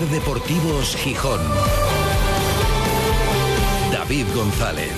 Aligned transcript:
Deportivos 0.00 0.96
Gijón. 0.96 1.40
David 3.92 4.26
González. 4.34 4.90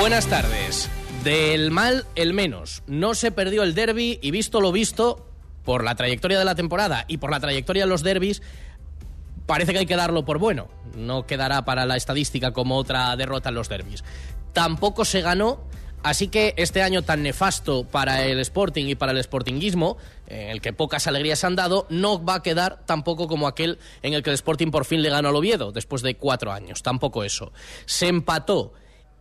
Buenas 0.00 0.26
tardes. 0.26 0.90
Del 1.22 1.70
mal, 1.70 2.04
el 2.16 2.34
menos. 2.34 2.82
No 2.88 3.14
se 3.14 3.30
perdió 3.30 3.62
el 3.62 3.76
derby 3.76 4.18
y 4.20 4.32
visto 4.32 4.60
lo 4.60 4.72
visto, 4.72 5.28
por 5.64 5.84
la 5.84 5.94
trayectoria 5.94 6.40
de 6.40 6.44
la 6.44 6.56
temporada 6.56 7.04
y 7.06 7.18
por 7.18 7.30
la 7.30 7.38
trayectoria 7.38 7.84
de 7.84 7.88
los 7.88 8.02
derbis, 8.02 8.42
parece 9.46 9.72
que 9.72 9.78
hay 9.78 9.86
que 9.86 9.94
darlo 9.94 10.24
por 10.24 10.38
bueno. 10.38 10.66
No 10.96 11.26
quedará 11.26 11.64
para 11.64 11.86
la 11.86 11.96
estadística 11.96 12.52
como 12.52 12.76
otra 12.76 13.14
derrota 13.14 13.50
en 13.50 13.54
los 13.54 13.68
derbis. 13.68 14.02
Tampoco 14.52 15.04
se 15.04 15.20
ganó 15.20 15.60
Así 16.06 16.28
que 16.28 16.54
este 16.56 16.82
año 16.82 17.02
tan 17.02 17.24
nefasto 17.24 17.82
para 17.82 18.24
el 18.26 18.38
Sporting 18.38 18.86
y 18.86 18.94
para 18.94 19.10
el 19.10 19.18
Sportingismo, 19.18 19.96
en 20.28 20.50
el 20.50 20.60
que 20.60 20.72
pocas 20.72 21.08
alegrías 21.08 21.42
han 21.42 21.56
dado, 21.56 21.84
no 21.90 22.24
va 22.24 22.36
a 22.36 22.42
quedar 22.44 22.86
tampoco 22.86 23.26
como 23.26 23.48
aquel 23.48 23.80
en 24.02 24.14
el 24.14 24.22
que 24.22 24.30
el 24.30 24.34
Sporting 24.34 24.70
por 24.70 24.84
fin 24.84 25.02
le 25.02 25.10
ganó 25.10 25.30
al 25.30 25.34
Oviedo, 25.34 25.72
después 25.72 26.02
de 26.02 26.14
cuatro 26.16 26.52
años. 26.52 26.84
Tampoco 26.84 27.24
eso. 27.24 27.52
Se 27.86 28.06
empató 28.06 28.72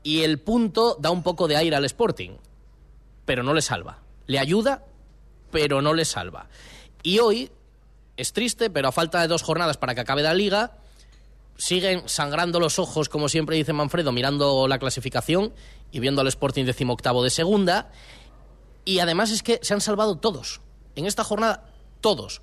y 0.04 0.22
el 0.22 0.38
punto 0.38 0.96
da 1.00 1.10
un 1.10 1.24
poco 1.24 1.48
de 1.48 1.56
aire 1.56 1.76
al 1.76 1.86
Sporting, 1.86 2.34
pero 3.26 3.42
no 3.42 3.56
le 3.56 3.64
salva. 3.64 4.04
Le 4.28 4.38
ayuda, 4.38 4.86
pero 5.50 5.82
no 5.82 5.96
le 5.96 6.06
salva. 6.06 6.50
Y 7.02 7.18
hoy 7.18 7.50
es 8.16 8.32
triste, 8.32 8.70
pero 8.70 8.90
a 8.90 8.92
falta 8.92 9.22
de 9.22 9.28
dos 9.28 9.42
jornadas 9.42 9.78
para 9.78 9.96
que 9.96 10.02
acabe 10.02 10.22
la 10.22 10.36
liga, 10.36 10.78
siguen 11.58 12.08
sangrando 12.08 12.60
los 12.60 12.80
ojos, 12.80 13.10
como 13.10 13.28
siempre 13.28 13.56
dice 13.56 13.74
Manfredo, 13.74 14.12
mirando 14.12 14.68
la 14.68 14.78
clasificación 14.78 15.52
y 15.96 16.00
viendo 16.02 16.20
al 16.20 16.28
Sporting 16.28 16.66
decimoctavo 16.66 17.24
de 17.24 17.30
segunda. 17.30 17.90
Y 18.84 19.00
además 19.00 19.32
es 19.32 19.42
que 19.42 19.60
se 19.62 19.74
han 19.74 19.80
salvado 19.80 20.18
todos. 20.18 20.60
En 20.94 21.06
esta 21.06 21.24
jornada, 21.24 21.74
todos. 22.02 22.42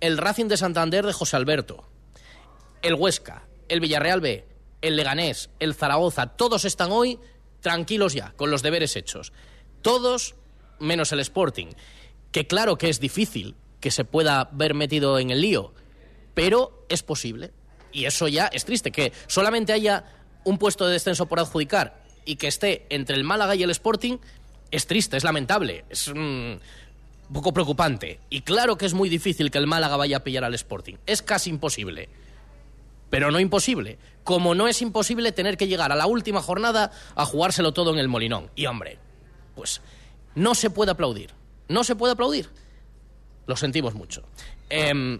El 0.00 0.18
Racing 0.18 0.46
de 0.46 0.56
Santander 0.56 1.06
de 1.06 1.12
José 1.12 1.36
Alberto, 1.36 1.88
el 2.82 2.94
Huesca, 2.94 3.46
el 3.68 3.78
Villarreal 3.78 4.20
B, 4.20 4.44
el 4.82 4.96
Leganés, 4.96 5.50
el 5.60 5.76
Zaragoza, 5.76 6.26
todos 6.26 6.64
están 6.64 6.90
hoy 6.90 7.20
tranquilos 7.60 8.14
ya, 8.14 8.32
con 8.34 8.50
los 8.50 8.62
deberes 8.62 8.96
hechos. 8.96 9.32
Todos 9.80 10.34
menos 10.80 11.12
el 11.12 11.20
Sporting, 11.20 11.68
que 12.32 12.48
claro 12.48 12.76
que 12.76 12.88
es 12.88 12.98
difícil 12.98 13.54
que 13.78 13.92
se 13.92 14.04
pueda 14.04 14.48
ver 14.50 14.74
metido 14.74 15.20
en 15.20 15.30
el 15.30 15.42
lío, 15.42 15.74
pero 16.34 16.84
es 16.88 17.04
posible. 17.04 17.52
Y 17.92 18.06
eso 18.06 18.26
ya 18.26 18.46
es 18.46 18.64
triste, 18.64 18.90
que 18.90 19.12
solamente 19.28 19.72
haya 19.72 20.06
un 20.42 20.58
puesto 20.58 20.88
de 20.88 20.94
descenso 20.94 21.26
por 21.26 21.38
adjudicar 21.38 22.07
y 22.28 22.36
que 22.36 22.46
esté 22.46 22.84
entre 22.90 23.16
el 23.16 23.24
Málaga 23.24 23.54
y 23.54 23.62
el 23.62 23.70
Sporting, 23.70 24.18
es 24.70 24.86
triste, 24.86 25.16
es 25.16 25.24
lamentable, 25.24 25.86
es 25.88 26.12
mm, 26.14 26.18
un 26.18 26.60
poco 27.32 27.54
preocupante. 27.54 28.20
Y 28.28 28.42
claro 28.42 28.76
que 28.76 28.84
es 28.84 28.92
muy 28.92 29.08
difícil 29.08 29.50
que 29.50 29.56
el 29.56 29.66
Málaga 29.66 29.96
vaya 29.96 30.18
a 30.18 30.24
pillar 30.24 30.44
al 30.44 30.52
Sporting, 30.52 30.96
es 31.06 31.22
casi 31.22 31.48
imposible. 31.48 32.10
Pero 33.08 33.30
no 33.30 33.40
imposible. 33.40 33.96
Como 34.24 34.54
no 34.54 34.68
es 34.68 34.82
imposible 34.82 35.32
tener 35.32 35.56
que 35.56 35.68
llegar 35.68 35.90
a 35.90 35.96
la 35.96 36.06
última 36.06 36.42
jornada 36.42 36.92
a 37.14 37.24
jugárselo 37.24 37.72
todo 37.72 37.94
en 37.94 37.98
el 37.98 38.08
Molinón. 38.08 38.50
Y 38.54 38.66
hombre, 38.66 38.98
pues 39.56 39.80
no 40.34 40.54
se 40.54 40.68
puede 40.68 40.90
aplaudir. 40.90 41.30
No 41.68 41.82
se 41.82 41.96
puede 41.96 42.12
aplaudir. 42.12 42.50
Lo 43.46 43.56
sentimos 43.56 43.94
mucho. 43.94 44.22
Em, 44.68 45.18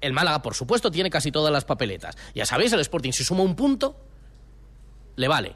el 0.00 0.12
Málaga, 0.12 0.42
por 0.42 0.56
supuesto, 0.56 0.90
tiene 0.90 1.10
casi 1.10 1.30
todas 1.30 1.52
las 1.52 1.64
papeletas. 1.64 2.16
Ya 2.34 2.44
sabéis, 2.44 2.72
el 2.72 2.80
Sporting, 2.80 3.12
si 3.12 3.22
suma 3.22 3.44
un 3.44 3.54
punto, 3.54 3.94
le 5.14 5.28
vale. 5.28 5.54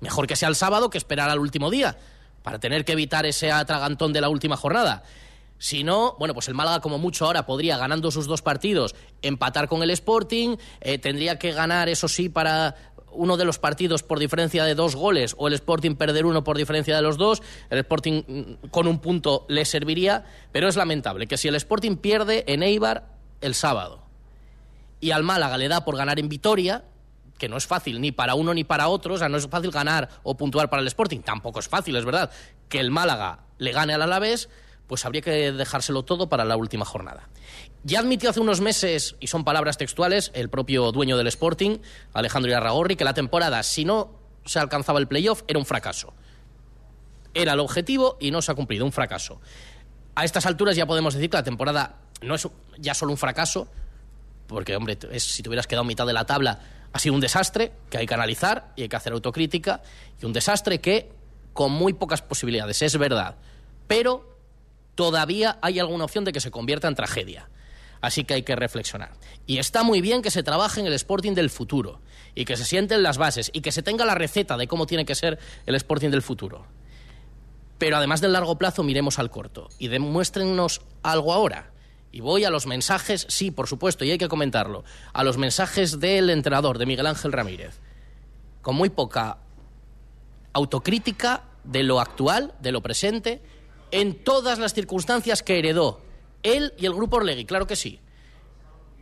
Mejor 0.00 0.26
que 0.26 0.36
sea 0.36 0.48
el 0.48 0.56
sábado 0.56 0.90
que 0.90 0.98
esperar 0.98 1.30
al 1.30 1.38
último 1.38 1.70
día, 1.70 1.98
para 2.42 2.58
tener 2.58 2.84
que 2.84 2.92
evitar 2.92 3.26
ese 3.26 3.50
atragantón 3.50 4.12
de 4.12 4.20
la 4.20 4.28
última 4.28 4.56
jornada. 4.56 5.02
Si 5.58 5.84
no, 5.84 6.16
bueno, 6.18 6.34
pues 6.34 6.48
el 6.48 6.54
Málaga 6.54 6.80
como 6.80 6.98
mucho 6.98 7.24
ahora 7.24 7.46
podría, 7.46 7.78
ganando 7.78 8.10
sus 8.10 8.26
dos 8.26 8.42
partidos, 8.42 8.94
empatar 9.22 9.68
con 9.68 9.82
el 9.82 9.90
Sporting, 9.90 10.56
eh, 10.80 10.98
tendría 10.98 11.38
que 11.38 11.52
ganar, 11.52 11.88
eso 11.88 12.08
sí, 12.08 12.28
para 12.28 12.76
uno 13.16 13.36
de 13.36 13.44
los 13.44 13.58
partidos 13.58 14.02
por 14.02 14.18
diferencia 14.18 14.64
de 14.64 14.74
dos 14.74 14.94
goles 14.94 15.34
o 15.38 15.48
el 15.48 15.54
Sporting 15.54 15.94
perder 15.94 16.26
uno 16.26 16.44
por 16.44 16.58
diferencia 16.58 16.94
de 16.94 17.02
los 17.02 17.16
dos, 17.16 17.42
el 17.70 17.78
Sporting 17.78 18.22
mm, 18.26 18.68
con 18.68 18.86
un 18.86 18.98
punto 18.98 19.46
le 19.48 19.64
serviría, 19.64 20.24
pero 20.52 20.68
es 20.68 20.76
lamentable 20.76 21.26
que 21.26 21.38
si 21.38 21.48
el 21.48 21.54
Sporting 21.54 21.96
pierde 21.96 22.44
en 22.46 22.62
Eibar 22.62 23.08
el 23.40 23.54
sábado 23.54 24.02
y 25.00 25.10
al 25.10 25.22
Málaga 25.22 25.56
le 25.56 25.68
da 25.68 25.84
por 25.84 25.96
ganar 25.96 26.18
en 26.18 26.28
Vitoria, 26.28 26.84
que 27.38 27.48
no 27.48 27.56
es 27.56 27.66
fácil 27.66 28.00
ni 28.00 28.12
para 28.12 28.34
uno 28.34 28.54
ni 28.54 28.64
para 28.64 28.88
otro, 28.88 29.14
o 29.14 29.18
sea, 29.18 29.28
no 29.28 29.36
es 29.36 29.46
fácil 29.48 29.70
ganar 29.70 30.08
o 30.22 30.36
puntuar 30.36 30.70
para 30.70 30.82
el 30.82 30.88
Sporting, 30.88 31.20
tampoco 31.20 31.60
es 31.60 31.68
fácil, 31.68 31.96
es 31.96 32.04
verdad, 32.04 32.30
que 32.68 32.80
el 32.80 32.90
Málaga 32.90 33.40
le 33.58 33.72
gane 33.72 33.94
al 33.94 34.02
Alavés, 34.02 34.48
pues 34.86 35.04
habría 35.04 35.22
que 35.22 35.52
dejárselo 35.52 36.04
todo 36.04 36.28
para 36.28 36.44
la 36.44 36.56
última 36.56 36.84
jornada. 36.84 37.28
Ya 37.82 38.00
admitió 38.00 38.30
hace 38.30 38.40
unos 38.40 38.60
meses, 38.60 39.16
y 39.20 39.26
son 39.26 39.44
palabras 39.44 39.78
textuales, 39.78 40.30
el 40.34 40.48
propio 40.48 40.92
dueño 40.92 41.16
del 41.16 41.26
Sporting, 41.28 41.78
Alejandro 42.12 42.50
Irarragorri, 42.50 42.96
que 42.96 43.04
la 43.04 43.14
temporada, 43.14 43.62
si 43.62 43.84
no 43.84 44.10
se 44.44 44.58
alcanzaba 44.58 44.98
el 44.98 45.08
playoff, 45.08 45.42
era 45.48 45.58
un 45.58 45.66
fracaso. 45.66 46.14
Era 47.34 47.52
el 47.52 47.60
objetivo 47.60 48.16
y 48.20 48.30
no 48.30 48.42
se 48.42 48.52
ha 48.52 48.54
cumplido, 48.54 48.84
un 48.84 48.92
fracaso. 48.92 49.40
A 50.14 50.24
estas 50.24 50.46
alturas 50.46 50.76
ya 50.76 50.86
podemos 50.86 51.14
decir 51.14 51.28
que 51.28 51.36
la 51.36 51.42
temporada 51.42 51.96
no 52.22 52.34
es 52.34 52.48
ya 52.78 52.94
solo 52.94 53.12
un 53.12 53.18
fracaso, 53.18 53.68
porque, 54.46 54.74
hombre, 54.76 54.98
si 55.18 55.42
te 55.42 55.48
hubieras 55.48 55.66
quedado 55.66 55.84
mitad 55.84 56.06
de 56.06 56.12
la 56.12 56.24
tabla, 56.24 56.60
ha 56.96 56.98
sido 56.98 57.14
un 57.14 57.20
desastre 57.20 57.72
que 57.90 57.98
hay 57.98 58.06
que 58.06 58.14
analizar 58.14 58.72
y 58.74 58.82
hay 58.82 58.88
que 58.88 58.96
hacer 58.96 59.12
autocrítica, 59.12 59.82
y 60.20 60.24
un 60.24 60.32
desastre 60.32 60.80
que, 60.80 61.10
con 61.52 61.70
muy 61.70 61.92
pocas 61.92 62.22
posibilidades, 62.22 62.80
es 62.80 62.96
verdad, 62.96 63.36
pero 63.86 64.38
todavía 64.94 65.58
hay 65.60 65.78
alguna 65.78 66.04
opción 66.04 66.24
de 66.24 66.32
que 66.32 66.40
se 66.40 66.50
convierta 66.50 66.88
en 66.88 66.94
tragedia. 66.94 67.50
Así 68.00 68.24
que 68.24 68.34
hay 68.34 68.42
que 68.42 68.56
reflexionar. 68.56 69.12
Y 69.46 69.58
está 69.58 69.82
muy 69.82 70.00
bien 70.00 70.22
que 70.22 70.30
se 70.30 70.42
trabaje 70.42 70.80
en 70.80 70.86
el 70.86 70.92
Sporting 70.94 71.32
del 71.32 71.50
futuro 71.50 72.00
y 72.34 72.44
que 72.46 72.56
se 72.56 72.64
sienten 72.64 73.02
las 73.02 73.18
bases 73.18 73.50
y 73.52 73.60
que 73.60 73.72
se 73.72 73.82
tenga 73.82 74.04
la 74.04 74.14
receta 74.14 74.56
de 74.56 74.66
cómo 74.66 74.86
tiene 74.86 75.04
que 75.04 75.14
ser 75.14 75.38
el 75.66 75.74
Sporting 75.74 76.10
del 76.10 76.22
futuro. 76.22 76.66
Pero 77.78 77.96
además 77.98 78.22
del 78.22 78.32
largo 78.32 78.56
plazo, 78.56 78.82
miremos 78.82 79.18
al 79.18 79.30
corto 79.30 79.68
y 79.78 79.88
demuéstrennos 79.88 80.80
algo 81.02 81.34
ahora. 81.34 81.72
Y 82.16 82.20
voy 82.20 82.46
a 82.46 82.50
los 82.50 82.66
mensajes, 82.66 83.26
sí, 83.28 83.50
por 83.50 83.66
supuesto, 83.66 84.02
y 84.02 84.10
hay 84.10 84.16
que 84.16 84.26
comentarlo, 84.26 84.84
a 85.12 85.22
los 85.22 85.36
mensajes 85.36 86.00
del 86.00 86.30
entrenador, 86.30 86.78
de 86.78 86.86
Miguel 86.86 87.08
Ángel 87.08 87.30
Ramírez, 87.30 87.78
con 88.62 88.74
muy 88.74 88.88
poca 88.88 89.36
autocrítica 90.54 91.42
de 91.62 91.82
lo 91.82 92.00
actual, 92.00 92.54
de 92.62 92.72
lo 92.72 92.80
presente, 92.80 93.42
en 93.90 94.14
todas 94.24 94.58
las 94.58 94.72
circunstancias 94.72 95.42
que 95.42 95.58
heredó 95.58 96.00
él 96.42 96.72
y 96.78 96.86
el 96.86 96.94
grupo 96.94 97.16
Orlegui, 97.18 97.44
claro 97.44 97.66
que 97.66 97.76
sí. 97.76 98.00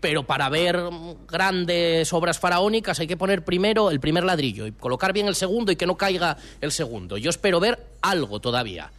Pero 0.01 0.27
para 0.27 0.49
ver 0.49 0.83
grandes 1.29 2.13
obras 2.13 2.41
faraónicas 2.41 2.99
hay 2.99 3.07
que 3.07 3.17
poner 3.17 3.45
primero 3.45 3.93
el 3.93 4.01
primer 4.01 4.25
ladrillo 4.25 4.67
y 4.67 4.73
colocar 4.73 5.13
bien 5.13 5.29
el 5.29 5.37
segundo 5.37 5.71
y 5.71 5.77
que 5.77 5.87
no 5.87 5.97
caiga 5.97 6.37
el 6.61 6.73
segundo. 6.73 7.17
Yo 7.17 7.31
espero 7.31 7.61
ver 7.61 7.79
algo 8.03 8.41
todavía. 8.41 8.91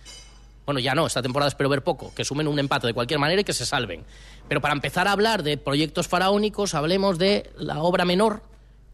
Bueno, 0.66 0.80
ya 0.80 0.96
no, 0.96 1.06
esta 1.06 1.22
temporada 1.22 1.50
espero 1.50 1.70
ver 1.70 1.84
poco, 1.84 2.14
que 2.16 2.26
sumen 2.26 2.48
un 2.48 2.58
empate 2.58 2.88
de 2.88 2.94
cualquier 2.94 3.20
manera 3.20 3.42
y 3.42 3.44
que 3.44 3.54
se 3.54 3.66
salven. 3.66 4.04
Pero 4.48 4.62
para 4.62 4.74
empezar 4.74 5.08
a 5.08 5.12
hablar 5.12 5.44
de 5.44 5.58
proyectos 5.58 6.08
faraónicos, 6.08 6.74
hablemos 6.74 7.20
de 7.20 7.52
la 7.58 7.82
obra 7.82 8.04
menor, 8.04 8.42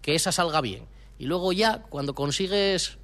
que 0.01 0.15
esa 0.15 0.31
salga 0.31 0.59
bien. 0.59 0.85
Y 1.17 1.25
luego 1.25 1.53
ya, 1.53 1.83
cuando 1.83 2.13
consigues 2.13 2.97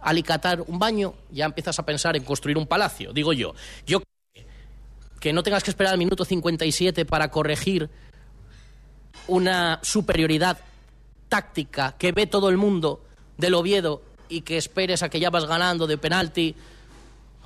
alicatar 0.00 0.62
un 0.66 0.78
baño, 0.78 1.14
ya 1.30 1.44
empiezas 1.44 1.78
a 1.78 1.84
pensar 1.84 2.16
en 2.16 2.24
construir 2.24 2.56
un 2.56 2.66
palacio, 2.66 3.12
digo 3.12 3.32
yo. 3.32 3.54
Yo 3.86 4.02
que 5.20 5.32
no 5.34 5.42
tengas 5.42 5.62
que 5.62 5.70
esperar 5.70 5.92
al 5.92 5.98
minuto 5.98 6.24
57 6.24 7.04
para 7.04 7.30
corregir 7.30 7.90
una 9.26 9.78
superioridad 9.82 10.58
táctica 11.28 11.94
que 11.98 12.12
ve 12.12 12.26
todo 12.26 12.48
el 12.48 12.56
mundo 12.56 13.04
del 13.36 13.54
Oviedo 13.54 14.02
y 14.30 14.40
que 14.40 14.56
esperes 14.56 15.02
a 15.02 15.10
que 15.10 15.20
ya 15.20 15.28
vas 15.28 15.44
ganando 15.44 15.86
de 15.86 15.98
penalti 15.98 16.56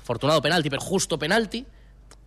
afortunado 0.05 0.43
penalti, 0.43 0.69
pero 0.69 0.83
justo 0.83 1.19
penalti, 1.19 1.65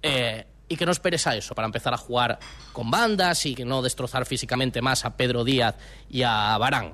eh, 0.02 0.46
y 0.68 0.76
que 0.76 0.86
no 0.86 0.92
esperes 0.92 1.26
a 1.28 1.36
eso 1.36 1.54
para 1.54 1.68
empezar 1.68 1.94
a 1.94 1.98
jugar 1.98 2.40
con 2.74 2.90
bandas 2.90 3.46
y 3.46 3.56
no 3.56 3.84
destrozar 3.84 4.26
físicamente 4.26 4.82
más 4.82 5.06
a 5.06 5.16
Pedro 5.16 5.44
Díaz 5.44 5.76
y 6.10 6.24
a 6.24 6.58
Barán. 6.58 6.94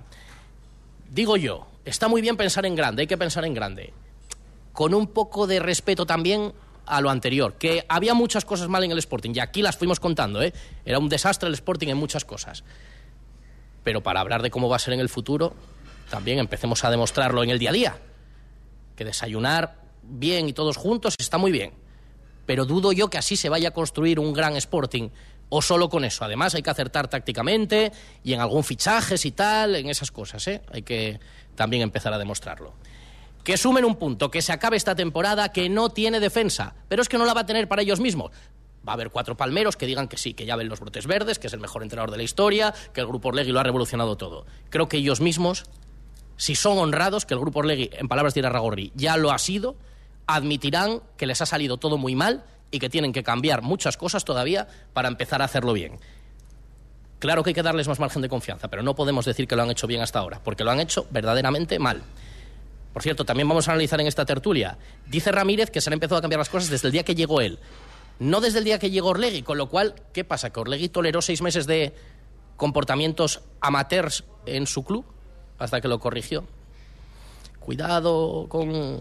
Digo 1.10 1.38
yo, 1.38 1.68
está 1.86 2.10
muy 2.10 2.22
bien 2.22 2.36
pensar 2.36 2.66
en 2.66 2.76
grande, 2.76 3.04
hay 3.04 3.08
que 3.08 3.18
pensar 3.18 3.46
en 3.46 3.54
grande, 3.54 3.94
con 4.74 4.94
un 4.94 5.08
poco 5.08 5.48
de 5.48 5.60
respeto 5.60 6.06
también 6.06 6.54
a 6.86 7.00
lo 7.00 7.10
anterior, 7.10 7.54
que 7.54 7.86
había 7.88 8.14
muchas 8.14 8.44
cosas 8.44 8.68
mal 8.68 8.84
en 8.84 8.92
el 8.92 8.98
Sporting, 8.98 9.32
y 9.34 9.40
aquí 9.40 9.62
las 9.62 9.78
fuimos 9.78 10.02
contando, 10.02 10.42
¿eh? 10.42 10.54
era 10.86 11.00
un 11.00 11.08
desastre 11.08 11.48
el 11.48 11.56
Sporting 11.56 11.88
en 11.88 11.98
muchas 11.98 12.26
cosas. 12.26 12.66
Pero 13.86 14.04
para 14.04 14.20
hablar 14.20 14.42
de 14.42 14.52
cómo 14.52 14.68
va 14.68 14.76
a 14.76 14.80
ser 14.80 14.94
en 14.94 15.00
el 15.00 15.10
futuro, 15.10 15.56
también 16.10 16.40
empecemos 16.40 16.84
a 16.84 16.92
demostrarlo 16.92 17.42
en 17.42 17.50
el 17.50 17.60
día 17.60 17.70
a 17.70 17.74
día. 17.74 17.98
Que 18.96 19.04
desayunar 19.04 19.83
bien 20.04 20.50
y 20.50 20.54
todos 20.54 20.78
juntos 20.78 21.16
está 21.18 21.38
muy 21.38 21.52
bien. 21.52 21.74
Pero 22.46 22.66
dudo 22.66 22.92
yo 22.92 23.10
que 23.10 23.18
así 23.18 23.36
se 23.36 23.50
vaya 23.50 23.70
a 23.70 23.72
construir 23.72 24.20
un 24.20 24.34
gran 24.34 24.56
Sporting 24.56 25.10
o 25.50 25.62
solo 25.62 25.90
con 25.90 26.04
eso. 26.04 26.26
Además 26.26 26.56
hay 26.56 26.62
que 26.64 26.70
acertar 26.70 27.08
tácticamente 27.08 27.92
y 28.24 28.34
en 28.34 28.42
algún 28.42 28.64
fichajes 28.64 29.26
y 29.26 29.32
tal, 29.32 29.76
en 29.76 29.90
esas 29.90 30.12
cosas, 30.12 30.48
¿eh? 30.48 30.62
Hay 30.72 30.82
que 30.82 31.20
también 31.56 31.84
empezar 31.84 32.12
a 32.14 32.18
demostrarlo. 32.18 32.74
que 33.44 33.58
sumen 33.58 33.86
un 33.86 33.96
punto, 33.98 34.32
que 34.32 34.42
se 34.42 34.54
acabe 34.54 34.78
esta 34.78 34.96
temporada, 34.96 35.52
que 35.52 35.70
no 35.70 35.90
tiene 35.90 36.20
defensa, 36.20 36.76
pero 36.88 37.02
es 37.02 37.10
que 37.10 37.18
no 37.18 37.26
la 37.26 37.34
va 37.34 37.42
a 37.42 37.46
tener 37.46 37.68
para 37.68 37.82
ellos 37.82 38.00
mismos. 38.00 38.32
Va 38.88 38.94
a 38.94 38.96
haber 38.96 39.12
cuatro 39.12 39.36
palmeros 39.38 39.76
que 39.78 39.86
digan 39.86 40.08
que 40.08 40.18
sí, 40.18 40.34
que 40.34 40.46
ya 40.46 40.56
ven 40.56 40.70
los 40.70 40.80
brotes 40.80 41.08
verdes, 41.08 41.40
que 41.40 41.48
es 41.48 41.54
el 41.54 41.60
mejor 41.60 41.84
entrenador 41.84 42.12
de 42.12 42.18
la 42.18 42.24
historia, 42.24 42.74
que 42.94 43.02
el 43.02 43.08
Grupo 43.08 43.30
Orlegui 43.30 43.52
lo 43.52 43.60
ha 43.60 43.64
revolucionado 43.64 44.18
todo. 44.18 44.46
Creo 44.70 44.88
que 44.88 44.98
ellos 44.98 45.22
mismos, 45.22 45.66
si 46.38 46.56
son 46.56 46.78
honrados, 46.78 47.26
que 47.26 47.34
el 47.34 47.40
Grupo 47.40 47.60
Orlegui, 47.60 47.90
en 47.94 48.08
palabras 48.08 48.34
de 48.34 48.42
Irarragorri, 48.42 48.92
ya 48.96 49.18
lo 49.18 49.32
ha 49.32 49.40
sido, 49.40 49.76
admitirán 50.28 51.02
que 51.18 51.26
les 51.26 51.42
ha 51.42 51.46
salido 51.46 51.78
todo 51.78 51.98
muy 51.98 52.16
mal 52.16 52.44
y 52.72 52.80
que 52.80 52.90
tienen 52.90 53.14
que 53.14 53.24
cambiar 53.24 53.62
muchas 53.62 53.98
cosas 53.98 54.26
todavía 54.26 54.68
para 54.94 55.08
empezar 55.08 55.42
a 55.42 55.46
hacerlo 55.46 55.74
bien. 55.74 56.00
Claro 57.20 57.44
que 57.44 57.52
hay 57.52 57.54
que 57.54 57.64
darles 57.64 57.88
más 57.88 58.00
margen 58.00 58.22
de 58.22 58.30
confianza, 58.30 58.68
pero 58.68 58.84
no 58.84 58.96
podemos 58.96 59.26
decir 59.26 59.48
que 59.48 59.56
lo 59.56 59.64
han 59.64 59.72
hecho 59.72 59.88
bien 59.88 60.02
hasta 60.02 60.20
ahora, 60.20 60.42
porque 60.44 60.64
lo 60.64 60.72
han 60.72 60.80
hecho 60.80 61.08
verdaderamente 61.10 61.80
mal. 61.80 62.02
Por 62.92 63.02
cierto, 63.02 63.26
también 63.26 63.48
vamos 63.48 63.68
a 63.68 63.72
analizar 63.72 64.00
en 64.02 64.08
esta 64.08 64.26
tertulia. 64.26 64.78
Dice 65.08 65.32
Ramírez 65.32 65.72
que 65.72 65.82
se 65.82 65.90
han 65.90 65.94
empezado 65.94 66.18
a 66.18 66.22
cambiar 66.22 66.40
las 66.40 66.50
cosas 66.50 66.70
desde 66.70 66.88
el 66.88 66.92
día 66.92 67.04
que 67.04 67.16
llegó 67.16 67.42
él, 67.42 67.60
no 68.20 68.42
desde 68.42 68.60
el 68.60 68.66
día 68.66 68.80
que 68.80 68.92
llegó 68.92 69.10
Orlegui, 69.10 69.42
con 69.42 69.58
lo 69.58 69.70
cual, 69.70 69.96
¿qué 70.14 70.24
pasa? 70.24 70.52
¿Que 70.52 70.60
Orlegui 70.60 70.90
toleró 70.90 71.22
seis 71.22 71.42
meses 71.42 71.66
de 71.66 71.94
comportamientos 72.58 73.42
amateurs 73.62 74.24
en 74.46 74.68
su 74.68 74.84
club 74.84 75.06
hasta 75.60 75.82
que 75.82 75.88
lo 75.88 76.00
corrigió? 76.00 76.44
Cuidado 77.60 78.48
con... 78.50 79.00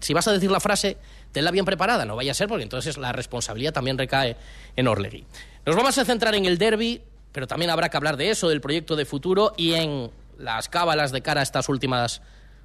Si 0.00 0.14
vas 0.14 0.28
a 0.28 0.32
decir 0.32 0.50
la 0.50 0.60
frase, 0.60 0.96
tenla 1.32 1.50
bien 1.50 1.64
preparada, 1.64 2.04
no 2.04 2.16
vaya 2.16 2.32
a 2.32 2.34
ser, 2.34 2.48
porque 2.48 2.62
entonces 2.62 2.96
la 2.98 3.12
responsabilidad 3.12 3.72
también 3.72 3.98
recae 3.98 4.36
en 4.76 4.88
Orlegui. 4.88 5.26
Nos 5.66 5.76
vamos 5.76 5.98
a 5.98 6.04
centrar 6.04 6.34
en 6.34 6.44
el 6.44 6.58
derby, 6.58 7.02
pero 7.32 7.46
también 7.46 7.70
habrá 7.70 7.88
que 7.88 7.96
hablar 7.96 8.16
de 8.16 8.30
eso, 8.30 8.48
del 8.48 8.60
proyecto 8.60 8.96
de 8.96 9.04
futuro 9.04 9.52
y 9.56 9.74
en 9.74 10.10
las 10.38 10.68
cábalas 10.68 11.12
de 11.12 11.20
cara 11.20 11.40
a 11.40 11.42
estas 11.42 11.68
últimas 11.68 12.22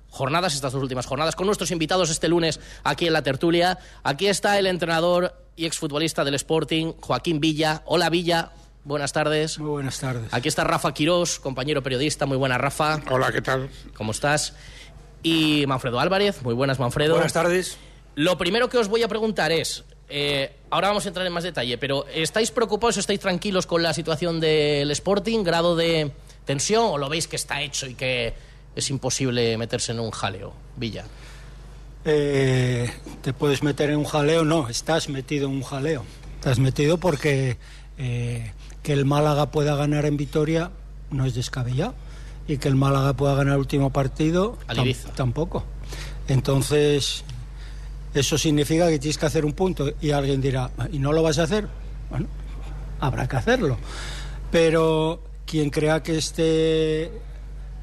jornadas, 0.10 0.54
estas 0.54 0.72
dos 0.72 0.82
últimas 0.82 1.08
jornadas, 1.08 1.36
con 1.36 1.48
nuestros 1.48 1.72
invitados 1.72 2.12
este 2.12 2.28
lunes 2.28 2.60
aquí 2.84 3.08
en 3.08 3.14
la 3.14 3.24
tertulia. 3.24 3.80
Aquí 4.04 4.28
está 4.28 4.60
el 4.60 4.68
entrenador 4.68 5.36
y 5.56 5.66
exfutbolista 5.66 6.24
del 6.24 6.36
Sporting, 6.36 6.94
Joaquín 7.02 7.40
Villa. 7.40 7.82
Hola 7.86 8.12
Villa, 8.12 8.52
buenas 8.84 9.12
tardes. 9.12 9.58
Muy 9.58 9.70
buenas 9.70 10.00
tardes. 10.00 10.32
Aquí 10.32 10.48
está 10.48 10.64
Rafa 10.64 10.94
Quirós, 10.94 11.40
compañero 11.40 11.82
periodista. 11.82 12.28
Muy 12.28 12.38
buena, 12.38 12.60
Rafa. 12.60 13.02
Hola, 13.10 13.32
¿qué 13.32 13.42
tal? 13.42 13.70
¿Cómo 13.96 14.12
estás? 14.12 14.54
Y 15.24 15.66
Manfredo 15.68 16.00
Álvarez. 16.00 16.42
Muy 16.44 16.54
buenas, 16.54 16.80
Manfredo. 16.80 17.16
Buenas 17.16 17.34
tardes. 17.34 17.78
Lo 18.16 18.38
primero 18.38 18.70
que 18.70 18.78
os 18.78 18.90
voy 18.90 19.02
a 19.02 19.08
preguntar 19.08 19.52
es, 19.52 19.84
eh, 20.10 20.52
ahora 20.70 20.90
vamos 20.90 21.06
a 21.06 21.08
entrar 21.08 21.26
en 21.26 21.34
más 21.34 21.44
detalle, 21.44 21.78
pero 21.78 22.06
¿estáis 22.14 22.52
preocupados, 22.52 22.98
estáis 22.98 23.20
tranquilos 23.20 23.66
con 23.66 23.82
la 23.82 23.94
situación 23.94 24.40
del 24.40 24.92
Sporting? 24.92 25.44
¿Grado 25.44 25.76
de 25.76 26.12
tensión 26.46 26.86
o 26.86 26.98
lo 26.98 27.10
veis 27.10 27.28
que 27.28 27.38
está 27.38 27.62
hecho 27.62 27.88
y 27.88 27.96
que 27.96 28.34
es 28.76 28.90
imposible 28.90 29.58
meterse 29.58 29.94
en 29.94 30.00
un 30.00 30.12
jaleo, 30.12 30.54
Villa? 30.76 31.06
Eh, 32.06 32.92
¿Te 33.22 33.34
puedes 33.34 33.64
meter 33.64 33.90
en 33.90 33.98
un 33.98 34.06
jaleo? 34.06 34.44
No, 34.44 34.68
estás 34.70 35.10
metido 35.10 35.48
en 35.48 35.56
un 35.56 35.64
jaleo. 35.64 36.04
Estás 36.36 36.60
metido 36.60 36.98
porque 36.98 37.58
eh, 37.98 38.52
que 38.84 38.94
el 38.94 39.06
Málaga 39.06 39.52
pueda 39.52 39.76
ganar 39.76 40.06
en 40.06 40.18
Vitoria 40.18 40.72
no 41.10 41.26
es 41.26 41.34
descabellado. 41.34 41.96
Y 42.48 42.58
que 42.58 42.68
el 42.68 42.76
Málaga 42.76 43.14
pueda 43.14 43.36
ganar 43.36 43.54
el 43.54 43.60
último 43.60 43.92
partido 43.92 44.58
tam 44.68 44.88
tampoco. 45.16 45.64
Entonces, 46.28 47.24
eso 48.14 48.38
significa 48.38 48.90
que 48.90 49.00
tienes 49.00 49.18
que 49.18 49.26
hacer 49.26 49.46
un 49.46 49.54
punto 49.54 49.92
y 50.02 50.12
alguien 50.12 50.42
dirá, 50.42 50.70
¿y 50.92 51.00
no 51.00 51.14
lo 51.14 51.24
vas 51.24 51.40
a 51.40 51.44
hacer? 51.44 51.68
Bueno, 52.10 52.28
habrá 53.00 53.28
que 53.28 53.38
hacerlo. 53.38 53.78
Pero 54.52 55.22
quien 55.46 55.70
crea 55.70 56.04
que 56.04 56.18
esté 56.18 57.12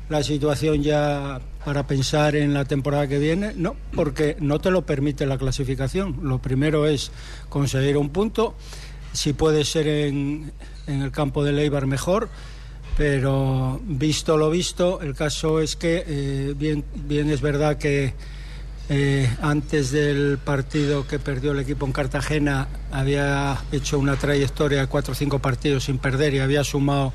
la 0.08 0.22
situación 0.22 0.82
ya 0.82 1.40
para 1.64 1.86
pensar 1.86 2.36
en 2.36 2.54
la 2.54 2.64
temporada 2.64 3.06
que 3.06 3.18
viene, 3.18 3.52
no, 3.56 3.76
porque 3.94 4.36
no 4.40 4.60
te 4.60 4.70
lo 4.70 4.86
permite 4.86 5.26
la 5.26 5.38
clasificación. 5.38 6.18
Lo 6.22 6.38
primero 6.38 6.86
es 6.86 7.12
conseguir 7.48 7.96
un 7.96 8.10
punto, 8.10 8.54
si 9.12 9.32
puede 9.32 9.64
ser 9.64 9.86
en, 9.86 10.52
en 10.86 11.02
el 11.02 11.12
campo 11.12 11.44
de 11.44 11.52
Leibar 11.52 11.86
mejor, 11.86 12.28
pero 12.96 13.80
visto 13.84 14.36
lo 14.36 14.50
visto, 14.50 15.00
el 15.00 15.14
caso 15.14 15.60
es 15.60 15.76
que 15.76 16.04
eh, 16.06 16.54
bien, 16.56 16.84
bien 16.94 17.30
es 17.30 17.40
verdad 17.40 17.78
que 17.78 18.14
eh, 18.88 19.30
antes 19.40 19.92
del 19.92 20.38
partido 20.38 21.06
que 21.06 21.20
perdió 21.20 21.52
el 21.52 21.60
equipo 21.60 21.86
en 21.86 21.92
Cartagena 21.92 22.66
había 22.90 23.56
hecho 23.70 23.98
una 23.98 24.16
trayectoria 24.16 24.80
de 24.80 24.86
cuatro 24.88 25.12
o 25.12 25.14
cinco 25.14 25.38
partidos 25.38 25.84
sin 25.84 25.98
perder 25.98 26.34
y 26.34 26.40
había 26.40 26.64
sumado 26.64 27.12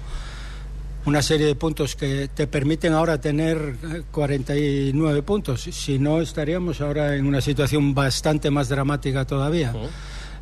una 1.05 1.21
serie 1.21 1.45
de 1.45 1.55
puntos 1.55 1.95
que 1.95 2.29
te 2.33 2.47
permiten 2.47 2.93
ahora 2.93 3.19
tener 3.19 3.75
49 4.11 5.21
puntos. 5.21 5.61
Si 5.61 5.99
no, 5.99 6.19
estaríamos 6.21 6.81
ahora 6.81 7.15
en 7.15 7.27
una 7.27 7.41
situación 7.41 7.93
bastante 7.93 8.49
más 8.49 8.69
dramática 8.69 9.25
todavía. 9.25 9.73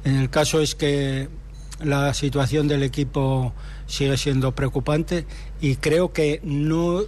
En 0.06 0.16
el 0.16 0.30
caso 0.30 0.62
es 0.62 0.76
que 0.76 1.28
la 1.82 2.14
situación 2.14 2.68
del 2.68 2.84
equipo 2.84 3.54
sigue 3.94 4.18
siendo 4.18 4.54
preocupante 4.54 5.26
y 5.62 5.76
creo 5.76 6.14
que 6.14 6.40
no 6.44 7.04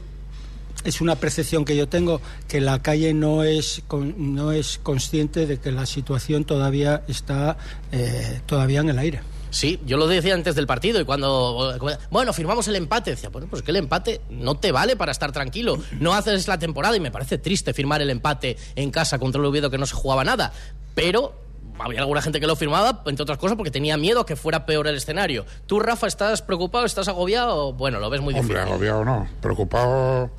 es 0.83 1.01
una 1.01 1.15
percepción 1.15 1.65
que 1.65 1.75
yo 1.75 1.89
tengo 1.89 2.21
que 2.47 2.61
la 2.61 2.81
calle 2.81 3.13
no 3.13 3.43
es 3.43 3.81
no 4.17 4.51
es 4.51 4.79
consciente 4.83 5.47
de 5.47 5.59
que 5.59 5.71
la 5.71 5.87
situación 5.87 6.45
todavía 6.45 7.03
está 7.07 7.57
eh, 7.91 8.41
todavía 8.45 8.81
en 8.81 8.89
el 8.89 8.99
aire. 8.99 9.21
Sí, 9.49 9.79
yo 9.85 9.95
lo 9.95 10.05
decía 10.05 10.33
antes 10.33 10.53
del 10.55 10.67
partido 10.67 10.99
y 10.99 11.05
cuando, 11.05 11.79
bueno, 12.11 12.33
firmamos 12.33 12.67
el 12.67 12.75
empate, 12.75 13.11
decía, 13.11 13.29
bueno, 13.29 13.47
pues 13.49 13.61
que 13.61 13.71
el 13.71 13.77
empate 13.77 14.19
no 14.29 14.55
te 14.55 14.73
vale 14.73 14.97
para 14.97 15.13
estar 15.13 15.31
tranquilo. 15.31 15.77
No 15.97 16.13
haces 16.13 16.49
la 16.49 16.59
temporada 16.59 16.97
y 16.97 16.99
me 16.99 17.09
parece 17.09 17.37
triste 17.37 17.73
firmar 17.73 18.01
el 18.01 18.09
empate 18.09 18.57
en 18.75 18.91
casa 18.91 19.17
contra 19.17 19.39
el 19.39 19.45
Oviedo 19.45 19.69
que 19.69 19.77
no 19.77 19.85
se 19.85 19.95
jugaba 19.95 20.25
nada. 20.25 20.51
Pero 20.93 21.44
había 21.79 21.99
alguna 21.99 22.21
gente 22.21 22.39
que 22.39 22.47
lo 22.47 22.55
firmaba, 22.55 23.03
entre 23.05 23.23
otras 23.23 23.37
cosas, 23.37 23.57
porque 23.57 23.71
tenía 23.71 23.97
miedo 23.97 24.21
a 24.21 24.25
que 24.25 24.35
fuera 24.35 24.65
peor 24.65 24.87
el 24.87 24.95
escenario. 24.95 25.45
¿Tú, 25.65 25.79
Rafa, 25.79 26.07
estás 26.07 26.41
preocupado, 26.41 26.85
estás 26.85 27.07
agobiado? 27.07 27.73
Bueno, 27.73 27.99
lo 27.99 28.09
ves 28.09 28.21
muy 28.21 28.33
Hombre, 28.33 28.55
difícil. 28.55 28.73
agobiado 28.73 29.05
no. 29.05 29.27
Preocupado 29.41 30.31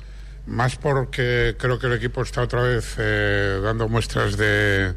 más 0.45 0.77
porque 0.77 1.55
creo 1.59 1.77
que 1.77 1.87
el 1.87 1.93
equipo 1.93 2.21
está 2.21 2.41
otra 2.41 2.61
vez 2.61 2.95
eh, 2.97 3.59
dando 3.61 3.89
muestras 3.89 4.37
de 4.37 4.95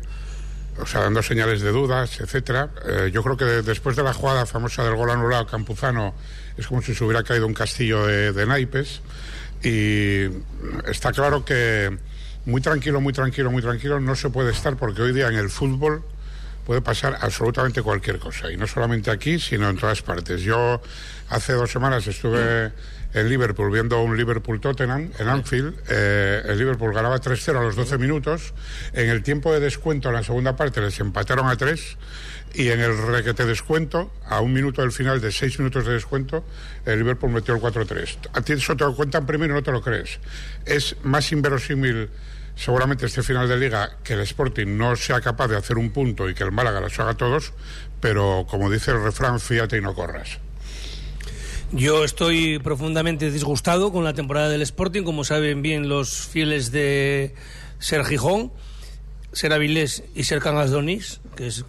o 0.80 0.86
sea, 0.86 1.02
dando 1.02 1.22
señales 1.22 1.60
de 1.60 1.70
dudas, 1.70 2.20
etcétera. 2.20 2.70
Eh, 2.86 3.10
yo 3.12 3.22
creo 3.22 3.36
que 3.36 3.44
de, 3.44 3.62
después 3.62 3.96
de 3.96 4.02
la 4.02 4.14
jugada 4.14 4.46
famosa 4.46 4.84
del 4.84 4.94
gol 4.94 5.10
anulado 5.10 5.46
Campuzano 5.46 6.14
es 6.56 6.66
como 6.66 6.80
si 6.82 6.94
se 6.94 7.04
hubiera 7.04 7.22
caído 7.22 7.46
un 7.46 7.54
castillo 7.54 8.06
de, 8.06 8.32
de, 8.32 8.46
naipes 8.46 9.02
y 9.62 10.24
está 10.88 11.12
claro 11.12 11.44
que 11.44 11.98
muy 12.46 12.60
tranquilo, 12.60 13.00
muy 13.00 13.12
tranquilo, 13.12 13.50
muy 13.50 13.62
tranquilo 13.62 14.00
no 14.00 14.14
se 14.14 14.30
puede 14.30 14.52
estar 14.52 14.76
porque 14.76 15.02
hoy 15.02 15.12
día 15.12 15.28
en 15.28 15.36
el 15.36 15.50
fútbol 15.50 16.02
puede 16.70 16.82
pasar 16.82 17.18
absolutamente 17.20 17.82
cualquier 17.82 18.20
cosa 18.20 18.48
y 18.52 18.56
no 18.56 18.64
solamente 18.64 19.10
aquí, 19.10 19.40
sino 19.40 19.68
en 19.68 19.76
todas 19.76 20.02
partes. 20.02 20.40
Yo 20.42 20.80
hace 21.28 21.54
dos 21.54 21.68
semanas 21.68 22.06
estuve 22.06 22.70
en 23.12 23.28
Liverpool 23.28 23.72
viendo 23.72 24.00
un 24.00 24.16
Liverpool-Tottenham 24.16 25.10
en 25.18 25.28
Anfield. 25.28 25.74
Eh, 25.88 26.42
el 26.46 26.56
Liverpool 26.56 26.94
ganaba 26.94 27.20
3-0 27.20 27.58
a 27.58 27.62
los 27.62 27.74
12 27.74 27.98
minutos. 27.98 28.54
En 28.92 29.08
el 29.08 29.24
tiempo 29.24 29.52
de 29.52 29.58
descuento, 29.58 30.10
en 30.10 30.14
la 30.14 30.22
segunda 30.22 30.54
parte, 30.54 30.80
les 30.80 31.00
empataron 31.00 31.48
a 31.48 31.56
3. 31.56 31.96
Y 32.54 32.68
en 32.68 32.78
el 32.78 32.96
requete 32.96 33.46
descuento, 33.46 34.12
a 34.28 34.40
un 34.40 34.52
minuto 34.52 34.82
del 34.82 34.92
final 34.92 35.20
de 35.20 35.32
6 35.32 35.58
minutos 35.58 35.84
de 35.86 35.94
descuento, 35.94 36.44
el 36.86 37.00
Liverpool 37.00 37.32
metió 37.32 37.52
el 37.52 37.60
4-3. 37.60 38.28
A 38.32 38.42
ti 38.42 38.52
eso 38.52 38.76
te 38.76 38.84
lo 38.84 38.94
cuentan 38.94 39.26
primero 39.26 39.54
y 39.54 39.56
no 39.56 39.62
te 39.64 39.72
lo 39.72 39.82
crees. 39.82 40.20
Es 40.64 40.94
más 41.02 41.32
inverosímil 41.32 42.10
seguramente 42.54 43.06
este 43.06 43.22
final 43.22 43.48
de 43.48 43.56
liga 43.56 43.98
que 44.02 44.14
el 44.14 44.20
Sporting 44.20 44.76
no 44.76 44.96
sea 44.96 45.20
capaz 45.20 45.48
de 45.48 45.56
hacer 45.56 45.78
un 45.78 45.90
punto 45.90 46.28
y 46.28 46.34
que 46.34 46.44
el 46.44 46.52
Málaga 46.52 46.80
los 46.80 46.98
haga 46.98 47.14
todos, 47.14 47.52
pero 48.00 48.46
como 48.48 48.70
dice 48.70 48.90
el 48.90 49.02
refrán, 49.02 49.40
fíjate 49.40 49.78
y 49.78 49.80
no 49.80 49.94
corras. 49.94 50.38
Yo 51.72 52.04
estoy 52.04 52.58
profundamente 52.58 53.30
disgustado 53.30 53.92
con 53.92 54.02
la 54.02 54.12
temporada 54.12 54.48
del 54.48 54.62
Sporting, 54.62 55.04
como 55.04 55.22
saben 55.22 55.62
bien 55.62 55.88
los 55.88 56.26
fieles 56.26 56.72
de 56.72 57.34
Ser 57.78 58.04
Gijón, 58.04 58.52
Ser 59.32 59.52
Avilés 59.52 60.02
y 60.16 60.24
Ser 60.24 60.40
Cangas 60.40 60.70
Donís, 60.70 61.20
que 61.36 61.46
es 61.46 61.64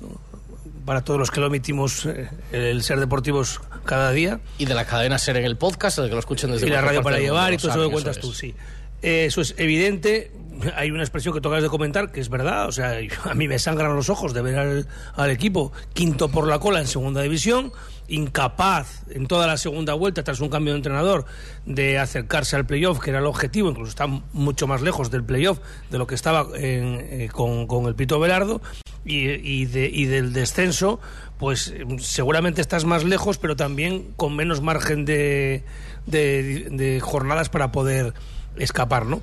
para 0.85 1.03
todos 1.03 1.19
los 1.19 1.29
que 1.29 1.39
lo 1.39 1.47
emitimos 1.47 2.07
el 2.51 2.81
Ser 2.81 2.99
Deportivos 2.99 3.61
cada 3.85 4.11
día. 4.11 4.39
Y 4.57 4.65
de 4.65 4.73
la 4.73 4.85
cadena 4.85 5.19
Ser 5.19 5.37
en 5.37 5.45
el 5.45 5.55
podcast, 5.55 5.99
el 5.99 6.07
que 6.07 6.13
lo 6.13 6.19
escuchen 6.19 6.51
desde 6.51 6.65
Y 6.65 6.71
la 6.71 6.81
radio 6.81 7.03
para 7.03 7.19
llevar 7.19 7.53
y 7.53 7.57
todo 7.57 7.71
eso 7.71 7.83
que 7.83 7.91
cuentas 7.91 8.19
tú, 8.19 8.33
sí. 8.33 8.55
Eh, 9.01 9.25
eso 9.25 9.41
es 9.41 9.55
evidente. 9.57 10.31
Hay 10.75 10.91
una 10.91 11.01
expresión 11.01 11.33
que 11.33 11.41
tocas 11.41 11.63
de 11.63 11.69
comentar 11.69 12.11
que 12.11 12.19
es 12.19 12.29
verdad. 12.29 12.67
O 12.67 12.71
sea, 12.71 12.97
a 13.23 13.33
mí 13.33 13.47
me 13.47 13.59
sangran 13.59 13.95
los 13.95 14.09
ojos 14.09 14.33
de 14.33 14.41
ver 14.41 14.85
al, 15.15 15.31
equipo 15.31 15.71
quinto 15.93 16.29
por 16.29 16.47
la 16.47 16.59
cola 16.59 16.79
en 16.79 16.87
segunda 16.87 17.21
división 17.21 17.71
incapaz 18.07 19.03
en 19.09 19.25
toda 19.25 19.47
la 19.47 19.55
segunda 19.55 19.93
vuelta, 19.93 20.21
tras 20.21 20.41
un 20.41 20.49
cambio 20.49 20.73
de 20.73 20.79
entrenador, 20.79 21.23
de 21.65 21.97
acercarse 21.97 22.57
al 22.57 22.65
playoff, 22.65 22.99
que 22.99 23.09
era 23.09 23.19
el 23.19 23.25
objetivo, 23.25 23.69
incluso 23.69 23.89
está 23.89 24.05
mucho 24.05 24.67
más 24.67 24.81
lejos 24.81 25.11
del 25.11 25.23
playoff 25.23 25.59
de 25.89 25.97
lo 25.97 26.07
que 26.07 26.15
estaba 26.15 26.45
en, 26.55 26.99
eh, 26.99 27.29
con, 27.31 27.67
con, 27.67 27.85
el 27.85 27.95
Pito 27.95 28.19
Velardo, 28.19 28.61
y, 29.05 29.29
y, 29.29 29.65
de, 29.65 29.89
y, 29.89 30.05
del 30.05 30.33
descenso, 30.33 30.99
pues 31.39 31.73
seguramente 31.99 32.59
estás 32.59 32.83
más 32.83 33.05
lejos, 33.05 33.37
pero 33.37 33.55
también 33.55 34.11
con 34.17 34.35
menos 34.35 34.61
margen 34.61 35.05
de, 35.05 35.63
de, 36.05 36.67
de 36.69 36.99
jornadas 36.99 37.47
para 37.47 37.71
poder 37.71 38.13
escapar, 38.57 39.05
¿no? 39.05 39.21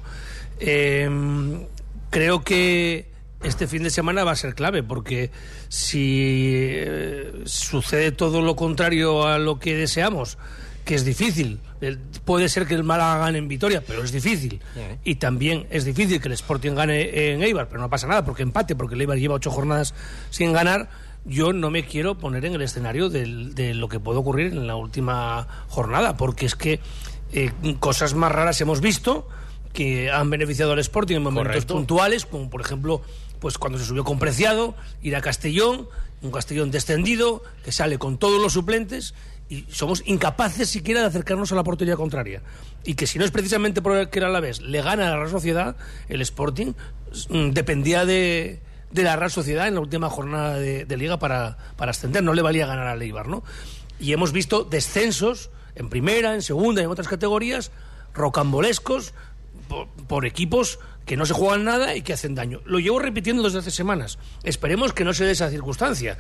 Eh, 0.61 1.09
creo 2.11 2.43
que 2.43 3.09
este 3.43 3.67
fin 3.67 3.83
de 3.83 3.91
semana 3.91 4.25
va 4.25 4.33
a 4.33 4.37
ser 4.37 4.55
clave 4.55 4.83
porque 4.83 5.31
si 5.69 6.23
eh, 6.25 7.33
sucede 7.45 8.13
todo 8.13 8.43
lo 8.43 8.57
contrario 8.57 9.27
a 9.27 9.39
lo 9.39 9.59
que 9.59 9.77
deseamos, 9.77 10.39
que 10.85 10.95
es 10.95 11.05
difícil, 11.05 11.61
puede 12.25 12.49
ser 12.49 12.67
que 12.67 12.75
el 12.75 12.83
Málaga 12.83 13.19
gane 13.19 13.39
en 13.39 13.47
Vitoria, 13.47 13.83
pero 13.87 14.03
es 14.03 14.11
difícil. 14.11 14.61
Y 15.05 15.17
también 15.17 15.67
es 15.71 15.85
difícil 15.85 16.21
que 16.21 16.29
el 16.29 16.33
Sporting 16.33 16.73
gane 16.73 17.33
en 17.33 17.43
Eibar, 17.43 17.69
pero 17.69 17.81
no 17.81 17.91
pasa 17.91 18.07
nada 18.07 18.25
porque 18.25 18.43
empate, 18.43 18.75
porque 18.75 18.95
el 18.95 19.03
Eibar 19.03 19.19
lleva 19.19 19.35
ocho 19.35 19.51
jornadas 19.51 19.95
sin 20.31 20.53
ganar. 20.53 20.89
Yo 21.27 21.53
no 21.53 21.71
me 21.71 21.85
quiero 21.85 22.17
poner 22.17 22.47
en 22.47 22.55
el 22.55 22.63
escenario 22.63 23.11
de, 23.11 23.27
lo 23.75 23.89
que 23.89 24.01
puede 24.01 24.19
ocurrir 24.19 24.53
en 24.53 24.67
la 24.67 24.77
última 24.77 25.47
jornada, 25.69 26.17
porque 26.17 26.47
es 26.47 26.55
que 26.55 26.81
eh, 27.33 27.53
cosas 27.79 28.15
más 28.15 28.33
raras 28.33 28.61
hemos 28.61 28.81
visto 28.81 29.29
que 29.73 30.11
han 30.11 30.31
beneficiado 30.31 30.73
al 30.73 30.79
Sporting 30.79 31.17
en 31.17 31.23
momentos 31.23 31.65
puntuales, 31.65 32.27
como 32.27 32.51
por 32.51 32.61
ejemplo 32.61 33.03
pues 33.39 33.59
cuando 33.59 33.79
se 33.79 33.85
subió 33.85 34.05
con 34.05 34.19
Preciado, 34.19 34.75
ir 35.03 35.15
a 35.15 35.21
Castellón, 35.21 35.89
un 36.23 36.31
Castellón 36.33 36.71
descendido, 36.71 37.43
que 37.65 37.71
sale 37.71 37.99
con 37.99 38.19
todos 38.19 38.43
los 38.43 38.55
suplentes, 38.55 39.15
y 39.49 39.65
somos 39.71 40.03
incapaces 40.07 40.69
siquiera 40.69 41.01
de 41.01 41.07
acercarnos 41.07 41.53
a 41.53 41.55
la 41.55 41.65
portería 41.65 41.97
contraria. 41.97 42.43
Y 42.85 42.95
que 42.95 43.07
si 43.07 43.19
no 43.19 43.25
es 43.25 43.31
precisamente 43.31 43.81
por 43.81 44.11
que 44.11 44.19
era 44.19 44.29
la 44.29 44.41
vez 44.41 44.61
le 44.61 44.83
gana 44.83 45.07
a 45.07 45.11
la 45.11 45.17
Real 45.17 45.31
Sociedad, 45.31 45.77
el 46.09 46.21
Sporting 46.21 46.73
mm, 47.29 47.51
dependía 47.51 48.05
de, 48.05 48.61
de 48.91 49.03
la 49.03 49.17
Real 49.17 49.31
Sociedad 49.31 49.69
en 49.69 49.75
la 49.75 49.81
última 49.81 50.11
jornada 50.11 50.59
de, 50.59 50.97
Liga 50.97 51.19
para, 51.19 51.57
para, 51.77 51.93
ascender, 51.93 52.23
no 52.23 52.35
le 52.35 52.43
valía 52.43 52.67
ganar 52.67 52.89
al 52.89 53.01
Eibar, 53.01 53.29
¿no? 53.29 53.43
Y 54.01 54.13
hemos 54.13 54.33
visto 54.33 54.65
descensos 54.65 55.51
en 55.79 55.89
primera, 55.89 56.35
en 56.35 56.43
segunda 56.43 56.83
y 56.83 56.85
en 56.85 56.91
otras 56.91 57.09
categorías, 57.09 57.71
rocambolescos, 58.15 59.15
por 60.07 60.27
equipos 60.27 60.79
que 61.07 61.17
no 61.17 61.25
se 61.25 61.35
juegan 61.35 61.65
nada 61.65 61.95
y 61.95 62.03
que 62.03 62.13
hacen 62.13 62.35
daño. 62.35 62.61
Lo 62.65 62.79
llevo 62.79 62.99
repitiendo 62.99 63.43
desde 63.43 63.61
hace 63.61 63.71
semanas. 63.71 64.19
Esperemos 64.43 64.93
que 64.93 65.05
no 65.05 65.15
se 65.15 65.25
dé 65.25 65.33
esa 65.33 65.51
circunstancia. 65.51 66.19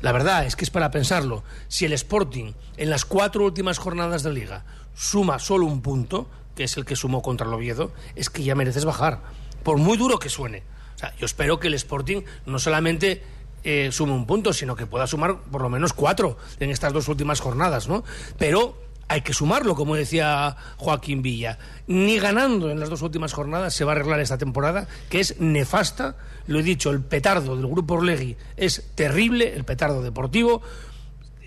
La 0.00 0.12
verdad 0.12 0.46
es 0.46 0.54
que 0.54 0.64
es 0.64 0.70
para 0.70 0.90
pensarlo. 0.90 1.42
Si 1.66 1.84
el 1.84 1.92
Sporting 1.92 2.52
en 2.76 2.90
las 2.90 3.04
cuatro 3.04 3.44
últimas 3.44 3.78
jornadas 3.78 4.22
de 4.22 4.32
liga 4.32 4.64
suma 4.94 5.38
solo 5.38 5.66
un 5.66 5.82
punto, 5.82 6.28
que 6.54 6.64
es 6.64 6.76
el 6.76 6.84
que 6.84 6.96
sumó 6.96 7.20
contra 7.20 7.46
el 7.46 7.54
Oviedo, 7.54 7.92
es 8.14 8.30
que 8.30 8.44
ya 8.44 8.54
mereces 8.54 8.84
bajar, 8.84 9.22
por 9.64 9.78
muy 9.78 9.96
duro 9.96 10.18
que 10.18 10.28
suene. 10.28 10.62
O 10.94 10.98
sea, 10.98 11.14
yo 11.16 11.26
espero 11.26 11.58
que 11.58 11.68
el 11.68 11.74
Sporting 11.74 12.22
no 12.46 12.58
solamente 12.58 13.22
eh, 13.64 13.90
sume 13.90 14.12
un 14.12 14.26
punto, 14.26 14.52
sino 14.52 14.76
que 14.76 14.86
pueda 14.86 15.06
sumar 15.06 15.40
por 15.50 15.62
lo 15.62 15.68
menos 15.68 15.92
cuatro 15.92 16.38
en 16.60 16.70
estas 16.70 16.92
dos 16.92 17.08
últimas 17.08 17.40
jornadas, 17.40 17.88
¿no? 17.88 18.04
Pero 18.38 18.76
hay 19.08 19.22
que 19.22 19.32
sumarlo, 19.32 19.74
como 19.74 19.96
decía 19.96 20.56
Joaquín 20.76 21.22
Villa. 21.22 21.58
Ni 21.86 22.18
ganando 22.18 22.70
en 22.70 22.78
las 22.78 22.90
dos 22.90 23.02
últimas 23.02 23.32
jornadas 23.32 23.74
se 23.74 23.84
va 23.84 23.92
a 23.92 23.96
arreglar 23.96 24.20
esta 24.20 24.38
temporada, 24.38 24.86
que 25.08 25.20
es 25.20 25.40
nefasta. 25.40 26.16
Lo 26.46 26.60
he 26.60 26.62
dicho, 26.62 26.90
el 26.90 27.00
petardo 27.00 27.56
del 27.56 27.66
grupo 27.66 27.94
Orlegui 27.94 28.36
es 28.56 28.90
terrible, 28.94 29.54
el 29.54 29.64
petardo 29.64 30.02
deportivo. 30.02 30.62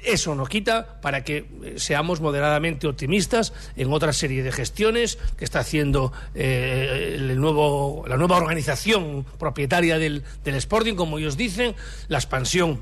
Eso 0.03 0.33
no 0.33 0.47
quita 0.47 0.99
para 0.99 1.23
que 1.23 1.45
eh, 1.63 1.73
seamos 1.77 2.21
moderadamente 2.21 2.87
optimistas 2.87 3.53
en 3.75 3.93
otra 3.93 4.13
serie 4.13 4.41
de 4.41 4.51
gestiones 4.51 5.19
que 5.37 5.45
está 5.45 5.59
haciendo 5.59 6.11
eh, 6.33 7.17
el 7.19 7.39
nuevo, 7.39 8.03
la 8.07 8.17
nueva 8.17 8.37
organización 8.37 9.23
propietaria 9.37 9.99
del, 9.99 10.23
del 10.43 10.55
Sporting, 10.55 10.95
como 10.95 11.19
ellos 11.19 11.37
dicen, 11.37 11.75
la 12.07 12.17
expansión 12.17 12.79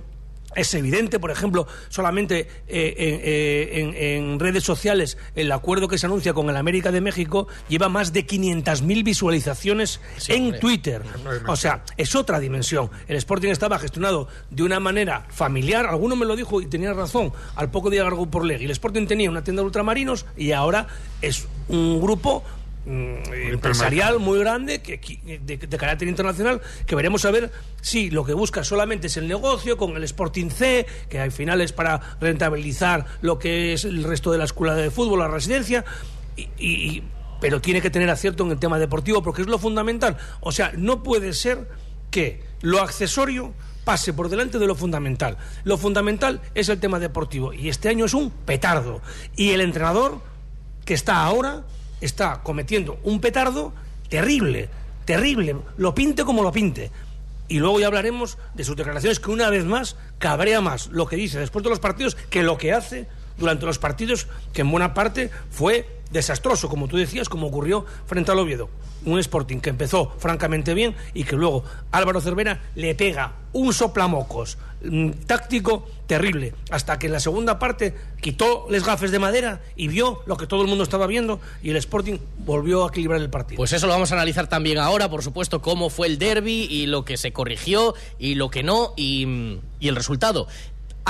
es 0.56 0.74
evidente, 0.74 1.20
por 1.20 1.32
ejemplo, 1.32 1.68
solamente 1.90 2.48
eh, 2.68 2.96
eh, 2.98 4.16
en, 4.18 4.40
redes 4.40 4.64
sociales 4.64 5.18
el 5.36 5.52
acuerdo 5.52 5.88
que 5.88 5.98
se 5.98 6.06
anuncia 6.06 6.34
con 6.34 6.50
el 6.50 6.58
América 6.58 6.92
de 6.92 7.02
México 7.02 7.48
lleva 7.68 7.90
más 7.90 8.14
de 8.14 8.26
500.000 8.26 9.04
visualizaciones 9.04 10.00
en 10.28 10.60
Twitter. 10.60 11.04
O 11.48 11.56
sea, 11.56 11.84
es 11.98 12.16
otra 12.16 12.40
dimensión. 12.40 12.90
El 13.08 13.18
Sporting 13.18 13.50
estaba 13.50 13.80
gestionado 13.80 14.28
de 14.50 14.64
una 14.64 14.80
manera 14.80 15.26
familiar, 15.30 15.86
alguno 15.86 16.16
me 16.16 16.26
lo 16.26 16.36
dijo 16.36 16.62
y 16.62 16.68
tenía 16.68 16.94
razón, 16.94 17.32
al 17.56 17.70
poco 17.70 17.90
día 17.90 18.04
largo 18.04 18.26
por 18.26 18.46
ley. 18.46 18.64
El 18.64 18.72
Sporting 18.72 19.08
tenía 19.08 19.30
una 19.30 19.44
tienda 19.44 19.62
de 19.62 19.68
ultramarinos 19.68 20.26
y 20.36 20.52
ahora 20.52 20.88
es 21.22 21.48
un 21.68 22.02
grupo 22.02 22.44
empresarial 22.90 24.20
muy 24.20 24.40
grande 24.40 24.82
que, 24.82 25.00
de, 25.44 25.60
carácter 25.78 26.08
internacional 26.08 26.62
que 26.86 26.96
veremos 26.96 27.24
a 27.26 27.32
ver 27.32 27.52
si 27.82 28.10
lo 28.10 28.26
que 28.26 28.34
busca 28.34 28.64
solamente 28.64 29.08
es 29.08 29.18
el 29.18 29.28
negocio 29.28 29.78
con 29.78 29.96
el 29.96 30.04
Sporting 30.04 30.50
C 30.50 30.86
que 31.08 31.20
al 31.20 31.32
final 31.32 31.62
es 31.62 31.72
para 31.72 32.00
rentabilizar 32.20 33.06
lo 33.22 33.38
que 33.38 33.74
es 33.74 33.86
el 33.86 34.04
resto 34.04 34.32
de 34.32 34.40
la 34.40 34.46
escuela 34.46 34.76
de 34.76 34.90
fútbol 34.90 35.20
la 35.20 35.28
residencia 35.28 35.86
y, 36.36 37.04
pero 37.40 37.62
tiene 37.62 37.82
que 37.82 37.90
tener 37.90 38.10
acierto 38.10 38.44
en 38.46 38.52
el 38.52 38.60
tema 38.60 38.80
deportivo 38.80 39.22
porque 39.22 39.42
es 39.42 39.48
lo 39.48 39.60
fundamental. 39.60 40.18
O 40.40 40.52
sea 40.52 40.72
no 40.76 41.04
puede 41.04 41.34
ser 41.34 41.70
que 42.12 42.44
lo 42.62 42.82
accesorio 42.82 43.54
pase 43.84 44.14
por 44.14 44.30
delante 44.30 44.60
de 44.60 44.68
lo 44.68 44.76
fundamental. 44.76 45.38
Lo 45.64 45.78
fundamental 45.78 46.42
es 46.56 46.70
el 46.70 46.80
tema 46.80 47.00
deportivo 47.00 47.54
y 47.54 47.70
este 47.70 47.90
año 47.90 48.06
es 48.06 48.14
un 48.14 48.32
petardo. 48.32 49.02
Y 49.36 49.52
el 49.52 49.62
entrenador 49.62 50.22
que 50.86 50.94
está 50.94 51.24
ahora 51.24 51.64
está 52.02 52.42
cometiendo 52.44 53.00
un 53.04 53.22
petardo 53.22 53.74
terrible, 54.10 54.70
terrible, 55.06 55.56
lo 55.78 55.94
pinte 55.96 56.24
como 56.24 56.44
lo 56.44 56.52
pinte. 56.52 56.92
Y 57.48 57.60
luego 57.60 57.80
ya 57.80 57.88
hablaremos 57.88 58.38
de 58.54 58.64
sus 58.64 58.76
declaraciones 58.76 59.20
que 59.20 59.32
una 59.32 59.50
vez 59.50 59.66
más 59.66 59.96
cabrea 60.20 60.62
más 60.62 60.88
lo 60.88 61.08
que 61.08 61.16
dice 61.16 61.40
después 61.40 61.64
de 61.64 61.70
los 61.70 61.80
partidos 61.80 62.16
que 62.16 62.44
lo 62.44 62.58
que 62.58 62.74
hace 62.74 63.08
durante 63.40 63.66
los 63.66 63.80
partidos, 63.80 64.28
que 64.54 64.62
en 64.62 64.72
buena 64.72 64.94
parte 64.94 65.32
fue 65.50 66.00
desastroso, 66.12 66.70
como 66.70 66.88
tú 66.88 66.98
decías, 66.98 67.30
como 67.30 67.48
ocurrió 67.48 67.86
frente 68.06 68.32
al 68.32 68.40
Oviedo. 68.40 68.70
Un 69.06 69.18
Sporting 69.20 69.60
que 69.60 69.70
empezó 69.70 70.12
francamente 70.18 70.74
bien 70.74 70.94
y 71.14 71.24
que 71.24 71.38
luego 71.38 71.64
Álvaro 71.92 72.20
Cervera 72.20 72.62
le 72.76 72.96
pega 72.96 73.34
un 73.54 73.74
soplamocos 73.74 74.58
mm, 74.84 75.12
táctico 75.26 75.88
terrible, 76.06 76.54
hasta 76.70 77.00
que 77.00 77.08
en 77.08 77.14
la 77.14 77.22
segunda 77.22 77.60
parte 77.60 77.96
quitó 78.20 78.68
les 78.70 78.84
gafes 78.84 79.12
de 79.12 79.20
madera 79.20 79.62
y 79.78 79.88
vio 79.88 80.22
lo 80.26 80.36
que 80.36 80.48
todo 80.48 80.64
el 80.64 80.68
mundo 80.68 80.84
estaba 80.84 81.08
viendo 81.08 81.40
y 81.64 81.70
el 81.70 81.78
Sporting 81.78 82.18
volvió 82.40 82.86
a 82.86 82.90
equilibrar 82.90 83.22
el 83.22 83.30
partido. 83.30 83.58
Pues 83.58 83.72
eso 83.72 83.88
lo 83.88 83.94
vamos 83.94 84.12
a 84.12 84.16
analizar 84.16 84.48
también 84.48 84.80
ahora, 84.80 85.10
por 85.10 85.24
supuesto, 85.24 85.62
cómo 85.62 85.90
fue 85.90 86.08
el 86.08 86.20
derby 86.20 86.68
y 86.70 86.88
lo 86.88 87.06
que 87.06 87.16
se 87.16 87.32
corrigió 87.32 87.94
y 88.18 88.36
lo 88.36 88.50
que 88.50 88.64
no 88.64 88.94
y, 88.98 89.60
y 89.80 89.88
el 89.88 89.96
resultado 89.96 90.48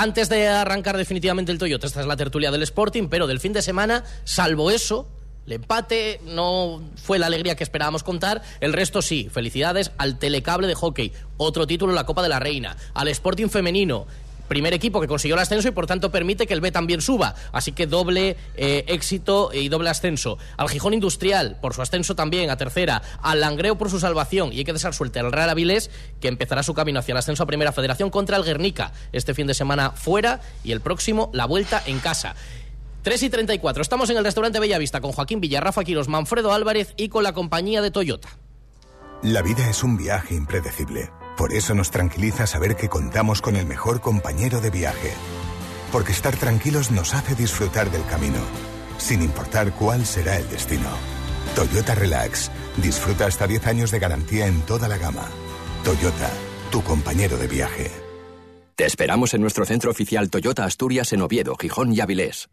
antes 0.00 0.30
de 0.30 0.48
arrancar 0.48 0.96
definitivamente 0.96 1.52
el 1.52 1.58
Toyota, 1.58 1.86
esta 1.86 2.00
es 2.00 2.06
la 2.06 2.16
tertulia 2.16 2.50
del 2.50 2.62
Sporting, 2.62 3.08
pero 3.10 3.26
del 3.26 3.38
fin 3.38 3.52
de 3.52 3.60
semana, 3.60 4.02
salvo 4.24 4.70
eso, 4.70 5.06
el 5.46 5.52
empate 5.52 6.22
no 6.24 6.80
fue 6.96 7.18
la 7.18 7.26
alegría 7.26 7.54
que 7.54 7.64
esperábamos 7.64 8.02
contar, 8.02 8.40
el 8.60 8.72
resto 8.72 9.02
sí. 9.02 9.28
Felicidades 9.30 9.92
al 9.98 10.18
telecable 10.18 10.66
de 10.66 10.74
hockey, 10.74 11.12
otro 11.36 11.66
título 11.66 11.92
en 11.92 11.96
la 11.96 12.06
Copa 12.06 12.22
de 12.22 12.30
la 12.30 12.40
Reina, 12.40 12.78
al 12.94 13.08
Sporting 13.08 13.48
femenino, 13.48 14.06
primer 14.50 14.74
equipo 14.74 15.00
que 15.00 15.06
consiguió 15.06 15.36
el 15.36 15.40
ascenso 15.40 15.68
y 15.68 15.70
por 15.70 15.86
tanto 15.86 16.10
permite 16.10 16.48
que 16.48 16.54
el 16.54 16.60
B 16.60 16.72
también 16.72 17.00
suba. 17.00 17.36
Así 17.52 17.70
que 17.70 17.86
doble 17.86 18.36
eh, 18.56 18.84
éxito 18.88 19.50
y 19.54 19.68
doble 19.68 19.90
ascenso. 19.90 20.38
Al 20.56 20.68
Gijón 20.68 20.92
Industrial 20.92 21.56
por 21.62 21.72
su 21.72 21.82
ascenso 21.82 22.16
también 22.16 22.50
a 22.50 22.56
tercera. 22.56 23.00
Al 23.22 23.40
Langreo 23.40 23.78
por 23.78 23.90
su 23.90 24.00
salvación. 24.00 24.52
Y 24.52 24.58
hay 24.58 24.64
que 24.64 24.72
dejar 24.72 24.92
suerte 24.92 25.20
al 25.20 25.30
Real 25.30 25.50
Avilés 25.50 25.90
que 26.20 26.26
empezará 26.26 26.64
su 26.64 26.74
camino 26.74 26.98
hacia 26.98 27.12
el 27.12 27.18
ascenso 27.18 27.44
a 27.44 27.46
Primera 27.46 27.70
Federación 27.70 28.10
contra 28.10 28.36
el 28.36 28.44
Guernica. 28.44 28.92
Este 29.12 29.34
fin 29.34 29.46
de 29.46 29.54
semana 29.54 29.92
fuera 29.92 30.40
y 30.64 30.72
el 30.72 30.80
próximo 30.80 31.30
la 31.32 31.46
vuelta 31.46 31.80
en 31.86 32.00
casa. 32.00 32.34
3 33.02 33.22
y 33.22 33.30
34. 33.30 33.80
Estamos 33.80 34.10
en 34.10 34.16
el 34.16 34.24
restaurante 34.24 34.58
Bellavista 34.58 35.00
con 35.00 35.12
Joaquín 35.12 35.40
Villarrafa, 35.40 35.84
Quiros, 35.84 36.08
Manfredo 36.08 36.52
Álvarez 36.52 36.92
y 36.96 37.08
con 37.08 37.22
la 37.22 37.32
compañía 37.32 37.82
de 37.82 37.92
Toyota. 37.92 38.28
La 39.22 39.42
vida 39.42 39.70
es 39.70 39.84
un 39.84 39.96
viaje 39.96 40.34
impredecible 40.34 41.08
por 41.40 41.54
eso 41.54 41.74
nos 41.74 41.90
tranquiliza 41.90 42.46
saber 42.46 42.76
que 42.76 42.90
contamos 42.90 43.40
con 43.40 43.56
el 43.56 43.64
mejor 43.64 44.02
compañero 44.02 44.60
de 44.60 44.68
viaje. 44.68 45.10
Porque 45.90 46.12
estar 46.12 46.36
tranquilos 46.36 46.90
nos 46.90 47.14
hace 47.14 47.34
disfrutar 47.34 47.90
del 47.90 48.04
camino, 48.04 48.40
sin 48.98 49.22
importar 49.22 49.72
cuál 49.72 50.04
será 50.04 50.36
el 50.36 50.46
destino. 50.50 50.90
Toyota 51.56 51.94
Relax. 51.94 52.50
Disfruta 52.76 53.24
hasta 53.24 53.46
10 53.46 53.66
años 53.68 53.90
de 53.90 53.98
garantía 53.98 54.48
en 54.48 54.60
toda 54.66 54.86
la 54.86 54.98
gama. 54.98 55.26
Toyota, 55.82 56.28
tu 56.70 56.82
compañero 56.82 57.38
de 57.38 57.46
viaje. 57.46 57.90
Te 58.76 58.84
esperamos 58.84 59.32
en 59.32 59.40
nuestro 59.40 59.64
centro 59.64 59.90
oficial 59.90 60.28
Toyota 60.28 60.66
Asturias 60.66 61.10
en 61.14 61.22
Oviedo, 61.22 61.56
Gijón 61.56 61.94
y 61.94 62.00
Avilés. 62.00 62.50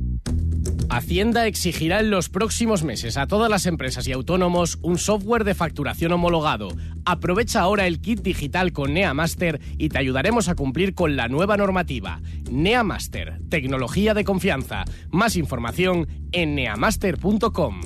Hacienda 0.90 1.48
exigirá 1.48 2.00
en 2.00 2.10
los 2.10 2.30
próximos 2.30 2.84
meses 2.84 3.18
a 3.18 3.28
todas 3.28 3.50
las 3.50 3.66
empresas 3.66 4.08
y 4.08 4.14
autónomos 4.14 4.80
un 4.82 4.98
software 4.98 5.44
de 5.44 5.54
facturación 5.54 6.14
homologado. 6.14 6.70
Aprovecha 7.06 7.62
ahora 7.62 7.88
el 7.88 8.00
kit 8.00 8.22
digital 8.22 8.72
con 8.72 8.94
NeaMaster 8.94 9.60
y 9.78 9.90
te 9.90 9.98
ayudaremos 9.98 10.48
a 10.48 10.56
cumplir 10.56 10.96
con 10.96 11.18
la 11.18 11.28
nueva 11.28 11.58
normativa. 11.58 12.22
NeaMaster, 12.50 13.42
tecnología 13.50 14.14
de 14.14 14.24
confianza. 14.24 14.86
Más 15.10 15.36
información 15.36 16.08
en 16.32 16.56
neamaster.com. 16.56 17.82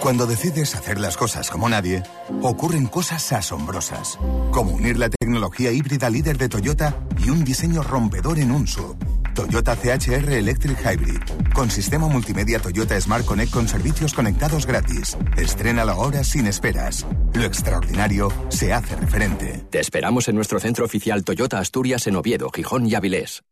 Cuando 0.00 0.26
decides 0.26 0.74
hacer 0.74 1.00
las 1.00 1.16
cosas 1.16 1.50
como 1.50 1.68
nadie, 1.68 2.02
ocurren 2.42 2.86
cosas 2.86 3.32
asombrosas, 3.32 4.18
como 4.50 4.72
unir 4.72 4.98
la 4.98 5.08
tecnología 5.08 5.72
híbrida 5.72 6.10
líder 6.10 6.36
de 6.36 6.50
Toyota 6.50 7.00
y 7.24 7.30
un 7.30 7.42
diseño 7.42 7.82
rompedor 7.82 8.38
en 8.38 8.50
un 8.50 8.66
sub 8.66 8.96
Toyota 9.34 9.76
CHR 9.76 10.32
Electric 10.32 10.78
Hybrid. 10.80 11.52
Con 11.52 11.70
sistema 11.70 12.08
multimedia 12.08 12.60
Toyota 12.60 12.98
Smart 13.00 13.24
Connect 13.24 13.52
con 13.52 13.68
servicios 13.68 14.14
conectados 14.14 14.66
gratis. 14.66 15.18
Estrena 15.36 15.84
la 15.84 15.92
ahora 15.92 16.24
sin 16.24 16.46
esperas. 16.46 17.06
Lo 17.34 17.44
extraordinario 17.44 18.32
se 18.48 18.72
hace 18.72 18.96
referente. 18.96 19.64
Te 19.70 19.80
esperamos 19.80 20.28
en 20.28 20.36
nuestro 20.36 20.60
centro 20.60 20.84
oficial 20.84 21.24
Toyota 21.24 21.58
Asturias 21.58 22.06
en 22.06 22.16
Oviedo, 22.16 22.50
Gijón 22.50 22.86
y 22.86 22.94
Avilés. 22.94 23.42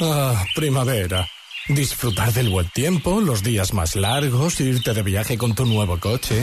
Ah, 0.00 0.44
primavera. 0.54 1.26
Disfrutar 1.68 2.32
del 2.32 2.50
buen 2.50 2.68
tiempo, 2.70 3.20
los 3.20 3.42
días 3.42 3.72
más 3.72 3.94
largos, 3.94 4.60
irte 4.60 4.94
de 4.94 5.02
viaje 5.02 5.38
con 5.38 5.54
tu 5.54 5.64
nuevo 5.64 5.98
coche. 6.00 6.42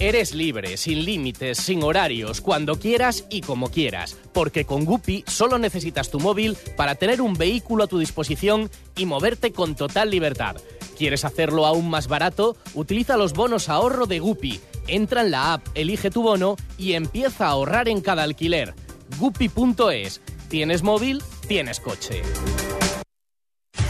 Eres 0.00 0.34
libre, 0.34 0.76
sin 0.76 1.04
límites, 1.04 1.58
sin 1.58 1.82
horarios, 1.82 2.40
cuando 2.40 2.78
quieras 2.78 3.24
y 3.30 3.42
como 3.42 3.70
quieras, 3.70 4.16
porque 4.32 4.64
con 4.64 4.84
Guppy 4.84 5.24
solo 5.26 5.58
necesitas 5.58 6.10
tu 6.10 6.18
móvil 6.18 6.56
para 6.76 6.96
tener 6.96 7.22
un 7.22 7.34
vehículo 7.34 7.84
a 7.84 7.86
tu 7.86 7.98
disposición 7.98 8.70
y 8.96 9.06
moverte 9.06 9.52
con 9.52 9.76
total 9.76 10.10
libertad. 10.10 10.56
¿Quieres 10.98 11.24
hacerlo 11.24 11.64
aún 11.64 11.88
más 11.90 12.08
barato? 12.08 12.56
Utiliza 12.74 13.16
los 13.16 13.32
bonos 13.34 13.68
ahorro 13.68 14.06
de 14.06 14.18
Guppy. 14.18 14.60
Entra 14.88 15.22
en 15.22 15.30
la 15.30 15.54
app, 15.54 15.66
elige 15.74 16.10
tu 16.10 16.22
bono 16.22 16.56
y 16.76 16.92
empieza 16.92 17.46
a 17.46 17.50
ahorrar 17.50 17.88
en 17.88 18.00
cada 18.00 18.24
alquiler. 18.24 18.74
Guppy.es. 19.18 20.20
¿Tienes 20.48 20.82
móvil? 20.82 21.22
Tienes 21.46 21.80
coche. 21.80 22.22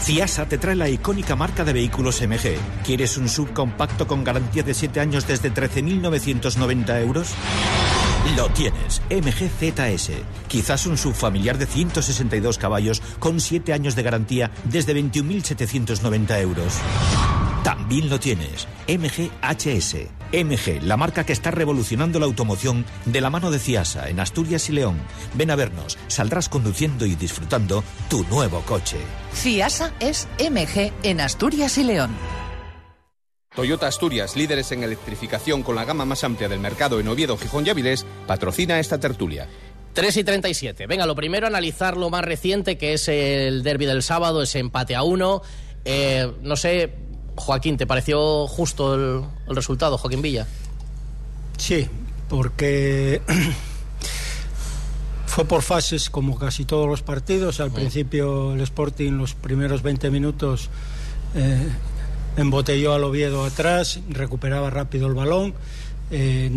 Ciasa 0.05 0.47
te 0.47 0.59
trae 0.59 0.75
la 0.75 0.87
icónica 0.87 1.35
marca 1.35 1.63
de 1.63 1.73
vehículos 1.73 2.21
MG. 2.21 2.59
¿Quieres 2.85 3.17
un 3.17 3.27
subcompacto 3.27 4.05
con 4.05 4.23
garantía 4.23 4.61
de 4.61 4.75
7 4.75 4.99
años 4.99 5.25
desde 5.25 5.51
13.990 5.51 7.01
euros? 7.01 7.33
Lo 8.37 8.47
tienes, 8.49 9.01
MG 9.09 9.49
ZS. 9.49 10.11
Quizás 10.47 10.85
un 10.85 10.99
subfamiliar 10.99 11.57
de 11.57 11.65
162 11.65 12.59
caballos 12.59 13.01
con 13.17 13.39
7 13.39 13.73
años 13.73 13.95
de 13.95 14.03
garantía 14.03 14.51
desde 14.65 14.93
21.790 14.93 16.39
euros. 16.39 16.75
También 17.65 18.11
lo 18.11 18.19
tienes, 18.19 18.67
MG 18.87 19.31
HS. 19.41 19.95
MG, 20.31 20.83
la 20.83 20.97
marca 20.97 21.25
que 21.25 21.33
está 21.33 21.49
revolucionando 21.49 22.19
la 22.19 22.27
automoción 22.27 22.85
de 23.05 23.21
la 23.21 23.31
mano 23.31 23.49
de 23.49 23.57
Ciasa 23.57 24.07
en 24.07 24.19
Asturias 24.19 24.69
y 24.69 24.73
León. 24.73 24.99
Ven 25.33 25.49
a 25.49 25.55
vernos, 25.55 25.97
saldrás 26.05 26.47
conduciendo 26.47 27.07
y 27.07 27.15
disfrutando 27.15 27.83
tu 28.07 28.23
nuevo 28.25 28.61
coche. 28.61 28.97
Ciasa 29.33 29.91
es 29.99 30.27
MG 30.37 30.93
en 31.01 31.19
Asturias 31.19 31.79
y 31.79 31.85
León. 31.85 32.11
Toyota 33.55 33.87
Asturias, 33.87 34.35
líderes 34.35 34.71
en 34.71 34.83
electrificación 34.83 35.63
con 35.63 35.73
la 35.73 35.85
gama 35.85 36.05
más 36.05 36.23
amplia 36.23 36.47
del 36.47 36.59
mercado 36.59 36.99
en 36.99 37.07
Oviedo, 37.07 37.35
Gijón 37.35 37.65
y 37.65 37.71
Avilés, 37.71 38.05
patrocina 38.27 38.79
esta 38.79 38.99
tertulia. 38.99 39.47
3 39.93 40.17
y 40.17 40.23
37. 40.23 40.85
Venga, 40.85 41.07
lo 41.07 41.15
primero, 41.15 41.47
analizar 41.47 41.97
lo 41.97 42.11
más 42.11 42.25
reciente, 42.25 42.77
que 42.77 42.93
es 42.93 43.07
el 43.07 43.63
derby 43.63 43.87
del 43.87 44.03
sábado, 44.03 44.43
ese 44.43 44.59
empate 44.59 44.93
a 44.93 45.01
uno. 45.01 45.41
Eh, 45.85 46.31
no 46.41 46.55
sé, 46.55 46.91
Joaquín, 47.35 47.77
¿te 47.77 47.85
pareció 47.85 48.47
justo 48.47 48.95
el, 48.95 49.23
el 49.47 49.55
resultado, 49.55 49.97
Joaquín 49.97 50.21
Villa? 50.21 50.47
Sí, 51.57 51.87
porque 52.29 53.21
fue 55.25 55.45
por 55.45 55.61
fases 55.61 56.09
como 56.09 56.37
casi 56.37 56.65
todos 56.65 56.87
los 56.87 57.01
partidos. 57.01 57.59
Al 57.59 57.71
principio 57.71 58.53
el 58.53 58.61
Sporting 58.61 59.13
los 59.13 59.33
primeros 59.33 59.81
20 59.83 60.09
minutos 60.09 60.69
eh, 61.35 61.67
embotelló 62.37 62.93
al 62.93 63.03
Oviedo 63.03 63.43
atrás, 63.43 63.99
recuperaba 64.09 64.69
rápido 64.69 65.07
el 65.07 65.13
balón, 65.13 65.53
eh, 66.11 66.49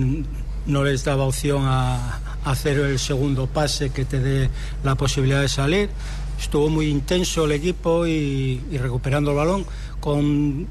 no 0.66 0.84
les 0.84 1.04
daba 1.04 1.24
opción 1.24 1.64
a, 1.64 2.20
a 2.44 2.50
hacer 2.50 2.78
el 2.78 2.98
segundo 2.98 3.46
pase 3.46 3.90
que 3.90 4.04
te 4.04 4.20
dé 4.20 4.50
la 4.84 4.94
posibilidad 4.94 5.40
de 5.40 5.48
salir. 5.48 5.90
Estuvo 6.40 6.68
muy 6.68 6.86
intenso 6.86 7.46
el 7.46 7.52
equipo 7.52 8.06
y, 8.06 8.62
y 8.70 8.78
recuperando 8.78 9.32
el 9.32 9.36
balón 9.36 9.66
con 10.00 10.66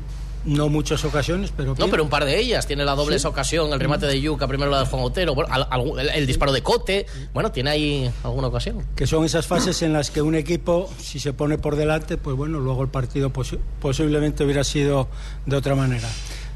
no 0.46 0.70
muchas 0.70 1.04
ocasiones, 1.04 1.52
pero. 1.56 1.76
No, 1.78 1.88
pero 1.90 2.04
un 2.04 2.10
par 2.10 2.24
de 2.24 2.40
ellas. 2.40 2.66
Tiene 2.68 2.86
la 2.86 2.96
doble 2.96 3.18
esa 3.18 3.28
ocasión, 3.28 3.74
el 3.74 3.80
remate 3.82 4.06
de 4.06 4.22
Yuca, 4.22 4.48
primero 4.48 4.72
la 4.72 4.80
de 4.80 4.86
Juan 4.86 5.04
Otero, 5.04 5.36
bueno, 5.36 5.54
el, 6.00 6.10
el 6.10 6.26
disparo 6.28 6.54
de 6.54 6.62
Cote. 6.64 7.06
Bueno, 7.34 7.52
tiene 7.52 7.70
ahí 7.72 8.12
alguna 8.24 8.48
ocasión. 8.48 8.82
que 8.96 9.06
son 9.08 9.26
esas 9.26 9.46
fases 9.46 9.82
en 9.82 9.92
las 9.92 10.10
que 10.10 10.22
un 10.22 10.36
equipo, 10.36 10.90
si 11.02 11.20
se 11.20 11.34
pone 11.34 11.58
por 11.58 11.76
delante, 11.76 12.16
pues 12.18 12.38
bueno, 12.38 12.60
luego 12.60 12.82
el 12.84 12.90
partido 12.90 13.34
posi- 13.34 13.60
posiblemente 13.82 14.46
hubiera 14.46 14.64
sido 14.64 15.10
de 15.46 15.56
otra 15.58 15.76
manera. 15.76 16.08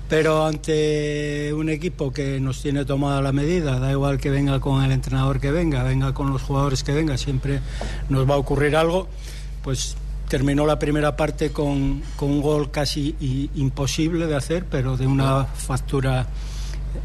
Pero 0.07 0.45
ante 0.45 1.53
un 1.53 1.69
equipo 1.69 2.11
que 2.11 2.39
nos 2.39 2.61
tiene 2.61 2.83
tomada 2.85 3.21
la 3.21 3.31
medida, 3.31 3.79
da 3.79 3.91
igual 3.91 4.17
que 4.19 4.29
venga 4.29 4.59
con 4.59 4.83
el 4.83 4.91
entrenador 4.91 5.39
que 5.39 5.51
venga, 5.51 5.83
venga 5.83 6.13
con 6.13 6.31
los 6.31 6.41
jugadores 6.41 6.83
que 6.83 6.91
venga, 6.93 7.17
siempre 7.17 7.59
nos 8.09 8.29
va 8.29 8.35
a 8.35 8.37
ocurrir 8.37 8.75
algo, 8.75 9.07
pues 9.63 9.95
terminó 10.31 10.65
la 10.65 10.79
primera 10.79 11.17
parte 11.17 11.51
con, 11.51 12.01
con 12.15 12.31
un 12.31 12.41
gol 12.41 12.71
casi 12.71 13.17
i- 13.19 13.49
imposible 13.55 14.27
de 14.27 14.35
hacer, 14.37 14.63
pero 14.65 14.95
de 14.95 15.05
una 15.05 15.43
factura 15.43 16.25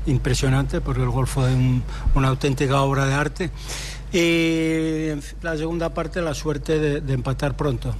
impresionante, 0.06 0.80
porque 0.80 1.02
el 1.02 1.10
gol 1.10 1.26
fue 1.26 1.52
un- 1.52 1.82
una 2.14 2.28
auténtica 2.28 2.80
obra 2.82 3.04
de 3.04 3.14
arte. 3.14 3.50
Y 4.12 5.08
la 5.42 5.56
segunda 5.56 5.92
parte, 5.92 6.22
la 6.22 6.34
suerte 6.34 6.78
de, 6.78 7.00
de 7.00 7.12
empatar 7.14 7.56
pronto. 7.56 7.94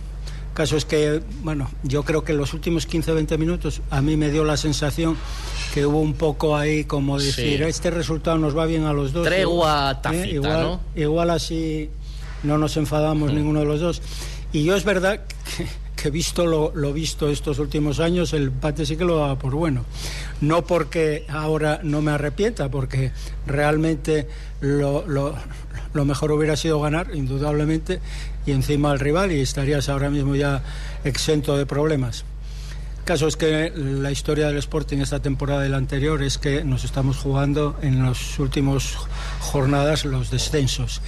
Caso 0.55 0.77
es 0.77 0.85
que, 0.85 1.21
bueno, 1.43 1.69
yo 1.83 2.05
creo 2.05 2.23
que 2.23 2.31
en 2.31 2.39
los 2.39 2.55
últimos 2.55 2.89
15-20 2.89 3.37
minutos 3.37 3.83
a 3.91 4.01
mí 4.01 4.17
me 4.17 4.31
dio 4.31 4.45
la 4.45 4.57
sensación 4.57 5.17
que 5.75 5.85
hubo 5.87 6.01
un 6.01 6.15
poco 6.15 6.57
ahí 6.57 6.85
como 6.85 7.19
decir, 7.19 7.59
Sí. 7.59 7.65
este 7.65 7.91
resultado 7.91 8.39
nos 8.39 8.57
va 8.57 8.65
bien 8.65 8.85
a 8.85 8.93
los 8.93 9.13
dos. 9.13 9.27
Tregua 9.27 9.91
Eh, 9.91 9.99
tácita, 10.03 10.27
igual, 10.29 10.63
¿no? 10.63 10.81
igual 10.95 11.31
así 11.31 11.91
no 12.45 12.59
nos 12.59 12.77
enfadamos 12.77 13.33
ninguno 13.33 13.59
de 13.61 13.67
los 13.67 13.81
dos. 13.81 14.01
Y 14.57 14.65
yo 14.65 14.75
es 14.75 14.85
verdad 14.85 15.21
que, 15.57 15.67
que 16.03 16.11
visto 16.11 16.47
lo, 16.47 16.73
lo 16.75 16.91
visto 16.95 17.29
estos 17.29 17.59
últimos 17.59 18.01
años, 18.01 18.33
el 18.33 18.45
empate 18.45 18.87
sí 18.87 18.97
que 18.97 19.05
lo 19.05 19.19
daba 19.19 19.39
por 19.39 19.55
bueno. 19.55 19.85
No 20.41 20.65
porque 20.65 21.27
ahora 21.29 21.81
no 21.83 22.01
me 22.01 22.13
arrepienta, 22.13 22.71
porque 22.71 23.13
realmente 23.47 24.27
lo, 24.63 25.07
lo- 25.07 25.35
lo 25.93 26.05
mejor 26.07 26.33
hubiera 26.33 26.57
sido 26.57 26.81
ganar, 26.81 27.15
indudablemente, 27.15 28.01
y 28.47 28.53
encima 28.53 28.93
al 28.93 28.99
rival, 28.99 29.31
y 29.33 29.41
estarías 29.41 29.91
ahora 29.91 30.09
mismo 30.09 30.35
ya 30.37 30.63
exento 31.05 31.57
de 31.59 31.67
problemas. 31.67 32.25
Caso 33.05 33.27
es 33.29 33.37
que 33.37 33.71
la 33.77 34.11
historia 34.11 34.47
del 34.49 34.57
Sporting 34.57 34.99
esta 34.99 35.21
temporada 35.21 35.69
la 35.69 35.77
anterior 35.77 36.23
es 36.23 36.39
que 36.39 36.65
nos 36.65 36.85
estamos 36.85 37.19
jugando 37.19 37.77
en 37.83 38.03
las 38.03 38.39
últimas 38.39 38.95
jornadas 39.41 40.07
los 40.07 40.31
descensos. 40.31 41.03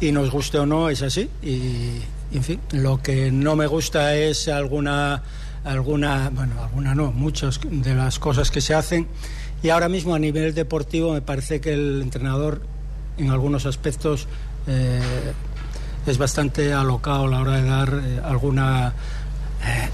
Y 0.00 0.10
nos 0.10 0.30
guste 0.32 0.58
o 0.58 0.66
no, 0.66 0.88
es 0.90 1.02
así. 1.02 1.30
Y, 1.42 2.00
en 2.36 2.44
fin, 2.44 2.60
lo 2.72 3.02
que 3.02 3.30
no 3.30 3.56
me 3.56 3.66
gusta 3.66 4.14
es 4.14 4.48
alguna, 4.48 5.22
alguna, 5.64 6.30
bueno, 6.30 6.62
alguna 6.62 6.94
no, 6.94 7.12
muchas 7.12 7.60
de 7.64 7.94
las 7.94 8.18
cosas 8.18 8.50
que 8.50 8.60
se 8.60 8.74
hacen. 8.74 9.06
Y 9.62 9.70
ahora 9.70 9.88
mismo 9.88 10.14
a 10.14 10.18
nivel 10.18 10.54
deportivo 10.54 11.12
me 11.12 11.22
parece 11.22 11.60
que 11.60 11.72
el 11.72 12.02
entrenador 12.02 12.62
en 13.16 13.30
algunos 13.30 13.66
aspectos 13.66 14.28
eh, 14.66 15.00
es 16.06 16.18
bastante 16.18 16.72
alocado 16.72 17.24
a 17.24 17.28
la 17.28 17.40
hora 17.40 17.52
de 17.56 17.68
dar 17.68 18.00
eh, 18.04 18.20
alguna, 18.22 18.94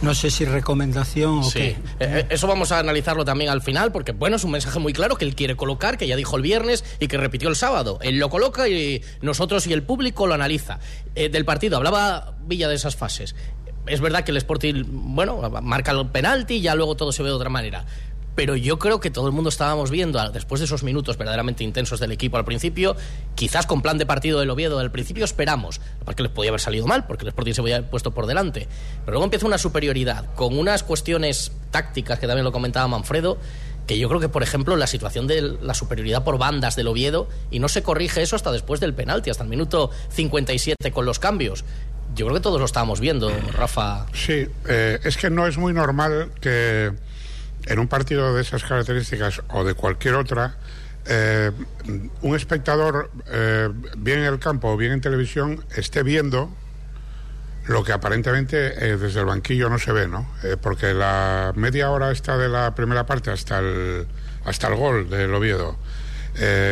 no 0.02 0.14
sé 0.14 0.30
si 0.30 0.44
recomendación 0.44 1.38
o 1.38 1.42
Sí. 1.44 1.58
qué. 1.58 1.68
Eh, 1.70 1.76
eh, 2.00 2.26
eso 2.30 2.46
vamos 2.46 2.72
a 2.72 2.78
analizarlo 2.78 3.24
también 3.24 3.50
al 3.50 3.62
final, 3.62 3.92
porque 3.92 4.12
bueno, 4.12 4.36
es 4.36 4.44
un 4.44 4.50
mensaje 4.50 4.78
muy 4.78 4.92
claro 4.92 5.16
que 5.16 5.24
él 5.24 5.34
quiere 5.34 5.56
colocar, 5.56 5.96
que 5.98 6.06
ya 6.06 6.16
dijo 6.16 6.36
el 6.36 6.42
viernes 6.42 6.84
y 7.00 7.08
que 7.08 7.16
repitió 7.16 7.48
el 7.48 7.56
sábado. 7.56 7.98
Él 8.02 8.18
lo 8.18 8.28
coloca 8.30 8.68
y 8.68 9.02
nosotros 9.22 9.66
y 9.66 9.72
el 9.72 9.82
público 9.82 10.26
lo 10.26 10.34
analiza. 10.34 10.78
Eh, 11.14 11.28
del 11.28 11.44
partido, 11.44 11.76
hablaba 11.76 12.36
Villa 12.46 12.68
de 12.68 12.74
esas 12.74 12.96
fases. 12.96 13.34
Es 13.86 14.00
verdad 14.00 14.24
que 14.24 14.30
el 14.30 14.38
Sporting, 14.38 14.84
bueno, 14.88 15.38
marca 15.62 15.92
el 15.92 16.06
penalti 16.08 16.54
y 16.54 16.60
ya 16.62 16.74
luego 16.74 16.96
todo 16.96 17.12
se 17.12 17.22
ve 17.22 17.28
de 17.28 17.34
otra 17.34 17.50
manera. 17.50 17.84
Pero 18.34 18.56
yo 18.56 18.78
creo 18.78 19.00
que 19.00 19.10
todo 19.10 19.26
el 19.26 19.32
mundo 19.32 19.48
estábamos 19.48 19.90
viendo, 19.90 20.20
después 20.30 20.60
de 20.60 20.64
esos 20.64 20.82
minutos 20.82 21.16
verdaderamente 21.16 21.62
intensos 21.62 22.00
del 22.00 22.12
equipo 22.12 22.36
al 22.36 22.44
principio, 22.44 22.96
quizás 23.34 23.66
con 23.66 23.80
plan 23.80 23.98
de 23.98 24.06
partido 24.06 24.40
del 24.40 24.50
Oviedo 24.50 24.78
al 24.78 24.90
principio 24.90 25.24
esperamos, 25.24 25.80
porque 26.04 26.22
les 26.22 26.32
podía 26.32 26.50
haber 26.50 26.60
salido 26.60 26.86
mal, 26.86 27.06
porque 27.06 27.24
el 27.24 27.28
Sporting 27.28 27.52
se 27.52 27.60
había 27.60 27.88
puesto 27.88 28.12
por 28.12 28.26
delante. 28.26 28.66
Pero 29.04 29.12
luego 29.12 29.24
empieza 29.24 29.46
una 29.46 29.58
superioridad, 29.58 30.34
con 30.34 30.58
unas 30.58 30.82
cuestiones 30.82 31.52
tácticas, 31.70 32.18
que 32.18 32.26
también 32.26 32.44
lo 32.44 32.52
comentaba 32.52 32.88
Manfredo, 32.88 33.38
que 33.86 33.98
yo 33.98 34.08
creo 34.08 34.20
que, 34.20 34.28
por 34.28 34.42
ejemplo, 34.42 34.76
la 34.76 34.86
situación 34.86 35.26
de 35.26 35.56
la 35.60 35.74
superioridad 35.74 36.24
por 36.24 36.38
bandas 36.38 36.74
del 36.74 36.88
Oviedo, 36.88 37.28
y 37.50 37.58
no 37.58 37.68
se 37.68 37.82
corrige 37.82 38.22
eso 38.22 38.34
hasta 38.34 38.50
después 38.50 38.80
del 38.80 38.94
penalti, 38.94 39.30
hasta 39.30 39.44
el 39.44 39.50
minuto 39.50 39.90
57 40.10 40.90
con 40.90 41.04
los 41.04 41.18
cambios. 41.18 41.64
yo 42.16 42.26
creo 42.26 42.36
que 42.36 42.42
todos 42.42 42.58
lo 42.58 42.66
estábamos 42.66 43.00
viendo, 43.00 43.30
Rafa. 43.52 44.06
Sí, 44.12 44.46
eh, 44.68 44.98
es 45.04 45.16
que 45.16 45.30
no 45.30 45.46
es 45.46 45.58
muy 45.58 45.72
normal 45.72 46.30
que 46.40 46.92
en 47.66 47.78
un 47.78 47.88
partido 47.88 48.34
de 48.34 48.42
esas 48.42 48.62
características 48.62 49.42
o 49.48 49.64
de 49.64 49.74
cualquier 49.74 50.14
otra, 50.14 50.56
eh, 51.06 51.50
un 52.22 52.34
espectador, 52.34 53.10
eh, 53.26 53.68
bien 53.98 54.20
en 54.20 54.26
el 54.26 54.38
campo 54.38 54.72
o 54.72 54.76
bien 54.76 54.92
en 54.92 55.00
televisión, 55.00 55.64
esté 55.76 56.02
viendo 56.02 56.54
lo 57.66 57.84
que 57.84 57.92
aparentemente 57.92 58.88
eh, 58.88 58.96
desde 58.96 59.20
el 59.20 59.26
banquillo 59.26 59.68
no 59.68 59.78
se 59.78 59.92
ve, 59.92 60.06
¿no? 60.06 60.28
porque 60.60 60.92
la 60.92 61.52
media 61.56 61.90
hora 61.90 62.10
esta 62.10 62.36
de 62.36 62.48
la 62.48 62.74
primera 62.74 63.06
parte 63.06 63.30
hasta 63.30 63.58
el, 63.58 64.06
hasta 64.44 64.68
el 64.68 64.76
gol 64.76 65.08
del 65.08 65.32
Oviedo, 65.34 65.78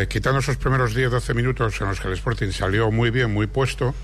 quitando 0.09 0.41
esos 0.41 0.57
primeros 0.57 0.95
10-12 0.95 1.35
minutos 1.35 1.81
en 1.81 1.89
los 1.89 2.01
que 2.01 2.09
el 2.09 2.15
Sporting 2.15 2.51
salió 2.51 2.91
muy 2.91 3.11
bien, 3.11 3.33
muy 3.33 3.47
puesto, 3.47 3.95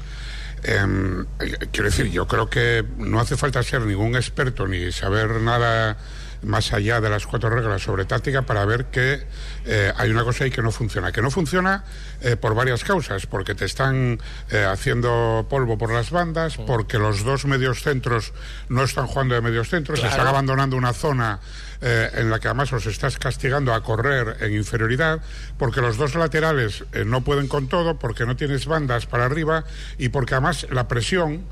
em, 0.62 1.26
quiero 1.72 1.90
decir, 1.90 2.10
yo 2.10 2.26
creo 2.26 2.48
que 2.48 2.84
no 2.96 3.20
hace 3.20 3.36
falta 3.36 3.62
ser 3.62 3.82
ningún 3.82 4.14
experto 4.14 4.66
ni 4.66 4.90
saber 4.92 5.40
nada 5.42 5.98
más 6.42 6.72
allá 6.72 7.00
de 7.00 7.10
las 7.10 7.26
cuatro 7.26 7.50
reglas 7.50 7.82
sobre 7.82 8.04
táctica 8.04 8.42
para 8.42 8.64
ver 8.64 8.86
que 8.86 9.26
eh, 9.64 9.92
hay 9.96 10.10
una 10.10 10.24
cosa 10.24 10.44
ahí 10.44 10.50
que 10.50 10.62
no 10.62 10.70
funciona. 10.70 11.12
Que 11.12 11.22
no 11.22 11.30
funciona 11.30 11.84
eh, 12.20 12.36
por 12.36 12.54
varias 12.54 12.84
causas, 12.84 13.26
porque 13.26 13.54
te 13.54 13.64
están 13.64 14.20
eh, 14.50 14.64
haciendo 14.64 15.46
polvo 15.48 15.78
por 15.78 15.92
las 15.92 16.10
bandas, 16.10 16.56
porque 16.56 16.98
los 16.98 17.24
dos 17.24 17.44
medios 17.44 17.82
centros 17.82 18.32
no 18.68 18.84
están 18.84 19.06
jugando 19.06 19.34
de 19.34 19.40
medios 19.40 19.68
centros, 19.68 20.00
se 20.00 20.06
están 20.06 20.26
abandonando 20.26 20.76
una 20.76 20.92
zona 20.92 21.40
en 21.80 22.28
la 22.28 22.40
que 22.40 22.48
además 22.48 22.72
los 22.72 22.86
estás 22.86 23.18
castigando 23.18 23.72
a 23.72 23.84
correr 23.84 24.38
en 24.40 24.52
inferioridad, 24.52 25.20
porque 25.58 25.80
los 25.80 25.96
dos 25.96 26.16
laterales 26.16 26.82
no 27.06 27.22
pueden 27.22 27.46
con 27.46 27.68
todo, 27.68 28.00
porque 28.00 28.26
no 28.26 28.34
tienes 28.34 28.66
bandas 28.66 29.06
para 29.06 29.26
arriba 29.26 29.62
y 29.96 30.08
porque 30.08 30.34
además 30.34 30.66
la 30.70 30.88
presión 30.88 31.44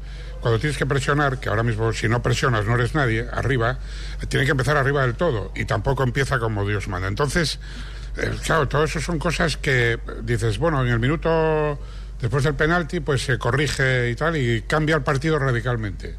cuando 0.47 0.61
tienes 0.61 0.79
que 0.79 0.87
presionar, 0.87 1.41
que 1.41 1.49
ahora 1.49 1.65
mismo 1.65 1.93
si 1.93 2.09
no 2.09 2.23
presionas 2.23 2.67
no 2.67 2.77
eres 2.77 2.95
nadie, 2.95 3.27
arriba, 3.33 3.81
tiene 4.29 4.47
que 4.47 4.53
empezar 4.53 4.77
arriba 4.77 5.03
del 5.03 5.17
todo 5.17 5.51
y 5.57 5.65
tampoco 5.65 6.05
empieza 6.05 6.39
como 6.39 6.65
Dios 6.65 6.87
manda. 6.87 7.09
Entonces, 7.09 7.59
eh, 8.17 8.31
claro, 8.45 8.69
todo 8.69 8.85
eso 8.85 9.01
son 9.01 9.19
cosas 9.19 9.57
que 9.57 9.99
dices, 10.23 10.59
bueno, 10.59 10.85
en 10.87 10.93
el 10.93 11.01
minuto 11.01 11.81
después 12.21 12.45
del 12.45 12.55
penalti, 12.55 13.01
pues 13.01 13.23
se 13.23 13.39
corrige 13.39 14.09
y 14.09 14.15
tal 14.15 14.37
y 14.37 14.63
cambia 14.63 14.95
el 14.95 15.03
partido 15.03 15.37
radicalmente. 15.37 16.15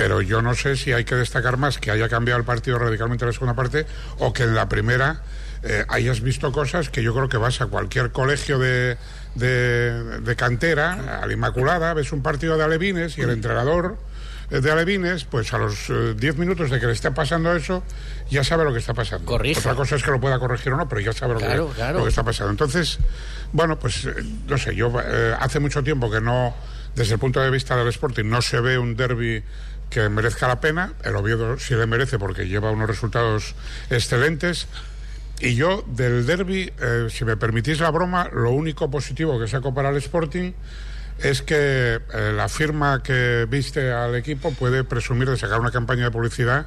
Pero 0.00 0.22
yo 0.22 0.40
no 0.40 0.54
sé 0.54 0.76
si 0.76 0.94
hay 0.94 1.04
que 1.04 1.14
destacar 1.14 1.58
más 1.58 1.76
que 1.76 1.90
haya 1.90 2.08
cambiado 2.08 2.40
el 2.40 2.46
partido 2.46 2.78
radicalmente 2.78 3.26
en 3.26 3.26
la 3.26 3.32
segunda 3.34 3.52
parte 3.52 3.84
o 4.18 4.32
que 4.32 4.44
en 4.44 4.54
la 4.54 4.66
primera 4.66 5.20
eh, 5.62 5.84
hayas 5.88 6.22
visto 6.22 6.50
cosas 6.52 6.88
que 6.88 7.02
yo 7.02 7.12
creo 7.12 7.28
que 7.28 7.36
vas 7.36 7.60
a 7.60 7.66
cualquier 7.66 8.10
colegio 8.10 8.58
de, 8.58 8.96
de, 9.34 10.36
cantera, 10.36 11.20
a 11.20 11.26
la 11.26 11.32
Inmaculada, 11.34 11.92
ves 11.92 12.12
un 12.12 12.22
partido 12.22 12.56
de 12.56 12.64
alevines 12.64 13.18
y 13.18 13.20
el 13.20 13.28
entrenador 13.28 13.98
de 14.48 14.70
alevines, 14.70 15.24
pues 15.24 15.52
a 15.52 15.58
los 15.58 15.88
10 15.88 16.34
eh, 16.34 16.38
minutos 16.38 16.70
de 16.70 16.80
que 16.80 16.86
le 16.86 16.92
esté 16.92 17.10
pasando 17.10 17.54
eso, 17.54 17.84
ya 18.30 18.42
sabe 18.42 18.64
lo 18.64 18.72
que 18.72 18.78
está 18.78 18.94
pasando. 18.94 19.26
Corrige. 19.26 19.60
Otra 19.60 19.74
cosa 19.74 19.96
es 19.96 20.02
que 20.02 20.10
lo 20.12 20.18
pueda 20.18 20.38
corregir 20.38 20.72
o 20.72 20.78
no, 20.78 20.88
pero 20.88 21.02
ya 21.02 21.12
sabe 21.12 21.34
lo, 21.34 21.40
que, 21.40 21.92
lo 21.92 22.02
que 22.02 22.08
está 22.08 22.24
pasando. 22.24 22.52
Entonces, 22.52 22.98
bueno, 23.52 23.78
pues 23.78 24.06
eh, 24.06 24.14
no 24.48 24.56
sé, 24.56 24.74
yo 24.74 24.90
eh, 25.04 25.36
hace 25.38 25.60
mucho 25.60 25.84
tiempo 25.84 26.10
que 26.10 26.22
no, 26.22 26.54
desde 26.94 27.14
el 27.14 27.20
punto 27.20 27.40
de 27.40 27.50
vista 27.50 27.76
del 27.76 27.88
Sporting, 27.88 28.24
no 28.24 28.40
se 28.40 28.60
ve 28.60 28.78
un 28.78 28.96
derby 28.96 29.44
que 29.90 30.08
merezca 30.08 30.48
la 30.48 30.60
pena. 30.60 30.94
El 31.04 31.16
Oviedo 31.16 31.58
sí 31.58 31.74
le 31.74 31.86
merece 31.86 32.18
porque 32.18 32.48
lleva 32.48 32.70
unos 32.70 32.88
resultados 32.88 33.54
excelentes. 33.90 34.66
Y 35.40 35.54
yo 35.54 35.84
del 35.86 36.26
derby, 36.26 36.72
eh, 36.80 37.08
si 37.10 37.24
me 37.24 37.36
permitís 37.36 37.80
la 37.80 37.90
broma, 37.90 38.30
lo 38.32 38.50
único 38.50 38.90
positivo 38.90 39.38
que 39.38 39.48
saco 39.48 39.74
para 39.74 39.90
el 39.90 39.96
Sporting 39.96 40.52
es 41.18 41.42
que 41.42 42.00
eh, 42.12 42.32
la 42.34 42.48
firma 42.48 43.02
que 43.02 43.46
viste 43.48 43.92
al 43.92 44.14
equipo 44.14 44.52
puede 44.52 44.84
presumir 44.84 45.28
de 45.28 45.36
sacar 45.36 45.60
una 45.60 45.70
campaña 45.70 46.04
de 46.04 46.10
publicidad 46.10 46.66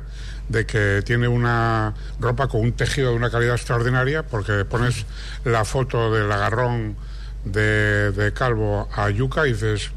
de 0.50 0.66
que 0.66 1.02
tiene 1.04 1.28
una 1.28 1.94
ropa 2.20 2.48
con 2.48 2.62
un 2.62 2.74
tejido 2.74 3.12
de 3.12 3.16
una 3.16 3.32
calidad 3.32 3.56
extraordinaria 3.56 4.24
porque 4.24 4.66
pones 4.66 5.06
la 5.44 5.66
foto 5.66 6.14
del 6.14 6.32
agarrón 6.32 6.96
de, 7.46 8.12
de 8.12 8.34
Calvo 8.34 8.90
a 8.94 9.10
Yuca 9.10 9.48
y 9.48 9.54
dices 9.54 9.92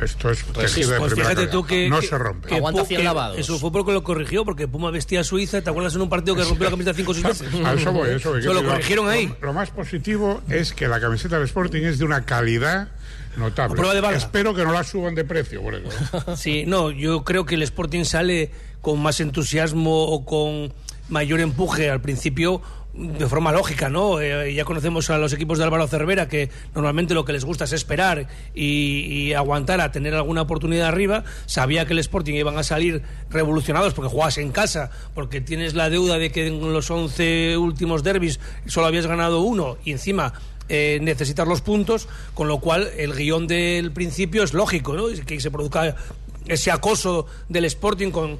esto 0.00 0.30
es 0.30 0.44
tejido 0.44 0.90
de 0.90 0.98
pues 0.98 1.14
fíjate 1.14 1.46
tú 1.46 1.64
que, 1.64 1.88
no 1.88 2.02
se 2.02 2.16
rompe. 2.18 2.48
Que, 2.48 2.56
Aguanta 2.56 2.84
100 2.84 3.04
lavados. 3.04 3.38
Eso 3.38 3.58
fue 3.58 3.72
porque 3.72 3.92
lo 3.92 4.02
corrigió, 4.02 4.44
porque 4.44 4.68
Puma 4.68 4.90
vestía 4.90 5.20
a 5.20 5.24
Suiza. 5.24 5.62
¿Te 5.62 5.70
acuerdas 5.70 5.94
en 5.94 6.02
un 6.02 6.08
partido 6.08 6.36
que 6.36 6.44
rompió 6.44 6.64
la 6.64 6.70
camiseta 6.70 6.94
5 6.96 7.10
o 7.10 7.14
6 7.14 7.26
veces? 7.26 7.48
A 7.64 7.74
eso 7.74 7.92
voy, 7.92 8.10
eso 8.10 8.30
voy. 8.30 8.42
lo 8.42 8.64
corrigieron 8.64 9.08
ahí. 9.08 9.32
Lo, 9.40 9.52
más 9.52 9.70
positivo 9.70 10.42
es 10.48 10.72
que 10.72 10.88
la 10.88 11.00
camiseta 11.00 11.36
del 11.36 11.44
Sporting 11.44 11.82
es 11.82 11.98
de 11.98 12.04
una 12.04 12.24
calidad 12.24 12.88
notable. 13.36 13.76
Prueba 13.76 14.10
de 14.10 14.16
Espero 14.16 14.54
que 14.54 14.64
no 14.64 14.72
la 14.72 14.84
suban 14.84 15.14
de 15.14 15.24
precio, 15.24 15.62
por 15.62 15.74
eso. 15.74 16.36
Sí, 16.36 16.64
no, 16.66 16.90
yo 16.90 17.24
creo 17.24 17.44
que 17.44 17.54
el 17.54 17.62
Sporting 17.62 18.04
sale 18.04 18.50
con 18.80 19.00
más 19.00 19.20
entusiasmo 19.20 20.04
o 20.04 20.24
con 20.24 20.72
mayor 21.08 21.40
empuje 21.40 21.90
al 21.90 22.00
principio 22.00 22.62
de 22.94 23.26
forma 23.26 23.50
lógica, 23.50 23.88
¿no? 23.88 24.20
Eh, 24.20 24.54
ya 24.54 24.64
conocemos 24.64 25.10
a 25.10 25.18
los 25.18 25.32
equipos 25.32 25.58
de 25.58 25.64
Álvaro 25.64 25.88
Cervera 25.88 26.28
que 26.28 26.48
normalmente 26.74 27.12
lo 27.12 27.24
que 27.24 27.32
les 27.32 27.44
gusta 27.44 27.64
es 27.64 27.72
esperar 27.72 28.28
y, 28.54 29.32
aguantar 29.32 29.80
a 29.80 29.90
tener 29.90 30.14
alguna 30.14 30.42
oportunidad 30.42 30.88
arriba. 30.88 31.24
Sabía 31.46 31.86
que 31.86 31.92
el 31.92 31.98
Sporting 31.98 32.34
iban 32.34 32.56
a 32.56 32.62
salir 32.62 33.02
revolucionados 33.30 33.94
porque 33.94 34.10
jugabas 34.10 34.38
en 34.38 34.52
casa, 34.52 34.90
porque 35.14 35.40
tienes 35.40 35.74
la 35.74 35.90
deuda 35.90 36.18
de 36.18 36.30
que 36.30 36.46
en 36.46 36.72
los 36.72 36.88
11 36.90 37.56
últimos 37.56 38.04
derbis 38.04 38.38
solo 38.66 38.86
habías 38.86 39.06
ganado 39.06 39.40
uno 39.40 39.76
y 39.84 39.90
encima 39.90 40.34
eh, 40.68 40.98
necesitar 41.02 41.48
los 41.48 41.62
puntos, 41.62 42.08
con 42.32 42.46
lo 42.46 42.58
cual 42.58 42.88
el 42.96 43.12
guion 43.12 43.48
del 43.48 43.90
principio 43.90 44.44
es 44.44 44.54
lógico, 44.54 44.94
¿no? 44.94 45.06
Que 45.26 45.40
se 45.40 45.50
produzca 45.50 45.96
ese 46.46 46.70
acoso 46.70 47.26
del 47.48 47.64
Sporting, 47.66 48.10
con, 48.10 48.38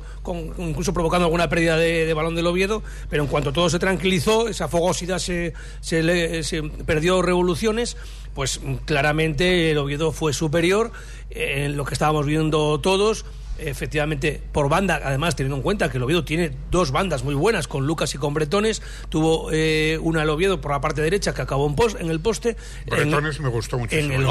incluso 0.58 0.92
provocando 0.92 1.24
alguna 1.24 1.48
pérdida 1.48 1.76
de, 1.76 2.12
balón 2.14 2.34
del 2.34 2.46
Oviedo, 2.46 2.82
pero 3.08 3.22
en 3.22 3.28
cuanto 3.28 3.52
todo 3.52 3.70
se 3.70 3.78
tranquilizó, 3.78 4.48
esa 4.48 4.68
fogosidad 4.68 5.18
se, 5.18 5.54
se, 5.80 6.62
perdió 6.86 7.22
revoluciones, 7.22 7.96
pues 8.34 8.60
claramente 8.84 9.70
el 9.70 9.78
Oviedo 9.78 10.12
fue 10.12 10.32
superior 10.32 10.92
en 11.30 11.76
lo 11.76 11.84
que 11.84 11.94
estábamos 11.94 12.26
viendo 12.26 12.78
todos 12.80 13.24
efectivamente 13.58 14.40
por 14.52 14.68
banda, 14.68 15.00
además 15.02 15.36
teniendo 15.36 15.56
en 15.56 15.62
cuenta 15.62 15.90
que 15.90 15.98
el 15.98 16.02
Oviedo 16.02 16.24
tiene 16.24 16.52
dos 16.70 16.90
bandas 16.90 17.24
muy 17.24 17.34
buenas 17.34 17.68
con 17.68 17.86
Lucas 17.86 18.14
y 18.14 18.18
con 18.18 18.34
Bretones, 18.34 18.82
tuvo 19.08 19.50
eh, 19.52 19.98
una 20.02 20.22
el 20.22 20.30
Oviedo 20.30 20.60
por 20.60 20.72
la 20.72 20.80
parte 20.80 21.02
derecha 21.02 21.34
que 21.34 21.42
acabó 21.42 21.66
en, 21.66 21.74
post, 21.74 22.00
en 22.00 22.10
el 22.10 22.20
poste. 22.20 22.56
Bretones 22.86 23.40
me 23.40 23.48
gustó 23.48 23.78
mucho. 23.78 23.96
En 23.96 24.12
el, 24.12 24.26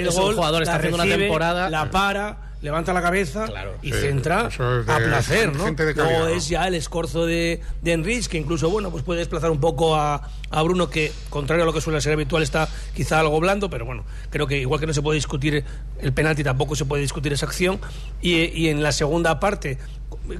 visto 0.00 0.10
es 0.10 0.34
jugador 0.34 0.62
está 0.62 0.76
haciendo 0.76 0.96
una 1.02 1.16
temporada 1.16 1.70
la 1.70 1.90
para 1.90 2.55
levanta 2.66 2.92
la 2.92 3.00
cabeza 3.00 3.46
y 3.80 3.92
centra 3.92 4.48
a 4.48 4.96
placer, 4.98 5.54
¿no? 5.54 5.70
No 5.70 6.26
es 6.26 6.48
ya 6.48 6.66
el 6.66 6.74
escorzo 6.74 7.24
de, 7.24 7.60
de 7.80 7.92
Enrich, 7.92 8.26
que 8.26 8.38
incluso, 8.38 8.68
bueno, 8.70 8.90
pues 8.90 9.04
puede 9.04 9.20
desplazar 9.20 9.52
un 9.52 9.60
poco 9.60 9.94
a, 9.94 10.28
a, 10.50 10.62
Bruno, 10.62 10.90
que 10.90 11.12
contrario 11.30 11.62
a 11.62 11.66
lo 11.66 11.72
que 11.72 11.80
suele 11.80 12.00
ser 12.00 12.14
habitual, 12.14 12.42
está 12.42 12.68
quizá 12.92 13.20
algo 13.20 13.38
blando, 13.38 13.70
pero 13.70 13.84
bueno, 13.84 14.04
creo 14.30 14.48
que 14.48 14.58
igual 14.58 14.80
que 14.80 14.88
no 14.88 14.92
se 14.92 15.00
puede 15.00 15.14
discutir 15.14 15.62
el 16.00 16.12
penalti, 16.12 16.42
tampoco 16.42 16.74
se 16.74 16.84
puede 16.84 17.02
discutir 17.02 17.32
esa 17.32 17.46
acción. 17.46 17.78
Y, 18.20 18.46
y 18.46 18.68
en 18.68 18.82
la 18.82 18.90
segunda 18.90 19.38
parte, 19.38 19.78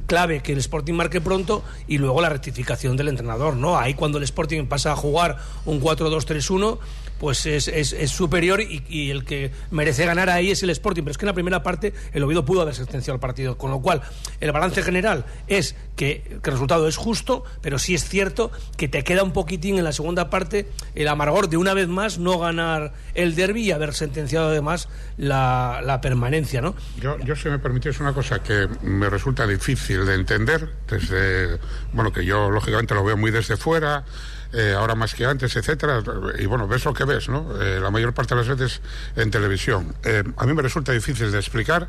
clave 0.07 0.41
que 0.43 0.53
el 0.53 0.59
Sporting 0.59 0.95
marque 0.95 1.21
pronto 1.21 1.63
y 1.87 1.99
luego 1.99 2.21
la 2.21 2.29
rectificación 2.29 2.97
del 2.97 3.07
entrenador, 3.07 3.55
¿no? 3.55 3.79
Ahí 3.79 3.95
cuando 3.95 4.19
el 4.19 4.25
Sporting 4.25 4.67
pasa 4.67 4.91
a 4.91 4.97
jugar 4.97 5.39
un 5.65 5.81
4-2-3-1 5.81 6.79
pues 7.19 7.47
es, 7.47 7.69
es, 7.69 8.11
superior 8.11 8.61
y, 8.61 9.11
el 9.11 9.25
que 9.25 9.51
merece 9.71 10.05
ganar 10.05 10.31
ahí 10.31 10.51
es 10.51 10.63
el 10.63 10.71
Sporting. 10.71 11.03
Pero 11.03 11.13
es 11.13 11.19
que 11.19 11.25
en 11.25 11.29
la 11.29 11.35
primera 11.35 11.63
parte 11.63 11.93
el 12.13 12.23
Oviedo 12.23 12.45
pudo 12.45 12.63
haber 12.63 12.75
sentenciado 12.75 13.15
el 13.15 13.21
partido, 13.21 13.57
con 13.57 13.71
lo 13.71 13.81
cual 13.81 14.03
el 14.41 14.53
balance 14.53 14.83
general 14.83 15.25
es 15.49 15.77
que, 15.97 16.39
el 16.45 16.53
resultado 16.53 16.89
es 16.89 16.97
justo, 16.97 17.45
pero 17.63 17.79
sí 17.79 17.95
es 17.95 18.09
cierto 18.09 18.51
que 18.77 18.89
te 18.89 19.03
queda 19.05 19.23
un 19.23 19.33
poquitín 19.33 19.79
en 19.79 19.85
la 19.85 19.93
segunda 19.93 20.31
parte 20.31 20.69
el 20.95 21.09
amargor 21.09 21.49
de 21.49 21.57
una 21.57 21.75
vez 21.75 21.89
más 21.89 22.19
no 22.19 22.39
ganar 22.39 22.93
el 23.15 23.35
derby 23.35 23.63
y 23.63 23.73
haber 23.73 23.95
sentenciado 23.95 24.49
además 24.49 24.89
la, 25.17 25.99
permanencia, 26.03 26.61
¿no? 26.61 26.75
Yo, 27.01 27.19
yo, 27.21 27.35
si 27.35 27.49
me 27.49 27.59
permitís 27.59 27.99
una 28.01 28.13
cosa 28.13 28.43
que 28.43 28.69
me 28.83 29.09
resulta 29.09 29.47
difícil 29.47 30.05
de 30.05 30.15
entender, 30.15 30.69
desde, 30.89 31.59
bueno, 31.93 32.13
que 32.13 32.25
yo 32.25 32.51
lógicamente 32.51 32.95
lo 32.95 33.03
veo 33.03 33.17
muy 33.17 33.31
desde 33.31 33.57
fuera, 33.57 34.05
eh, 34.53 34.75
ahora 34.77 34.95
más 34.95 35.15
que 35.15 35.25
antes, 35.25 35.57
etcétera. 35.57 36.03
Y 36.39 36.47
bueno, 36.47 36.67
ves 36.69 36.85
lo 36.85 36.95
que 36.95 37.05
ves, 37.05 37.29
¿no? 37.29 37.61
Eh, 37.61 37.81
la 37.81 37.91
mayor 37.91 38.13
parte 38.15 38.35
de 38.35 38.41
las 38.43 38.49
veces 38.49 38.81
en 39.17 39.31
televisión. 39.31 39.95
Eh, 40.05 40.23
a 40.37 40.47
mí 40.47 40.55
me 40.55 40.63
resulta 40.63 40.93
difícil 40.93 41.31
de 41.31 41.39
explicar 41.39 41.89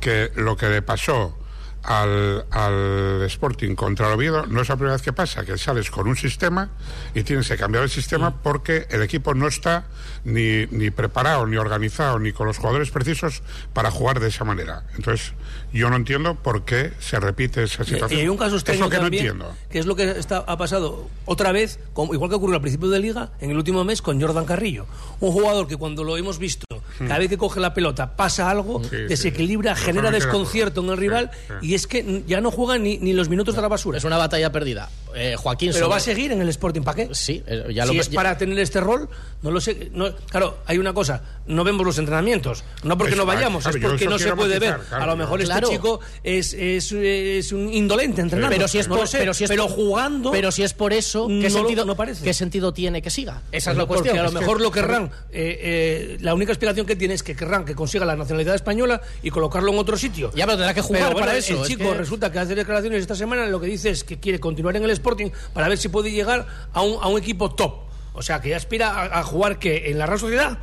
que 0.00 0.32
lo 0.36 0.56
que 0.56 0.68
le 0.68 0.82
pasó 0.82 1.36
al, 1.82 2.44
al, 2.50 3.22
Sporting 3.22 3.74
contra 3.74 4.06
el 4.08 4.14
Oviedo, 4.14 4.46
no 4.46 4.60
es 4.60 4.68
la 4.68 4.76
primera 4.76 4.94
vez 4.94 5.02
que 5.02 5.12
pasa, 5.12 5.44
que 5.44 5.58
sales 5.58 5.90
con 5.90 6.06
un 6.06 6.16
sistema 6.16 6.70
y 7.14 7.22
tienes 7.22 7.48
que 7.48 7.56
cambiar 7.56 7.84
el 7.84 7.90
sistema 7.90 8.42
porque 8.42 8.86
el 8.90 9.02
equipo 9.02 9.34
no 9.34 9.48
está 9.48 9.86
ni, 10.24 10.66
ni 10.66 10.90
preparado, 10.90 11.46
ni 11.46 11.56
organizado, 11.56 12.18
ni 12.18 12.32
con 12.32 12.46
los 12.46 12.58
jugadores 12.58 12.90
precisos 12.90 13.42
para 13.72 13.90
jugar 13.90 14.20
de 14.20 14.28
esa 14.28 14.44
manera. 14.44 14.84
Entonces, 14.96 15.32
yo 15.72 15.90
no 15.90 15.96
entiendo 15.96 16.36
por 16.36 16.64
qué 16.64 16.92
se 17.00 17.18
repite 17.18 17.64
esa 17.64 17.84
situación. 17.84 18.18
Y 18.18 18.22
hay 18.22 18.28
un 18.28 18.36
caso 18.36 18.56
extraño 18.56 18.88
que 18.88 18.98
también, 18.98 19.38
no 19.38 19.44
entiendo. 19.46 19.56
que 19.70 19.78
es 19.78 19.86
lo 19.86 19.96
que 19.96 20.10
está, 20.10 20.38
ha 20.38 20.56
pasado 20.56 21.08
otra 21.24 21.52
vez, 21.52 21.80
igual 22.12 22.30
que 22.30 22.36
ocurrió 22.36 22.56
al 22.56 22.62
principio 22.62 22.88
de 22.90 23.00
Liga, 23.00 23.30
en 23.40 23.50
el 23.50 23.56
último 23.56 23.84
mes 23.84 24.02
con 24.02 24.20
Jordan 24.20 24.44
Carrillo. 24.44 24.86
Un 25.20 25.32
jugador 25.32 25.66
que 25.66 25.76
cuando 25.76 26.04
lo 26.04 26.16
hemos 26.16 26.38
visto, 26.38 26.66
mm. 27.00 27.06
cada 27.06 27.18
vez 27.18 27.28
que 27.28 27.38
coge 27.38 27.58
la 27.58 27.74
pelota 27.74 28.16
pasa 28.16 28.50
algo, 28.50 28.80
desequilibra, 28.80 29.74
genera 29.74 30.10
desconcierto 30.10 30.82
en 30.82 30.90
el 30.90 30.96
rival 30.96 31.30
y 31.60 31.71
es 31.74 31.86
que 31.86 32.22
ya 32.26 32.40
no 32.40 32.50
juega 32.50 32.78
ni, 32.78 32.98
ni 32.98 33.12
los 33.12 33.28
minutos 33.28 33.54
de 33.54 33.62
la 33.62 33.68
basura. 33.68 33.98
Es 33.98 34.04
una 34.04 34.18
batalla 34.18 34.50
perdida. 34.52 34.88
Eh, 35.14 35.36
Joaquín 35.36 35.70
Pero 35.72 35.88
va 35.88 35.96
a 35.96 36.00
seguir 36.00 36.32
en 36.32 36.40
el 36.40 36.48
Sporting, 36.48 36.82
¿para 36.82 36.96
qué? 36.96 37.14
Sí, 37.14 37.42
eh, 37.46 37.66
ya 37.72 37.84
lo 37.86 37.92
Si 37.92 37.98
es 37.98 38.08
para 38.08 38.36
tener 38.36 38.58
este 38.58 38.80
rol, 38.80 39.08
no 39.42 39.50
lo 39.50 39.60
sé. 39.60 39.90
No, 39.92 40.14
claro, 40.30 40.58
hay 40.66 40.78
una 40.78 40.92
cosa, 40.92 41.22
no 41.46 41.64
vemos 41.64 41.84
los 41.84 41.98
entrenamientos. 41.98 42.64
No 42.82 42.96
porque 42.96 43.16
no 43.16 43.26
vayamos, 43.26 43.66
es 43.66 43.76
porque 43.76 44.06
no 44.06 44.18
se 44.18 44.32
puede 44.34 44.58
ver. 44.58 44.78
a 44.90 45.06
lo 45.06 45.16
mejor 45.16 45.40
este 45.40 45.60
chico 45.62 46.00
es, 46.22 46.54
es, 46.54 46.92
es, 46.92 47.52
un 47.52 47.72
indolente 47.72 48.20
entrenando. 48.20 48.54
Pero 48.54 48.68
si 48.68 48.78
es, 48.78 48.88
por, 48.88 49.08
pero 49.10 49.34
si 49.34 49.44
es 49.44 49.50
pero 49.50 49.68
jugando. 49.68 50.30
Pero 50.30 50.50
si 50.52 50.62
es 50.62 50.74
por 50.74 50.92
eso, 50.92 51.28
¿qué, 51.28 51.50
sentido, 51.50 51.84
no 51.84 51.96
parece. 51.96 52.24
¿qué 52.24 52.34
sentido 52.34 52.72
tiene 52.72 53.02
que 53.02 53.10
siga? 53.10 53.42
Esa 53.52 53.72
es 53.72 53.76
la 53.76 53.86
cuestión. 53.86 54.16
Porque 54.16 54.28
a 54.28 54.30
lo 54.30 54.40
mejor 54.40 54.60
lo 54.60 54.70
querrán. 54.70 55.10
Eh, 55.32 56.18
la 56.20 56.34
única 56.34 56.52
explicación 56.52 56.86
que 56.86 56.96
tiene 56.96 57.14
es 57.14 57.22
que 57.22 57.34
querrán 57.34 57.64
que 57.64 57.74
consiga 57.74 58.04
la 58.04 58.16
nacionalidad 58.16 58.54
española 58.54 59.00
y 59.22 59.30
colocarlo 59.30 59.72
en 59.72 59.78
otro 59.78 59.96
sitio. 59.96 60.30
Ya, 60.34 60.46
pero 60.46 60.56
tendrá 60.56 60.74
que 60.74 60.80
jugar 60.80 61.14
para 61.14 61.36
eso. 61.36 61.62
El 61.62 61.68
chico 61.68 61.94
resulta 61.94 62.30
que 62.30 62.38
hace 62.38 62.54
declaraciones 62.54 63.00
esta 63.00 63.14
semana, 63.14 63.46
lo 63.46 63.60
que 63.60 63.66
dice 63.66 63.90
es 63.90 64.04
que 64.04 64.18
quiere 64.18 64.40
continuar 64.40 64.76
en 64.76 64.84
el 64.84 64.90
Sporting 65.02 65.30
para 65.52 65.68
ver 65.68 65.78
si 65.78 65.88
puede 65.88 66.10
llegar 66.10 66.46
a 66.72 66.82
un, 66.82 67.02
a 67.02 67.08
un 67.08 67.18
equipo 67.18 67.54
top. 67.54 67.74
O 68.14 68.22
sea, 68.22 68.40
que 68.40 68.54
aspira 68.54 69.18
a, 69.18 69.22
jugar 69.22 69.58
que 69.58 69.90
en 69.90 69.98
la 69.98 70.06
Real 70.06 70.18
Sociedad 70.18 70.58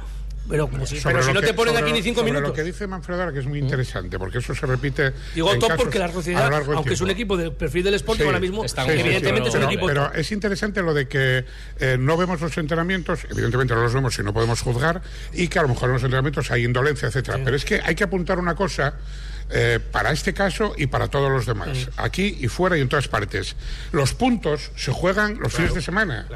pero, 0.49 0.67
si, 0.85 0.99
pero 1.03 1.21
si 1.21 1.31
no 1.31 1.41
te 1.41 1.53
ponen 1.53 1.77
aquí 1.77 1.91
ni 1.91 2.01
cinco 2.01 2.21
sobre 2.21 2.31
minutos. 2.31 2.49
lo 2.49 2.55
que 2.55 2.63
dice 2.63 2.87
Manfredo 2.87 3.31
que 3.31 3.39
es 3.39 3.45
muy 3.45 3.59
interesante, 3.59 4.17
porque 4.17 4.39
eso 4.39 4.55
se 4.55 4.65
repite. 4.65 5.13
Digo 5.35 5.55
top 5.59 5.73
porque 5.77 5.99
la 5.99 6.11
sociedad, 6.11 6.51
aunque 6.73 6.95
es 6.95 7.01
un 7.01 7.11
equipo 7.11 7.37
de 7.37 7.51
perfil 7.51 7.83
del 7.83 7.93
Sporting, 7.95 8.25
ahora 8.25 8.39
mismo, 8.39 8.65
evidentemente 8.65 9.49
es 9.49 9.55
un 9.55 9.63
equipo. 9.63 9.85
Pero 9.85 10.11
es 10.11 10.31
interesante 10.31 10.81
lo 10.81 10.95
de 10.95 11.07
que 11.07 11.45
eh, 11.79 11.97
no 11.99 12.17
vemos 12.17 12.41
los 12.41 12.57
entrenamientos, 12.57 13.25
evidentemente 13.29 13.75
no 13.75 13.83
los 13.83 13.93
vemos 13.93 14.17
y 14.17 14.23
no 14.23 14.33
podemos 14.33 14.61
juzgar, 14.61 15.03
y 15.33 15.47
que 15.47 15.59
a 15.59 15.61
lo 15.61 15.67
mejor 15.67 15.89
en 15.89 15.93
los 15.93 16.03
entrenamientos 16.03 16.49
hay 16.49 16.65
indolencia, 16.65 17.09
etcétera. 17.09 17.39
Pero 17.43 17.55
es 17.55 17.63
que 17.63 17.81
hay 17.83 17.93
que 17.93 18.05
apuntar 18.05 18.39
una 18.39 18.55
cosa 18.55 18.95
eh, 19.51 19.79
para 19.91 20.11
este 20.11 20.33
caso 20.33 20.73
y 20.77 20.87
para 20.87 21.07
todos 21.07 21.31
los 21.31 21.45
demás, 21.45 21.89
aquí 21.97 22.37
y 22.39 22.47
fuera 22.47 22.77
y 22.77 22.81
en 22.81 22.89
todas 22.89 23.07
partes. 23.07 23.55
Los 23.91 24.13
puntos 24.13 24.71
se 24.75 24.91
juegan 24.91 25.39
los 25.39 25.53
fines 25.53 25.73
de 25.73 25.81
semana. 25.81 26.27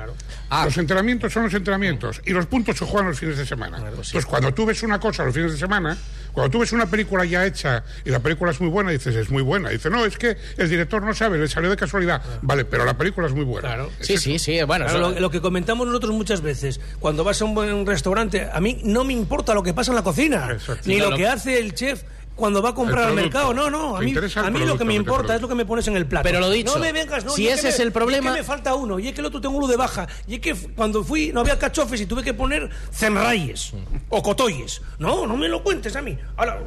Ah. 0.50 0.66
Los 0.66 0.78
entrenamientos 0.78 1.32
son 1.32 1.44
los 1.44 1.54
entrenamientos 1.54 2.22
y 2.26 2.32
los 2.32 2.46
puntos 2.46 2.78
se 2.78 2.86
juegan 2.86 3.10
los 3.10 3.20
fines 3.20 3.38
de 3.38 3.46
semana. 3.46 3.78
Entonces, 3.78 4.26
cuando 4.26 4.54
tú 4.54 4.66
ves 4.66 4.82
una 4.84 5.00
cosa 5.00 5.24
los 5.24 5.34
fines 5.34 5.52
de 5.52 5.58
semana, 5.58 5.98
cuando 6.32 6.50
tú 6.50 6.60
ves 6.60 6.72
una 6.72 6.88
película 6.88 7.24
ya 7.26 7.46
hecha 7.46 7.84
y 8.04 8.10
la 8.10 8.20
película 8.20 8.52
es 8.52 8.60
muy 8.60 8.70
buena, 8.70 8.90
dices, 8.90 9.16
es 9.16 9.30
muy 9.30 9.44
buena. 9.44 9.70
Dice, 9.70 9.90
no, 9.90 10.06
es 10.06 10.18
que 10.18 10.36
el 10.58 10.70
director 10.70 11.04
no 11.04 11.14
sabe, 11.14 11.38
le 11.38 11.48
salió 11.48 11.70
de 11.70 11.78
casualidad. 11.78 12.22
Vale, 12.42 12.66
pero 12.66 12.84
la 12.84 12.98
película 12.98 13.28
es 13.28 13.34
muy 13.34 13.46
buena. 13.46 13.86
Sí, 14.00 14.18
sí, 14.18 14.40
sí, 14.40 14.62
bueno. 14.64 14.88
lo, 15.12 15.30
que 15.30 15.42
comentamos 15.42 15.86
nosotros 15.86 16.14
muchas 16.14 16.42
veces, 16.42 16.82
cuando 17.00 17.24
vas 17.24 17.42
a 17.42 17.46
un 17.46 17.54
buen 17.54 17.86
restaurante, 17.86 18.50
a 18.52 18.60
mí 18.60 18.82
no 18.84 19.04
me 19.04 19.14
importa 19.14 19.54
lo 19.54 19.62
que 19.62 19.74
pasa 19.74 19.92
en 19.92 19.96
la 19.96 20.04
cocina, 20.04 20.58
ni 20.86 20.98
lo 20.98 21.16
que 21.16 21.28
hace 21.28 21.60
el 21.60 21.76
chef 21.76 22.02
cuando 22.36 22.62
va 22.62 22.70
a 22.70 22.74
comprar 22.74 23.10
al 23.10 23.14
mercado. 23.14 23.54
No, 23.54 23.70
no, 23.70 23.96
a 23.96 24.02
mí, 24.02 24.14
a 24.36 24.50
mí 24.50 24.60
lo 24.66 24.78
que 24.78 24.86
me 24.86 24.96
importa 24.96 25.36
es 25.36 25.42
lo 25.42 25.48
que 25.48 25.56
me 25.56 25.66
pones 25.66 25.88
en 25.88 25.96
el 25.96 26.06
plato. 26.06 26.24
Pero 26.24 26.40
lo 26.40 26.50
dicho, 26.50 26.74
no 26.74 26.80
me 26.80 26.92
vengas, 26.92 27.26
no, 27.26 27.32
si 27.32 27.48
ese 27.48 27.70
es 27.70 27.80
el 27.80 27.92
problema... 27.92 28.30
Y 28.30 28.30
es 28.30 28.36
que 28.36 28.42
me 28.42 28.48
falta 28.48 28.76
uno, 28.76 29.00
y 29.00 29.08
es 29.08 29.14
que 29.14 29.22
el 29.22 29.28
otro 29.28 29.42
tengo 29.42 29.58
uno 29.58 29.68
de 29.68 29.78
baja, 29.78 30.08
y 30.28 30.36
es 30.36 30.40
que 30.40 30.56
cuando 30.76 31.04
fui 31.04 31.32
no 31.32 31.42
había 31.42 31.58
cachofes 31.60 32.02
y 32.02 32.06
tuve 32.06 32.24
que 32.24 32.34
poner 32.34 32.70
cenrayes 32.92 33.74
o 34.10 34.22
cotoyes. 34.22 34.82
No, 35.00 35.28
no 35.28 35.38
me 35.38 35.48
lo 35.48 35.64
cuentes 35.64 35.96
a 35.96 36.02
mí. 36.02 36.18
Ahora... 36.38 36.60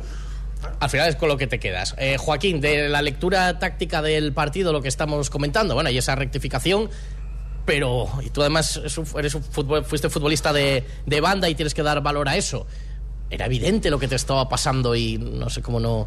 Al 0.81 0.91
final 0.91 1.09
es 1.09 1.17
con 1.17 1.29
lo 1.29 1.37
que 1.37 1.47
te 1.47 1.61
quedas. 1.61 1.95
Eh, 1.99 2.17
Joaquín, 2.19 2.61
de 2.61 2.89
la 2.89 3.03
lectura 3.03 3.59
táctica 3.59 4.03
del 4.03 4.33
partido, 4.33 4.73
lo 4.73 4.83
que 4.83 4.89
estamos 4.89 5.31
comentando, 5.31 5.75
bueno, 5.75 5.91
y 5.91 5.99
esa 5.99 6.15
rectificación, 6.15 6.91
pero 7.67 8.09
y 8.23 8.31
tú 8.31 8.41
además 8.41 8.81
eres 9.17 9.35
un 9.35 9.45
fuiste 9.85 10.09
futbolista 10.09 10.53
de, 10.53 10.85
de 11.05 11.21
banda 11.21 11.49
y 11.49 11.55
tienes 11.55 11.75
que 11.75 11.83
dar 11.83 12.01
valor 12.01 12.29
a 12.29 12.37
eso 12.37 12.67
era 13.31 13.47
evidente 13.47 13.91
lo 13.91 13.99
que 13.99 14.09
te 14.09 14.17
estaba 14.17 14.49
pasando 14.49 14.95
y 14.95 15.19
no 15.19 15.51
sé 15.51 15.62
cómo 15.62 15.81
no, 15.81 16.07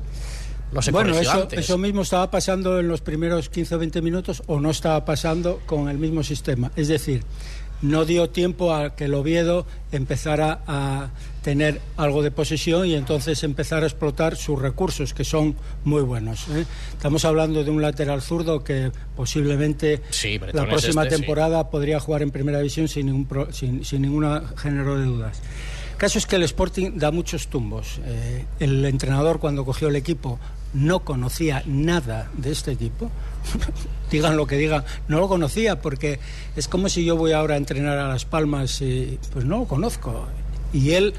no 0.71 0.81
se 0.81 0.91
bueno, 0.91 1.17
eso, 1.17 1.31
antes. 1.31 1.59
eso 1.59 1.77
mismo 1.77 2.01
estaba 2.01 2.29
pasando 2.31 2.79
en 2.79 2.87
los 2.87 3.01
primeros 3.01 3.49
15 3.49 3.75
o 3.75 3.79
20 3.79 4.01
minutos 4.01 4.43
o 4.47 4.59
no 4.59 4.69
estaba 4.69 5.03
pasando 5.05 5.61
con 5.65 5.89
el 5.89 5.97
mismo 5.97 6.23
sistema. 6.23 6.71
Es 6.75 6.87
decir, 6.87 7.23
no 7.81 8.05
dio 8.05 8.29
tiempo 8.29 8.73
a 8.73 8.95
que 8.95 9.05
el 9.05 9.13
Oviedo 9.13 9.65
empezara 9.91 10.61
a 10.67 11.09
tener 11.41 11.79
algo 11.95 12.21
de 12.21 12.31
posesión 12.31 12.85
y 12.85 12.95
entonces 12.95 13.41
empezar 13.43 13.83
a 13.83 13.87
explotar 13.87 14.35
sus 14.35 14.61
recursos, 14.61 15.13
que 15.13 15.23
son 15.23 15.55
muy 15.85 16.01
buenos. 16.01 16.47
¿eh? 16.49 16.65
Estamos 16.91 17.23
hablando 17.25 17.63
de 17.63 17.71
un 17.71 17.81
lateral 17.81 18.21
zurdo 18.21 18.63
que 18.63 18.91
posiblemente 19.15 20.01
la 20.53 20.67
próxima 20.67 21.03
este, 21.03 21.15
temporada 21.15 21.69
podría 21.69 21.99
jugar 21.99 22.21
en 22.21 22.31
primera 22.31 22.57
división 22.59 22.87
sin, 22.87 23.07
ningún 23.07 23.47
sin, 23.53 23.85
sin 23.85 24.01
ningún 24.01 24.25
género 24.57 24.97
de 24.97 25.05
dudas. 25.05 25.41
Caso 25.99 26.17
es 26.17 26.25
que 26.25 26.37
el 26.37 26.43
Sporting 26.43 26.91
da 26.95 27.11
muchos 27.11 27.47
tumbos. 27.47 27.99
Eh, 28.05 28.45
el 28.61 28.85
entrenador 28.85 29.41
cuando 29.41 29.65
cogió 29.65 29.89
el 29.89 29.97
equipo 29.97 30.39
no 30.73 31.01
conocía 31.01 31.61
nada 31.65 32.31
de 32.37 32.53
este 32.53 32.71
equipo. 32.71 33.11
digan 34.09 34.37
lo 34.37 34.47
que 34.47 34.55
digan, 34.55 34.85
no 35.09 35.19
lo 35.19 35.27
conocía 35.27 35.81
porque 35.81 36.21
es 36.55 36.69
como 36.69 36.87
si 36.87 37.03
yo 37.03 37.17
voy 37.17 37.33
ahora 37.33 37.55
a 37.55 37.57
entrenar 37.57 37.97
a 37.97 38.07
Las 38.07 38.23
Palmas 38.23 38.81
y 38.81 39.19
pues 39.33 39.43
no 39.43 39.57
lo 39.57 39.65
conozco. 39.65 40.25
Y 40.71 40.91
él, 40.91 41.13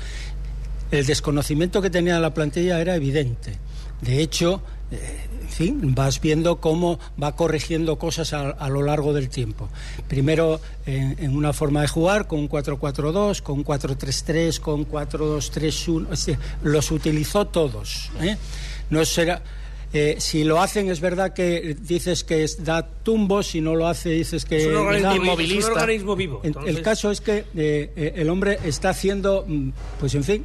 el 0.90 1.04
desconocimiento 1.04 1.82
que 1.82 1.90
tenía 1.90 2.14
de 2.14 2.20
la 2.20 2.32
plantilla 2.32 2.80
era 2.80 2.94
evidente. 2.94 3.58
De 4.00 4.22
hecho, 4.22 4.62
eh, 4.90 5.30
fin, 5.50 5.94
vas 5.94 6.20
viendo 6.20 6.60
cómo 6.60 6.98
va 7.22 7.36
corrigiendo 7.36 7.98
cosas 7.98 8.32
a, 8.32 8.68
lo 8.68 8.82
largo 8.82 9.12
del 9.12 9.28
tiempo. 9.28 9.68
Primero 10.08 10.60
en, 10.86 11.36
una 11.36 11.52
forma 11.52 11.82
de 11.82 11.88
jugar, 11.88 12.26
con 12.26 12.40
un 12.40 12.48
4-4-2, 12.48 13.42
con 13.42 13.58
un 13.58 13.64
4-3-3, 13.64 14.60
con 14.60 14.88
4-2-3-1, 14.88 16.38
los 16.62 16.90
utilizó 16.90 17.46
todos. 17.46 18.10
¿eh? 18.20 18.36
No 18.88 19.04
será... 19.04 19.42
Eh, 19.92 20.16
si 20.18 20.44
lo 20.44 20.60
hacen 20.60 20.88
es 20.88 21.00
verdad 21.00 21.32
que 21.32 21.76
dices 21.80 22.22
que 22.22 22.46
da 22.60 22.86
tumbos, 22.86 23.48
si 23.48 23.60
no 23.60 23.74
lo 23.74 23.88
hace 23.88 24.10
dices 24.10 24.44
que 24.44 24.58
es 24.58 24.66
un 24.66 24.76
organismo, 24.76 26.16
vivo. 26.16 26.42
El 26.44 26.82
caso 26.82 27.10
es 27.10 27.20
que 27.20 27.44
eh, 27.56 28.12
el 28.16 28.30
hombre 28.30 28.58
está 28.64 28.90
haciendo, 28.90 29.44
mm, 29.46 29.70
pues 29.98 30.14
en 30.14 30.24
fin, 30.24 30.44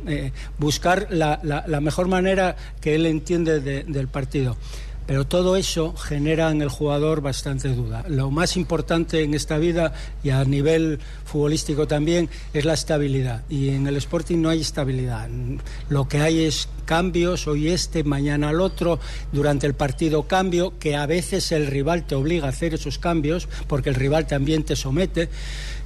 buscar 0.58 1.08
la, 1.12 1.40
mejor 1.82 2.08
manera 2.08 2.56
que 2.82 2.96
él 2.96 3.06
entiende 3.06 3.60
del 3.60 4.08
partido. 4.08 4.58
Pero 5.08 5.26
todo 5.26 5.56
eso 5.56 5.96
genera 5.96 6.50
en 6.50 6.62
el 6.62 6.70
jugador 6.70 7.22
bastante 7.22 7.70
duda. 7.70 8.04
Lo 8.08 8.32
más 8.32 8.58
importante 8.58 9.22
en 9.22 9.36
esta 9.36 9.58
vida 9.58 9.94
y 10.24 10.32
a 10.32 10.44
nivel 10.46 11.00
futbolístico 11.26 11.88
también 11.88 12.28
es 12.54 12.66
la 12.66 12.74
estabilidad. 12.74 13.44
Y 13.48 13.70
en 13.70 13.86
el 13.86 13.98
Sporting 13.98 14.40
no 14.40 14.50
hay 14.50 14.62
estabilidad. 14.62 15.30
Lo 15.90 16.08
que 16.08 16.22
hay 16.22 16.46
es 16.46 16.68
cambios, 16.86 17.48
hoy 17.48 17.70
este, 17.70 18.04
mañana 18.04 18.50
el 18.50 18.62
otro, 18.62 19.00
durante 19.32 19.68
el 19.68 19.76
partido 19.76 20.24
cambio, 20.24 20.74
que 20.80 20.96
a 20.96 21.06
veces 21.06 21.52
el 21.52 21.68
rival 21.68 22.08
te 22.08 22.16
obliga 22.16 22.48
a 22.48 22.50
hacer 22.50 22.74
esos 22.74 22.98
cambios, 22.98 23.48
porque 23.68 23.90
el 23.90 23.96
rival 23.96 24.26
también 24.26 24.64
te 24.64 24.76
somete. 24.76 25.30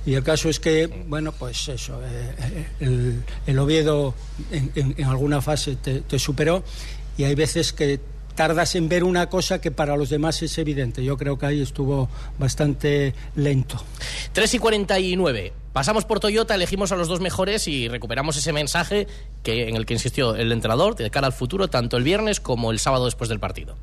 Y 0.05 0.13
el 0.13 0.23
caso 0.23 0.47
es 0.47 0.61
que, 0.61 0.87
bueno, 0.87 1.33
pues 1.33 1.67
eso, 1.67 2.01
eh, 2.03 2.65
eh, 2.79 3.19
el, 3.47 3.59
Oviedo 3.59 4.15
en, 4.49 5.03
alguna 5.03 5.41
fase 5.41 5.75
te, 5.75 6.01
te 6.01 6.17
superó 6.17 6.63
y 7.17 7.25
hay 7.25 7.35
veces 7.35 7.73
que 7.73 7.99
tardas 8.39 8.73
en 8.75 8.87
ver 8.87 9.03
una 9.03 9.27
cosa 9.27 9.59
que 9.59 9.69
para 9.69 9.97
los 9.97 10.09
demás 10.09 10.41
es 10.41 10.57
evidente. 10.57 11.03
Yo 11.03 11.17
creo 11.17 11.37
que 11.37 11.45
ahí 11.45 11.61
estuvo 11.61 12.07
bastante 12.37 13.13
lento. 13.35 13.83
3 14.31 14.53
y 14.53 14.59
49. 14.59 15.53
Pasamos 15.73 16.05
por 16.05 16.21
Toyota, 16.21 16.55
elegimos 16.55 16.93
a 16.93 16.95
los 16.95 17.09
dos 17.09 17.19
mejores 17.19 17.67
y 17.67 17.89
recuperamos 17.89 18.37
ese 18.37 18.53
mensaje 18.53 19.07
que, 19.43 19.67
en 19.67 19.75
el 19.75 19.85
que 19.85 19.95
insistió 19.95 20.37
el 20.37 20.53
entrenador 20.53 20.95
de 20.95 21.11
cara 21.11 21.27
al 21.27 21.33
futuro, 21.33 21.67
tanto 21.67 21.97
el 21.97 22.05
viernes 22.05 22.39
como 22.39 22.71
el 22.71 22.79
sábado 22.79 23.03
después 23.03 23.29
del 23.29 23.41
partido. 23.41 23.75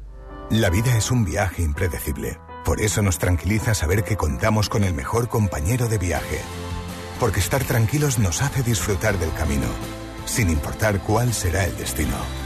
La 0.48 0.70
vida 0.70 0.96
es 0.96 1.10
un 1.10 1.26
viaje 1.26 1.60
impredecible. 1.60 2.38
Por 2.64 2.80
eso 2.80 3.02
nos 3.02 3.18
tranquiliza 3.18 3.74
saber 3.74 4.04
que 4.04 4.16
contamos 4.16 4.70
con 4.70 4.84
el 4.84 4.94
mejor 4.94 5.28
compañero 5.28 5.86
de 5.86 5.98
viaje. 5.98 6.40
Porque 7.20 7.40
estar 7.40 7.62
tranquilos 7.62 8.18
nos 8.18 8.40
hace 8.40 8.62
disfrutar 8.62 9.18
del 9.18 9.34
camino, 9.34 9.68
sin 10.24 10.48
importar 10.48 11.02
cuál 11.02 11.34
será 11.34 11.66
el 11.66 11.76
destino. 11.76 12.45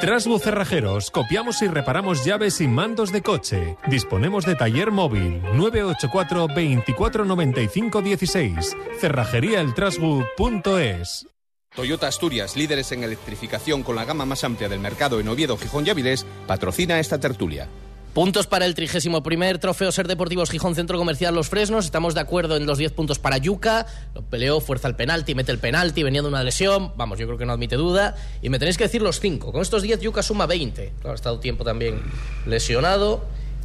Trasbu 0.00 0.40
Cerrajeros, 0.40 1.12
copiamos 1.12 1.62
y 1.62 1.68
reparamos 1.68 2.24
llaves 2.24 2.60
y 2.60 2.66
mandos 2.66 3.12
de 3.12 3.22
coche. 3.22 3.76
Disponemos 3.86 4.44
de 4.44 4.56
taller 4.56 4.90
móvil 4.90 5.40
984 5.54 6.48
24 6.48 7.24
95 7.24 8.02
16. 8.02 8.76
Cerrajeríaeltrasbu.es. 9.00 11.28
Toyota 11.76 12.08
Asturias, 12.08 12.56
líderes 12.56 12.90
en 12.90 13.04
electrificación 13.04 13.84
con 13.84 13.94
la 13.94 14.04
gama 14.04 14.26
más 14.26 14.42
amplia 14.42 14.68
del 14.68 14.80
mercado 14.80 15.20
en 15.20 15.28
Oviedo, 15.28 15.56
Gijón 15.56 15.86
y 15.86 15.90
Avilés, 15.90 16.26
patrocina 16.48 16.98
esta 16.98 17.20
tertulia. 17.20 17.68
Puntos 18.14 18.46
para 18.46 18.64
el 18.64 18.76
31 18.76 19.24
Trofeo 19.58 19.90
Ser 19.90 20.06
Deportivos 20.06 20.48
Gijón 20.48 20.76
Centro 20.76 20.96
Comercial 20.98 21.34
Los 21.34 21.48
Fresnos. 21.48 21.84
Estamos 21.84 22.14
de 22.14 22.20
acuerdo 22.20 22.56
en 22.56 22.64
los 22.64 22.78
10 22.78 22.92
puntos 22.92 23.18
para 23.18 23.38
Yuca. 23.38 23.86
Lo 24.14 24.22
peleó, 24.22 24.60
fuerza 24.60 24.86
el 24.86 24.94
penalti, 24.94 25.34
mete 25.34 25.50
el 25.50 25.58
penalti, 25.58 26.04
venía 26.04 26.22
de 26.22 26.28
una 26.28 26.44
lesión. 26.44 26.92
Vamos, 26.96 27.18
yo 27.18 27.26
creo 27.26 27.38
que 27.38 27.44
no 27.44 27.54
admite 27.54 27.74
duda. 27.74 28.14
Y 28.40 28.50
me 28.50 28.60
tenéis 28.60 28.78
que 28.78 28.84
decir 28.84 29.02
los 29.02 29.18
5. 29.18 29.50
Con 29.50 29.60
estos 29.60 29.82
10 29.82 29.98
Yuca 29.98 30.22
suma 30.22 30.46
20. 30.46 30.92
ha 31.04 31.12
estado 31.12 31.40
tiempo 31.40 31.64
también 31.64 32.00
lesionado. 32.46 33.24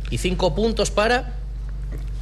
Y 0.09 0.17
5 0.17 0.55
puntos 0.55 0.89
para... 0.89 1.35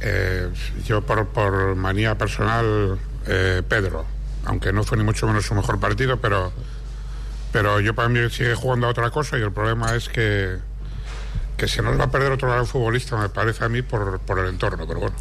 Eh, 0.02 0.50
yo 0.84 1.00
por, 1.00 1.28
por, 1.28 1.76
manía 1.76 2.18
personal, 2.18 2.98
eh, 3.26 3.62
Pedro. 3.66 4.04
Aunque 4.44 4.70
no 4.70 4.84
fue 4.84 4.98
ni 4.98 5.04
mucho 5.04 5.26
menos 5.26 5.46
su 5.46 5.54
mejor 5.54 5.80
partido, 5.80 6.18
pero, 6.18 6.52
pero 7.52 7.80
yo 7.80 7.94
para 7.94 8.10
mí 8.10 8.18
sigue 8.28 8.54
jugando 8.54 8.86
a 8.86 8.90
otra 8.90 9.08
cosa 9.08 9.38
y 9.38 9.40
el 9.40 9.50
problema 9.50 9.96
es 9.96 10.10
que 10.10 10.67
que 11.58 11.68
se 11.68 11.82
nos 11.82 11.98
va 12.00 12.04
a 12.04 12.10
perder 12.10 12.32
otro 12.32 12.48
gran 12.48 12.66
futbolista, 12.66 13.18
me 13.18 13.28
parece 13.28 13.64
a 13.64 13.68
mí, 13.68 13.82
por, 13.82 14.20
por 14.20 14.38
el 14.38 14.46
entorno, 14.46 14.86
pero 14.86 15.00
bueno. 15.00 15.16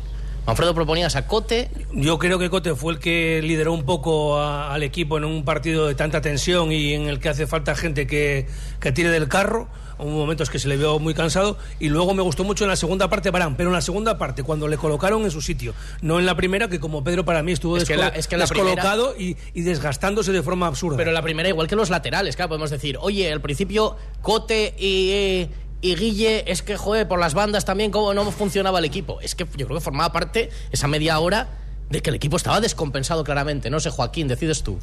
Manfredo, 0.45 0.73
proponías 0.73 1.17
a 1.17 1.27
Cote. 1.27 1.69
Yo 1.91 2.17
creo 2.17 2.39
que 2.39 2.49
Cote 2.49 2.73
fue 2.73 2.93
el 2.93 2.99
que 2.99 3.41
lideró 3.43 3.73
un 3.73 3.83
poco 3.83 4.41
al 4.41 4.81
equipo 4.81 5.17
en 5.17 5.25
un 5.25 5.43
partido 5.43 5.87
de 5.87 5.95
tanta 5.95 6.21
tensión 6.21 6.71
y 6.71 6.93
en 6.93 7.09
el 7.09 7.19
que 7.19 7.27
hace 7.27 7.47
falta 7.47 7.75
gente 7.75 8.07
que, 8.07 8.47
que 8.79 8.93
tire 8.93 9.09
del 9.09 9.27
carro. 9.27 9.67
Hubo 9.99 10.11
momentos 10.11 10.49
que 10.49 10.59
se 10.59 10.69
le 10.69 10.77
vio 10.77 10.99
muy 10.99 11.13
cansado 11.13 11.57
y 11.79 11.89
luego 11.89 12.13
me 12.13 12.21
gustó 12.21 12.45
mucho 12.45 12.63
en 12.63 12.69
la 12.69 12.75
segunda 12.77 13.09
parte 13.09 13.31
Barán, 13.31 13.57
pero 13.57 13.69
en 13.69 13.73
la 13.73 13.81
segunda 13.81 14.17
parte 14.17 14.43
cuando 14.43 14.69
le 14.69 14.77
colocaron 14.77 15.23
en 15.23 15.31
su 15.31 15.41
sitio, 15.41 15.73
no 16.01 16.19
en 16.19 16.25
la 16.25 16.35
primera 16.35 16.69
que 16.69 16.79
como 16.79 17.03
Pedro 17.03 17.25
para 17.25 17.41
mí 17.41 17.51
estuvo 17.51 17.77
descolocado 17.77 19.15
y, 19.17 19.35
y, 19.53 19.61
desgastándose 19.63 20.31
de 20.31 20.43
forma 20.43 20.67
absurda. 20.67 20.97
Pero 20.97 21.11
la 21.11 21.23
primera 21.23 21.49
igual 21.49 21.67
que 21.67 21.75
los 21.75 21.89
laterales, 21.89 22.35
claro, 22.35 22.49
podemos 22.49 22.69
decir, 22.69 22.97
oye, 23.01 23.31
al 23.33 23.41
principio 23.41 23.97
Cote 24.21 24.75
y, 24.77 25.49
y 25.81 25.95
Guille, 25.95 26.43
es 26.51 26.63
que, 26.63 26.75
joder, 26.75 27.07
por 27.07 27.19
las 27.19 27.33
bandas 27.33 27.65
también, 27.65 27.91
cómo 27.91 28.13
no 28.13 28.29
funcionaba 28.31 28.79
el 28.79 28.85
equipo. 28.85 29.21
Es 29.21 29.35
que 29.35 29.45
yo 29.55 29.67
creo 29.67 29.77
que 29.77 29.83
formaba 29.83 30.11
parte 30.11 30.49
esa 30.71 30.87
media 30.87 31.19
hora 31.19 31.49
de 31.89 32.01
que 32.01 32.09
el 32.09 32.15
equipo 32.15 32.37
estaba 32.37 32.59
descompensado 32.59 33.23
claramente. 33.23 33.69
No 33.69 33.79
sé, 33.79 33.91
Joaquín, 33.91 34.27
decides 34.27 34.63
tú. 34.63 34.79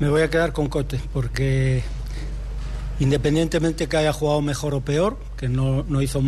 Me 0.00 0.08
voy 0.08 0.22
a 0.22 0.30
quedar 0.30 0.52
con 0.52 0.68
Cote, 0.68 1.00
porque 1.12 1.84
independientemente 2.98 3.88
que 3.88 3.96
haya 3.96 4.12
jugado 4.12 4.42
mejor 4.42 4.74
o 4.74 4.80
peor, 4.80 5.16
que 5.36 5.48
no, 5.48 5.84
no 5.84 6.02
hizo, 6.02 6.20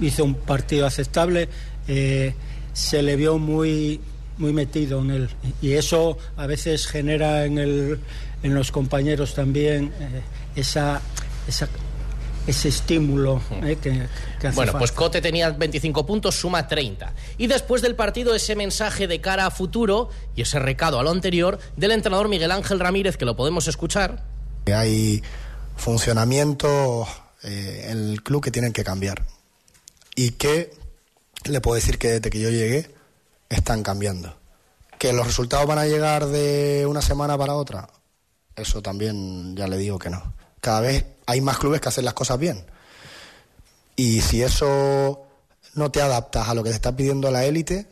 hizo 0.00 0.24
un 0.24 0.34
partido 0.34 0.86
aceptable, 0.86 1.48
eh, 1.88 2.34
se 2.74 3.02
le 3.02 3.16
vio 3.16 3.38
muy, 3.38 4.02
muy 4.36 4.52
metido 4.52 5.00
en 5.00 5.10
él. 5.10 5.30
Y 5.62 5.72
eso 5.72 6.18
a 6.36 6.46
veces 6.46 6.86
genera 6.86 7.46
en, 7.46 7.56
el, 7.56 8.00
en 8.42 8.54
los 8.54 8.70
compañeros 8.70 9.34
también 9.34 9.94
eh, 9.98 10.20
esa 10.56 11.00
ese 12.46 12.68
estímulo 12.68 13.42
eh, 13.62 13.76
que, 13.80 14.50
Bueno, 14.50 14.72
pues 14.78 14.92
Cote 14.92 15.20
tenía 15.20 15.50
25 15.50 16.06
puntos, 16.06 16.34
suma 16.34 16.66
30. 16.66 17.12
Y 17.38 17.46
después 17.46 17.82
del 17.82 17.94
partido, 17.94 18.34
ese 18.34 18.54
mensaje 18.54 19.06
de 19.06 19.20
cara 19.20 19.46
a 19.46 19.50
futuro 19.50 20.10
y 20.34 20.42
ese 20.42 20.58
recado 20.58 20.98
a 20.98 21.02
lo 21.02 21.10
anterior 21.10 21.58
del 21.76 21.90
entrenador 21.90 22.28
Miguel 22.28 22.50
Ángel 22.50 22.78
Ramírez, 22.78 23.16
que 23.16 23.24
lo 23.24 23.36
podemos 23.36 23.68
escuchar. 23.68 24.22
Hay 24.66 25.22
funcionamiento 25.76 27.06
eh, 27.42 27.88
en 27.90 28.10
el 28.10 28.22
club 28.22 28.42
que 28.42 28.50
tienen 28.50 28.72
que 28.72 28.84
cambiar. 28.84 29.24
Y 30.14 30.32
que 30.32 30.72
le 31.44 31.60
puedo 31.60 31.74
decir 31.74 31.98
que 31.98 32.08
desde 32.08 32.30
que 32.30 32.40
yo 32.40 32.50
llegué 32.50 32.94
están 33.48 33.82
cambiando. 33.82 34.36
Que 34.98 35.12
los 35.12 35.26
resultados 35.26 35.66
van 35.66 35.78
a 35.78 35.86
llegar 35.86 36.26
de 36.26 36.86
una 36.88 37.02
semana 37.02 37.36
para 37.36 37.54
otra, 37.54 37.88
eso 38.56 38.80
también 38.80 39.54
ya 39.54 39.68
le 39.68 39.76
digo 39.76 39.98
que 39.98 40.08
no. 40.08 40.34
Cada 40.60 40.80
vez 40.80 41.04
hay 41.26 41.40
más 41.40 41.58
clubes 41.58 41.80
que 41.80 41.88
hacen 41.88 42.04
las 42.04 42.14
cosas 42.14 42.38
bien. 42.38 42.64
Y 43.96 44.20
si 44.20 44.42
eso 44.42 45.26
no 45.74 45.90
te 45.90 46.00
adaptas 46.00 46.48
a 46.48 46.54
lo 46.54 46.62
que 46.62 46.70
te 46.70 46.76
está 46.76 46.96
pidiendo 46.96 47.30
la 47.30 47.44
élite 47.44 47.86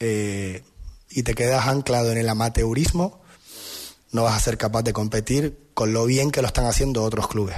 eh, 0.00 0.62
y 1.10 1.22
te 1.22 1.34
quedas 1.34 1.66
anclado 1.66 2.12
en 2.12 2.18
el 2.18 2.28
amateurismo, 2.28 3.20
no 4.12 4.22
vas 4.22 4.36
a 4.36 4.40
ser 4.40 4.56
capaz 4.56 4.82
de 4.82 4.92
competir 4.92 5.58
con 5.74 5.92
lo 5.92 6.06
bien 6.06 6.30
que 6.30 6.40
lo 6.40 6.46
están 6.46 6.66
haciendo 6.66 7.02
otros 7.02 7.28
clubes. 7.28 7.56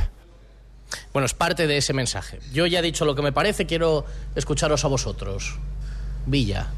Bueno, 1.12 1.26
es 1.26 1.35
parte 1.35 1.66
de 1.66 1.76
ese 1.76 1.92
mensaje. 1.92 2.40
Yo 2.52 2.66
ya 2.66 2.78
he 2.78 2.82
dicho 2.82 3.04
lo 3.04 3.14
que 3.14 3.22
me 3.22 3.32
parece, 3.32 3.66
quiero 3.66 4.04
escucharos 4.35 4.85
a 4.85 4.88
vosotros. 4.88 5.56
Villa 6.26 6.68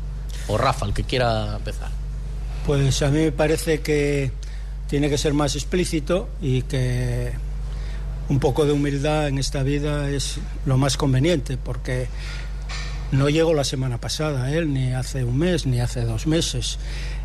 o 0.49 0.59
Rafa, 0.59 0.87
el 0.87 0.95
que 0.95 1.05
quiera 1.05 1.57
empezar. 1.57 1.91
Pues 2.67 3.03
a 3.03 3.09
mí 3.09 3.21
me 3.21 3.33
parece 3.33 3.81
que 3.81 4.33
tiene 4.89 5.09
que 5.09 5.19
ser 5.19 5.35
más 5.35 5.55
explícito 5.55 6.29
y 6.41 6.63
que 6.63 7.33
un 8.29 8.41
poco 8.41 8.67
de 8.67 8.73
humildad 8.73 9.29
en 9.29 9.39
esta 9.39 9.63
vida 9.63 10.11
es 10.11 10.39
lo 10.67 10.77
más 10.77 10.97
conveniente, 10.97 11.57
porque 11.57 12.09
no 13.11 13.29
llegó 13.29 13.55
la 13.55 13.65
semana 13.65 13.99
pasada, 13.99 14.53
él, 14.53 14.73
ni 14.73 14.93
hace 14.93 15.25
un 15.25 15.39
mes, 15.39 15.67
ni 15.67 15.81
hace 15.81 16.03
dos 16.03 16.27
meses. 16.27 16.79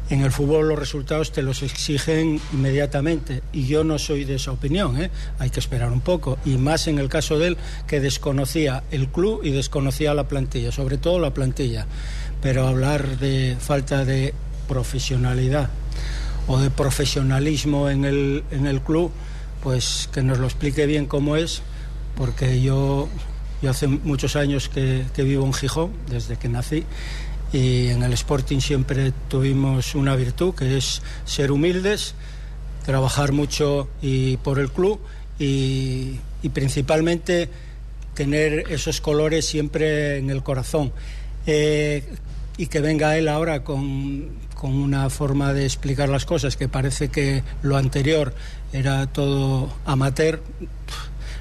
En 0.10 0.22
el 0.22 0.32
fútbol 0.32 0.68
los 0.68 0.80
resultados 0.80 1.32
te 1.32 1.42
los 1.42 1.64
exigen 1.64 2.40
inmediatamente 2.52 3.42
y 3.54 3.68
yo 3.68 3.84
no 3.84 3.98
soy 3.98 4.26
de 4.26 4.36
esa 4.36 4.52
opinión, 4.52 5.02
¿eh? 5.02 5.10
hay 5.40 5.50
que 5.50 5.62
esperar 5.62 5.92
un 5.92 6.02
poco 6.02 6.38
y 6.44 6.58
más 6.58 6.88
en 6.88 7.00
el 7.00 7.08
caso 7.08 7.40
de 7.40 7.48
él 7.48 7.58
que 7.88 8.02
desconocía 8.02 8.84
el 8.92 9.08
club 9.08 9.42
y 9.44 9.52
desconocía 9.52 10.14
la 10.14 10.28
plantilla, 10.28 10.74
sobre 10.74 10.98
todo 10.98 11.20
la 11.20 11.34
plantilla, 11.34 11.88
pero 12.42 12.68
hablar 12.68 13.18
de 13.18 13.56
falta 13.60 14.04
de 14.04 14.34
profesionalidad 14.68 15.70
o 16.48 16.60
de 16.60 16.70
profesionalismo 16.70 17.90
en 17.90 18.04
el, 18.04 18.44
en 18.52 18.68
el 18.68 18.82
club 18.82 19.12
pues 19.64 20.10
que 20.12 20.22
nos 20.22 20.40
lo 20.40 20.46
explique 20.46 20.86
bien 20.86 21.06
cómo 21.06 21.38
es, 21.38 21.62
porque 22.18 22.62
yo, 22.62 23.08
yo 23.62 23.70
hace 23.70 23.88
muchos 23.88 24.36
años 24.36 24.68
que, 24.68 25.06
vivo 25.16 25.46
en 25.46 25.54
Gijón, 25.54 25.94
desde 26.10 26.36
que 26.36 26.50
nací, 26.50 26.84
y 27.54 27.88
en 27.88 28.04
el 28.04 28.12
Sporting 28.14 28.60
siempre 28.60 29.14
tuvimos 29.30 29.96
una 29.96 30.16
virtud, 30.18 30.54
que 30.54 30.78
es 30.78 31.02
ser 31.24 31.52
humildes, 31.52 32.14
trabajar 32.86 33.32
mucho 33.32 33.88
y 34.02 34.36
por 34.38 34.60
el 34.60 34.70
club 34.70 35.00
y, 35.40 36.20
principalmente 36.54 37.50
tener 38.16 38.66
esos 38.70 39.00
colores 39.02 39.46
siempre 39.46 40.18
en 40.18 40.30
el 40.30 40.44
corazón. 40.44 40.92
Eh, 41.48 42.04
y 42.58 42.68
que 42.68 42.82
venga 42.82 43.18
él 43.18 43.28
ahora 43.28 43.64
con, 43.64 44.30
con 44.56 44.74
una 44.74 45.10
forma 45.10 45.54
de 45.54 45.66
explicar 45.66 46.10
las 46.10 46.26
cosas 46.26 46.56
que 46.56 46.68
parece 46.68 47.10
que 47.10 47.44
lo 47.62 47.78
anterior 47.78 48.34
era 48.72 49.08
todo 49.08 49.74
amateur. 49.86 50.42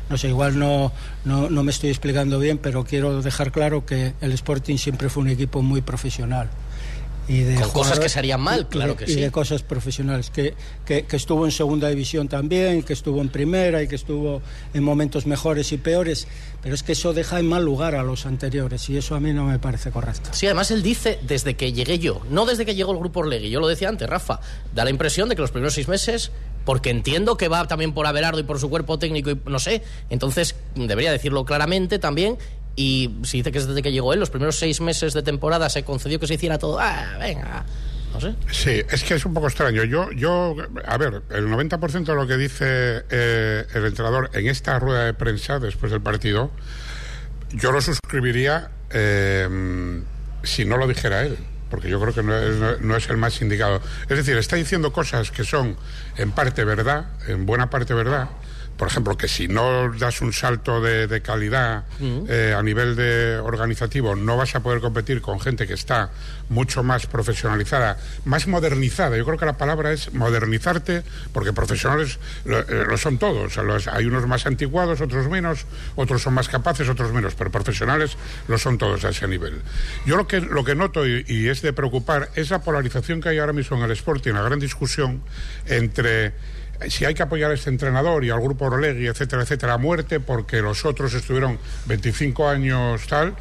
No 0.08 0.18
sé, 0.18 0.28
igual 0.28 0.58
no, 0.58 0.92
no, 1.24 1.48
no, 1.48 1.62
me 1.62 1.70
estoy 1.70 1.90
explicando 1.90 2.38
bien, 2.38 2.58
pero 2.58 2.84
quiero 2.84 3.22
dejar 3.22 3.52
claro 3.52 3.86
que 3.86 4.12
el 4.20 4.32
Sporting 4.32 4.76
siempre 4.76 5.08
fue 5.08 5.22
un 5.22 5.30
equipo 5.30 5.62
muy 5.62 5.80
profesional 5.80 6.50
y 7.28 7.40
de 7.40 7.54
Con 7.60 7.70
cosas 7.70 7.98
que 8.00 8.08
se 8.08 8.18
harían 8.18 8.40
mal, 8.40 8.68
claro 8.68 8.96
que 8.96 9.04
y 9.04 9.14
sí. 9.14 9.20
de 9.20 9.30
cosas 9.30 9.62
profesionales 9.62 10.30
que, 10.30 10.54
que, 10.84 11.04
que 11.04 11.16
estuvo 11.16 11.44
en 11.44 11.52
segunda 11.52 11.88
división 11.88 12.28
también 12.28 12.82
que 12.82 12.92
estuvo 12.92 13.20
en 13.20 13.28
primera 13.28 13.82
y 13.82 13.88
que 13.88 13.94
estuvo 13.94 14.42
en 14.74 14.82
momentos 14.82 15.26
mejores 15.26 15.72
y 15.72 15.78
peores 15.78 16.26
pero 16.62 16.74
es 16.74 16.82
que 16.82 16.92
eso 16.92 17.12
deja 17.12 17.38
en 17.38 17.48
mal 17.48 17.64
lugar 17.64 17.94
a 17.94 18.02
los 18.02 18.26
anteriores 18.26 18.88
y 18.88 18.96
eso 18.96 19.14
a 19.14 19.20
mí 19.20 19.32
no 19.32 19.44
me 19.44 19.58
parece 19.58 19.90
correcto 19.90 20.30
Sí, 20.32 20.46
además 20.46 20.70
él 20.70 20.82
dice 20.82 21.18
desde 21.22 21.54
que 21.54 21.72
llegué 21.72 21.98
yo, 21.98 22.20
no 22.30 22.46
desde 22.46 22.64
que 22.64 22.74
llegó 22.74 22.92
el 22.92 22.98
grupo 22.98 23.20
Orlegui. 23.20 23.50
Yo 23.50 23.60
lo 23.60 23.68
decía 23.68 23.88
antes, 23.88 24.08
Rafa. 24.08 24.40
Da 24.74 24.84
la 24.84 24.90
impresión 24.90 25.28
de 25.28 25.36
que 25.36 25.42
los 25.42 25.50
primeros 25.50 25.74
seis 25.74 25.88
meses, 25.88 26.32
porque 26.64 26.90
entiendo 26.90 27.36
que 27.36 27.48
va 27.48 27.66
también 27.66 27.92
por 27.92 28.06
Abelardo 28.06 28.40
y 28.40 28.42
por 28.42 28.58
su 28.58 28.68
cuerpo 28.70 28.98
técnico 28.98 29.30
y 29.30 29.40
no 29.46 29.58
sé, 29.58 29.82
entonces 30.10 30.56
debería 30.74 31.12
decirlo 31.12 31.44
claramente 31.44 31.98
también. 31.98 32.38
Y 32.74 33.18
si 33.24 33.38
dice 33.38 33.52
que 33.52 33.58
es 33.58 33.66
desde 33.66 33.82
que 33.82 33.92
llegó 33.92 34.12
él, 34.12 34.20
los 34.20 34.30
primeros 34.30 34.56
seis 34.56 34.80
meses 34.80 35.12
de 35.12 35.22
temporada 35.22 35.68
se 35.68 35.84
concedió 35.84 36.18
que 36.18 36.26
se 36.26 36.34
hiciera 36.34 36.58
todo. 36.58 36.78
Ah, 36.80 37.16
venga. 37.20 37.64
No 38.12 38.20
sé. 38.20 38.34
Sí, 38.50 38.82
es 38.90 39.04
que 39.04 39.14
es 39.14 39.24
un 39.24 39.34
poco 39.34 39.46
extraño. 39.46 39.84
Yo, 39.84 40.10
yo 40.12 40.54
a 40.86 40.98
ver, 40.98 41.22
el 41.30 41.48
90% 41.48 42.04
de 42.04 42.14
lo 42.14 42.26
que 42.26 42.36
dice 42.36 43.04
eh, 43.10 43.64
el 43.74 43.86
entrenador 43.86 44.30
en 44.34 44.48
esta 44.48 44.78
rueda 44.78 45.04
de 45.04 45.14
prensa 45.14 45.58
después 45.58 45.92
del 45.92 46.02
partido, 46.02 46.50
yo 47.52 47.72
lo 47.72 47.80
suscribiría 47.80 48.70
eh, 48.90 50.02
si 50.42 50.64
no 50.64 50.76
lo 50.76 50.86
dijera 50.86 51.22
él, 51.22 51.38
porque 51.70 51.88
yo 51.88 52.00
creo 52.00 52.14
que 52.14 52.22
no 52.22 52.76
no 52.80 52.96
es 52.96 53.08
el 53.08 53.16
más 53.16 53.40
indicado. 53.40 53.80
Es 54.08 54.16
decir, 54.16 54.36
está 54.36 54.56
diciendo 54.56 54.92
cosas 54.92 55.30
que 55.30 55.44
son 55.44 55.76
en 56.16 56.32
parte 56.32 56.64
verdad, 56.64 57.06
en 57.28 57.46
buena 57.46 57.70
parte 57.70 57.94
verdad. 57.94 58.28
Por 58.82 58.88
ejemplo, 58.90 59.16
que 59.16 59.28
si 59.28 59.46
no 59.46 59.92
das 59.96 60.22
un 60.22 60.32
salto 60.32 60.80
de, 60.80 61.06
de 61.06 61.22
calidad 61.22 61.84
eh, 62.28 62.52
a 62.58 62.60
nivel 62.64 62.96
de 62.96 63.36
organizativo, 63.38 64.16
no 64.16 64.36
vas 64.36 64.56
a 64.56 64.60
poder 64.60 64.80
competir 64.80 65.20
con 65.22 65.38
gente 65.38 65.68
que 65.68 65.74
está 65.74 66.10
mucho 66.48 66.82
más 66.82 67.06
profesionalizada, 67.06 67.96
más 68.24 68.48
modernizada. 68.48 69.16
Yo 69.16 69.24
creo 69.24 69.38
que 69.38 69.46
la 69.46 69.56
palabra 69.56 69.92
es 69.92 70.12
modernizarte, 70.12 71.04
porque 71.32 71.52
profesionales 71.52 72.18
lo, 72.44 72.58
eh, 72.58 72.84
lo 72.88 72.98
son 72.98 73.18
todos. 73.18 73.54
Los- 73.58 73.86
hay 73.86 74.06
unos 74.06 74.26
más 74.26 74.46
antiguados, 74.46 75.00
otros 75.00 75.28
menos, 75.30 75.64
otros 75.94 76.20
son 76.20 76.34
más 76.34 76.48
capaces, 76.48 76.88
otros 76.88 77.12
menos, 77.12 77.36
pero 77.36 77.52
profesionales 77.52 78.16
lo 78.48 78.58
son 78.58 78.78
todos 78.78 79.04
a 79.04 79.10
ese 79.10 79.28
nivel. 79.28 79.62
Yo 80.06 80.16
lo 80.16 80.26
que, 80.26 80.40
lo 80.40 80.64
que 80.64 80.74
noto 80.74 81.06
y, 81.06 81.24
y 81.28 81.46
es 81.50 81.62
de 81.62 81.72
preocupar 81.72 82.30
es 82.34 82.50
la 82.50 82.62
polarización 82.62 83.20
que 83.20 83.28
hay 83.28 83.38
ahora 83.38 83.52
mismo 83.52 83.76
en 83.76 83.84
el 83.84 83.92
Sporting, 83.92 84.32
la 84.32 84.42
gran 84.42 84.58
discusión 84.58 85.22
entre 85.66 86.32
si 86.88 87.04
hay 87.04 87.14
que 87.14 87.22
apoyar 87.22 87.50
a 87.50 87.54
este 87.54 87.70
entrenador 87.70 88.24
y 88.24 88.30
al 88.30 88.40
grupo 88.40 88.66
Orlegui, 88.66 89.06
etcétera, 89.06 89.42
etcétera, 89.42 89.74
a 89.74 89.78
muerte, 89.78 90.20
porque 90.20 90.60
los 90.60 90.84
otros 90.84 91.14
estuvieron 91.14 91.58
25 91.86 92.48
años 92.48 93.06
tal, 93.06 93.34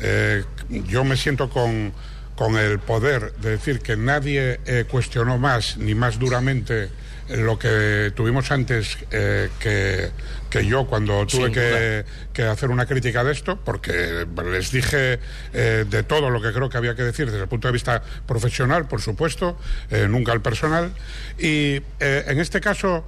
eh, 0.00 0.44
yo 0.68 1.04
me 1.04 1.16
siento 1.16 1.48
con, 1.48 1.92
con 2.34 2.56
el 2.56 2.78
poder 2.78 3.32
de 3.36 3.50
decir 3.50 3.80
que 3.80 3.96
nadie 3.96 4.60
eh, 4.66 4.84
cuestionó 4.88 5.38
más 5.38 5.76
ni 5.78 5.94
más 5.94 6.18
duramente 6.18 6.90
lo 7.28 7.58
que 7.58 8.12
tuvimos 8.14 8.50
antes 8.50 8.98
eh, 9.10 9.48
que, 9.58 10.10
que 10.48 10.66
yo 10.66 10.86
cuando 10.86 11.26
tuve 11.26 11.50
que, 11.50 12.04
que 12.32 12.42
hacer 12.44 12.70
una 12.70 12.86
crítica 12.86 13.24
de 13.24 13.32
esto, 13.32 13.58
porque 13.64 14.26
les 14.50 14.70
dije 14.70 15.18
eh, 15.52 15.84
de 15.88 16.02
todo 16.04 16.30
lo 16.30 16.40
que 16.40 16.52
creo 16.52 16.68
que 16.68 16.76
había 16.76 16.94
que 16.94 17.02
decir 17.02 17.26
desde 17.26 17.42
el 17.42 17.48
punto 17.48 17.68
de 17.68 17.72
vista 17.72 18.02
profesional, 18.26 18.86
por 18.86 19.00
supuesto, 19.00 19.58
eh, 19.90 20.06
nunca 20.08 20.32
el 20.32 20.40
personal. 20.40 20.92
Y 21.38 21.82
en 21.98 22.38
este 22.38 22.60
caso 22.60 23.04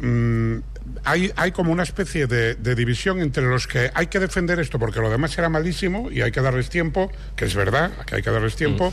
mm, 0.00 0.56
hay, 1.04 1.32
hay 1.36 1.52
como 1.52 1.72
una 1.72 1.82
especie 1.82 2.26
de, 2.26 2.54
de 2.54 2.74
división 2.74 3.20
entre 3.20 3.44
los 3.44 3.66
que 3.66 3.90
hay 3.94 4.06
que 4.08 4.18
defender 4.18 4.58
esto 4.60 4.78
porque 4.78 5.00
lo 5.00 5.10
demás 5.10 5.36
era 5.38 5.48
malísimo 5.48 6.10
y 6.10 6.20
hay 6.20 6.30
que 6.30 6.40
darles 6.40 6.68
tiempo, 6.68 7.10
que 7.36 7.46
es 7.46 7.54
verdad, 7.54 7.90
que 8.06 8.16
hay 8.16 8.22
que 8.22 8.30
darles 8.30 8.56
tiempo. 8.56 8.92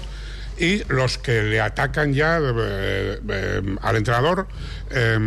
Y 0.57 0.83
los 0.89 1.17
que 1.17 1.43
le 1.43 1.61
atacan 1.61 2.13
ya 2.13 2.39
eh, 2.39 3.19
eh, 3.29 3.75
al 3.81 3.95
entrenador, 3.95 4.47
eh, 4.91 5.17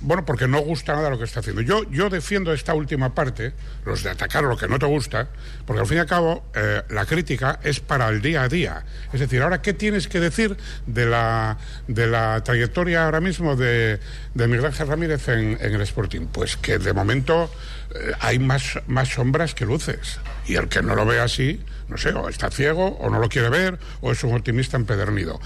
bueno, 0.00 0.24
porque 0.24 0.46
no 0.46 0.60
gusta 0.60 0.94
nada 0.94 1.10
lo 1.10 1.18
que 1.18 1.24
está 1.24 1.40
haciendo. 1.40 1.62
Yo, 1.62 1.82
yo 1.90 2.10
defiendo 2.10 2.52
esta 2.52 2.74
última 2.74 3.14
parte, 3.14 3.52
los 3.84 4.02
de 4.02 4.10
atacar 4.10 4.44
lo 4.44 4.56
que 4.56 4.68
no 4.68 4.78
te 4.78 4.86
gusta, 4.86 5.28
porque 5.66 5.80
al 5.80 5.86
fin 5.86 5.96
y 5.96 6.00
al 6.00 6.06
cabo 6.06 6.44
eh, 6.54 6.82
la 6.90 7.06
crítica 7.06 7.58
es 7.62 7.80
para 7.80 8.08
el 8.08 8.20
día 8.22 8.42
a 8.42 8.48
día. 8.48 8.84
Es 9.12 9.20
decir, 9.20 9.42
ahora, 9.42 9.62
¿qué 9.62 9.72
tienes 9.72 10.08
que 10.08 10.20
decir 10.20 10.56
de 10.86 11.06
la, 11.06 11.58
de 11.86 12.06
la 12.06 12.42
trayectoria 12.44 13.04
ahora 13.04 13.20
mismo 13.20 13.56
de, 13.56 13.98
de 14.34 14.46
Miguel 14.46 14.66
Ángel 14.66 14.88
Ramírez 14.88 15.28
en, 15.28 15.58
en 15.60 15.74
el 15.74 15.80
Sporting? 15.80 16.26
Pues 16.30 16.56
que 16.56 16.78
de 16.78 16.92
momento 16.92 17.50
eh, 17.94 18.12
hay 18.20 18.38
más, 18.38 18.78
más 18.86 19.08
sombras 19.08 19.54
que 19.54 19.64
luces. 19.64 20.20
Y 20.46 20.56
el 20.56 20.68
que 20.68 20.82
no 20.82 20.94
lo 20.94 21.06
ve 21.06 21.20
así, 21.20 21.60
no 21.88 21.96
sé, 21.96 22.10
o 22.12 22.28
está 22.28 22.50
ciego, 22.50 22.96
o 22.98 23.10
no 23.10 23.18
lo 23.18 23.28
quiere 23.28 23.48
ver, 23.48 23.78
o 24.00 24.12
es 24.12 24.22
un 24.24 24.34
optimista 24.34 24.76
empedernido. 24.76 25.40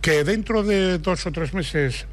Que 0.00 0.24
dentro 0.24 0.62
de 0.62 0.98
dos 0.98 1.26
o 1.26 1.32
tres 1.32 1.54
meses 1.54 2.06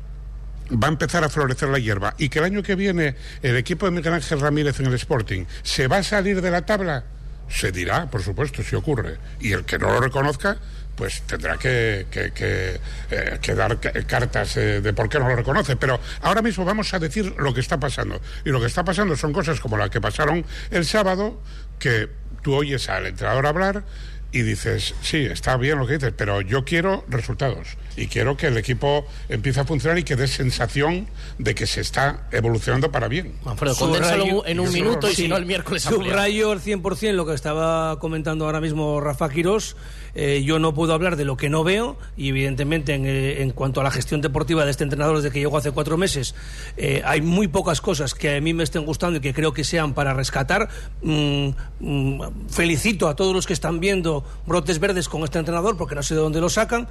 va 0.72 0.88
a 0.88 0.92
empezar 0.92 1.24
a 1.24 1.30
florecer 1.30 1.70
la 1.70 1.80
hierba 1.80 2.16
y 2.18 2.30
que 2.30 2.40
el 2.40 2.46
año 2.46 2.64
que 2.64 2.76
viene 2.76 3.16
el 3.42 3.58
equipo 3.58 3.86
de 3.86 3.92
Miguel 3.92 4.14
Ángel 4.14 4.40
Ramírez 4.40 4.80
en 4.80 4.88
el 4.88 4.94
Sporting 4.94 5.46
se 5.62 5.88
va 5.88 5.98
a 5.98 6.04
salir 6.04 6.42
de 6.42 6.52
la 6.52 6.66
tabla, 6.66 7.04
se 7.50 7.72
dirá, 7.72 8.10
por 8.10 8.24
supuesto, 8.24 8.64
si 8.64 8.76
ocurre. 8.76 9.18
Y 9.40 9.52
el 9.52 9.66
que 9.66 9.78
no 9.78 9.92
lo 9.92 10.00
reconozca, 10.00 10.58
pues 10.96 11.22
tendrá 11.24 11.58
que, 11.58 12.06
que- 12.12 12.32
que, 12.32 12.80
eh, 13.12 13.40
que 13.42 13.56
dar 13.56 13.80
ca- 13.80 13.92
cartas 14.06 14.56
eh, 14.58 14.82
de 14.82 14.94
por 14.94 15.10
qué 15.10 15.20
no 15.20 15.28
lo 15.30 15.36
reconoce. 15.36 15.76
Pero 15.76 16.00
ahora 16.22 16.42
mismo 16.42 16.66
vamos 16.66 16.94
a 16.94 17.00
decir 17.00 17.34
lo 17.38 17.54
que 17.54 17.60
está 17.62 17.80
pasando. 17.80 18.22
Y 18.46 18.50
lo 18.50 18.60
que 18.60 18.68
está 18.68 18.84
pasando 18.84 19.16
son 19.16 19.34
cosas 19.34 19.60
como 19.60 19.78
las 19.78 19.90
que 19.90 20.00
pasaron 20.02 20.46
el 20.72 20.86
sábado, 20.86 21.42
que 21.80 22.10
tú 22.42 22.54
oyes 22.56 22.90
al 22.90 23.06
entrenador 23.08 23.46
hablar 23.48 23.84
y 24.32 24.42
dices, 24.42 24.96
sí, 25.02 25.26
está 25.26 25.58
bien 25.58 25.78
lo 25.78 25.86
que 25.88 25.94
dices, 25.94 26.14
pero 26.18 26.42
yo 26.42 26.66
quiero 26.66 27.06
resultados 27.08 27.78
y 27.96 28.08
quiero 28.08 28.36
que 28.38 28.48
el 28.48 28.58
equipo 28.58 29.06
empiece 29.30 29.60
a 29.60 29.66
funcionar 29.66 30.00
y 30.00 30.04
que 30.04 30.16
dé 30.16 30.28
sensación 30.28 31.08
de 31.38 31.56
que 31.56 31.68
se 31.68 31.82
está 31.82 32.28
evolucionando 32.32 32.92
para 32.92 33.08
bien. 33.08 33.36
Manfredo, 33.44 33.76
condénsalo 33.76 34.46
en 34.46 34.60
un 34.60 34.72
minuto 34.72 35.10
y 35.10 35.16
si 35.16 35.28
no 35.28 35.38
el 35.38 35.46
miércoles. 35.46 35.84
Subrayo 35.84 36.52
al 36.52 36.62
100% 36.62 37.14
lo 37.14 37.26
que 37.26 37.34
estaba 37.34 38.00
comentando 38.00 38.46
ahora 38.46 38.62
mismo 38.62 39.00
Rafa 39.02 39.30
Quirós. 39.30 39.76
Eh, 40.16 40.44
yo 40.46 40.60
no 40.60 40.76
puedo 40.76 40.94
hablar 40.94 41.16
de 41.16 41.26
lo 41.26 41.38
que 41.38 41.50
no 41.50 41.64
veo 41.64 41.98
y 42.16 42.30
evidentemente 42.30 42.94
en, 42.94 43.08
eh, 43.08 43.42
en 43.42 43.50
cuanto 43.50 43.82
a 43.82 43.84
la 43.84 43.90
gestión 43.90 44.22
deportiva 44.22 44.64
de 44.64 44.70
este 44.70 44.84
entrenador 44.84 45.16
desde 45.16 45.32
que 45.32 45.40
llegó 45.40 45.58
hace 45.58 45.72
cuatro 45.72 45.98
meses 45.98 46.36
eh, 46.78 47.02
hay 47.04 47.22
muy 47.22 47.48
pocas 47.48 47.82
cosas 47.82 48.14
que 48.14 48.36
a 48.36 48.42
mí 48.42 48.54
me 48.54 48.64
estén 48.64 48.86
gustando 48.86 49.18
y 49.18 49.22
que 49.22 49.34
creo 49.34 49.54
que 49.54 49.64
sean 49.64 49.94
para 49.94 50.14
rescatar. 50.14 50.70
Mm, 51.02 51.50
mm, 51.80 52.22
felicito 52.50 53.08
a 53.08 53.16
todos 53.16 53.34
los 53.34 53.48
que 53.48 53.54
están 53.54 53.80
viendo 53.80 54.24
brotes 54.46 54.80
verdes 54.80 55.10
con 55.10 55.24
este 55.24 55.40
entrenador 55.40 55.78
porque 55.78 55.96
no 55.96 56.04
sé 56.04 56.16
de 56.16 56.22
dónde 56.22 56.42
lo 56.42 56.50
sacan. 56.50 56.88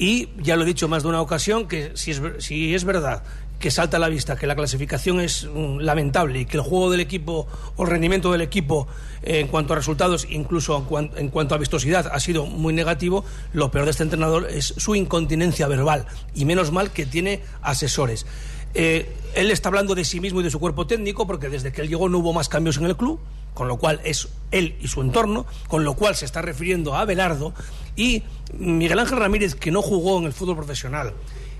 Y 0.00 0.30
ya 0.38 0.56
lo 0.56 0.62
he 0.62 0.66
dicho 0.66 0.88
más 0.88 1.02
de 1.02 1.10
una 1.10 1.20
ocasión 1.20 1.68
que 1.68 1.92
si 1.92 2.12
es, 2.12 2.22
si 2.38 2.74
es 2.74 2.84
verdad 2.84 3.22
que 3.58 3.70
salta 3.70 3.98
a 3.98 4.00
la 4.00 4.08
vista 4.08 4.34
que 4.34 4.46
la 4.46 4.56
clasificación 4.56 5.20
es 5.20 5.44
mm, 5.44 5.80
lamentable 5.80 6.40
y 6.40 6.46
que 6.46 6.56
el 6.56 6.62
juego 6.62 6.90
del 6.90 7.00
equipo 7.00 7.46
o 7.76 7.82
el 7.84 7.90
rendimiento 7.90 8.32
del 8.32 8.40
equipo 8.40 8.88
eh, 9.22 9.40
en 9.40 9.48
cuanto 9.48 9.74
a 9.74 9.76
resultados, 9.76 10.26
incluso 10.30 10.82
en 11.16 11.28
cuanto 11.28 11.54
a 11.54 11.58
vistosidad, 11.58 12.10
ha 12.10 12.18
sido 12.18 12.46
muy 12.46 12.72
negativo, 12.72 13.26
lo 13.52 13.70
peor 13.70 13.84
de 13.84 13.90
este 13.90 14.04
entrenador 14.04 14.48
es 14.50 14.72
su 14.78 14.94
incontinencia 14.94 15.68
verbal. 15.68 16.06
Y 16.34 16.46
menos 16.46 16.72
mal 16.72 16.92
que 16.92 17.04
tiene 17.04 17.42
asesores. 17.60 18.24
Eh, 18.72 19.14
él 19.34 19.50
está 19.50 19.68
hablando 19.68 19.94
de 19.94 20.06
sí 20.06 20.18
mismo 20.18 20.40
y 20.40 20.44
de 20.44 20.50
su 20.50 20.58
cuerpo 20.58 20.86
técnico 20.86 21.26
porque 21.26 21.50
desde 21.50 21.72
que 21.72 21.82
él 21.82 21.90
llegó 21.90 22.08
no 22.08 22.20
hubo 22.20 22.32
más 22.32 22.48
cambios 22.48 22.78
en 22.78 22.86
el 22.86 22.96
club, 22.96 23.20
con 23.54 23.68
lo 23.68 23.76
cual 23.76 24.00
es 24.04 24.28
él 24.50 24.76
y 24.80 24.88
su 24.88 25.00
entorno, 25.00 25.46
con 25.68 25.84
lo 25.84 25.94
cual 25.94 26.16
se 26.16 26.24
está 26.24 26.42
refiriendo 26.42 26.94
a 26.94 27.00
Abelardo 27.02 27.54
y 27.96 28.22
Miguel 28.58 28.98
Ángel 28.98 29.18
Ramírez 29.18 29.54
que 29.54 29.70
no 29.70 29.82
jugó 29.82 30.18
en 30.18 30.24
el 30.24 30.32
fútbol 30.32 30.56
profesional 30.56 31.14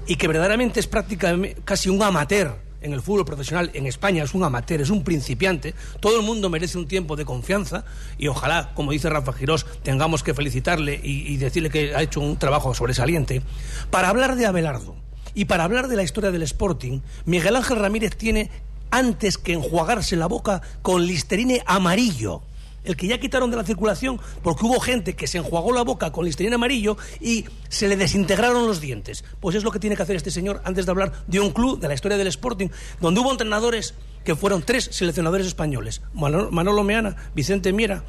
y 0.06 0.16
que 0.16 0.28
verdaderamente 0.28 0.80
es 0.80 0.86
prácticamente 0.86 1.60
casi 1.64 1.88
un 1.88 2.02
amateur 2.02 2.56
en 2.82 2.92
el 2.92 3.02
fútbol 3.02 3.26
profesional 3.26 3.70
en 3.74 3.86
España, 3.86 4.24
es 4.24 4.34
un 4.34 4.42
amateur, 4.42 4.80
es 4.80 4.90
un 4.90 5.04
principiante, 5.04 5.74
todo 6.00 6.18
el 6.18 6.24
mundo 6.24 6.48
merece 6.48 6.78
un 6.78 6.88
tiempo 6.88 7.14
de 7.14 7.24
confianza 7.24 7.84
y 8.16 8.28
ojalá, 8.28 8.72
como 8.74 8.92
dice 8.92 9.10
Rafa 9.10 9.32
Girós, 9.32 9.66
tengamos 9.82 10.22
que 10.22 10.34
felicitarle 10.34 10.98
y, 11.02 11.32
y 11.32 11.36
decirle 11.36 11.70
que 11.70 11.94
ha 11.94 12.02
hecho 12.02 12.20
un 12.20 12.38
trabajo 12.38 12.74
sobresaliente. 12.74 13.42
Para 13.90 14.08
hablar 14.08 14.36
de 14.36 14.46
Abelardo 14.46 14.96
y 15.34 15.44
para 15.44 15.64
hablar 15.64 15.88
de 15.88 15.96
la 15.96 16.02
historia 16.02 16.30
del 16.30 16.42
Sporting, 16.42 17.00
Miguel 17.26 17.56
Ángel 17.56 17.78
Ramírez 17.78 18.16
tiene 18.16 18.50
antes 18.90 19.38
que 19.38 19.52
enjuagarse 19.52 20.16
la 20.16 20.26
boca 20.26 20.62
con 20.82 21.06
Listerine 21.06 21.62
amarillo 21.66 22.42
el 22.84 22.96
que 22.96 23.06
ya 23.06 23.18
quitaron 23.18 23.50
de 23.50 23.56
la 23.56 23.64
circulación 23.64 24.20
porque 24.42 24.64
hubo 24.64 24.80
gente 24.80 25.14
que 25.14 25.26
se 25.26 25.38
enjuagó 25.38 25.72
la 25.72 25.82
boca 25.82 26.12
con 26.12 26.24
listerina 26.24 26.56
amarillo 26.56 26.96
y 27.20 27.44
se 27.68 27.88
le 27.88 27.96
desintegraron 27.96 28.66
los 28.66 28.80
dientes. 28.80 29.24
Pues 29.40 29.56
es 29.56 29.64
lo 29.64 29.70
que 29.70 29.78
tiene 29.78 29.96
que 29.96 30.02
hacer 30.02 30.16
este 30.16 30.30
señor 30.30 30.60
antes 30.64 30.86
de 30.86 30.90
hablar 30.90 31.12
de 31.26 31.40
un 31.40 31.50
club, 31.50 31.78
de 31.78 31.88
la 31.88 31.94
historia 31.94 32.16
del 32.16 32.28
Sporting, 32.28 32.68
donde 33.00 33.20
hubo 33.20 33.30
entrenadores 33.30 33.94
que 34.24 34.34
fueron 34.34 34.62
tres 34.62 34.88
seleccionadores 34.92 35.46
españoles, 35.46 36.02
Manolo 36.14 36.84
Meana, 36.84 37.16
Vicente 37.34 37.72
Miera 37.72 38.02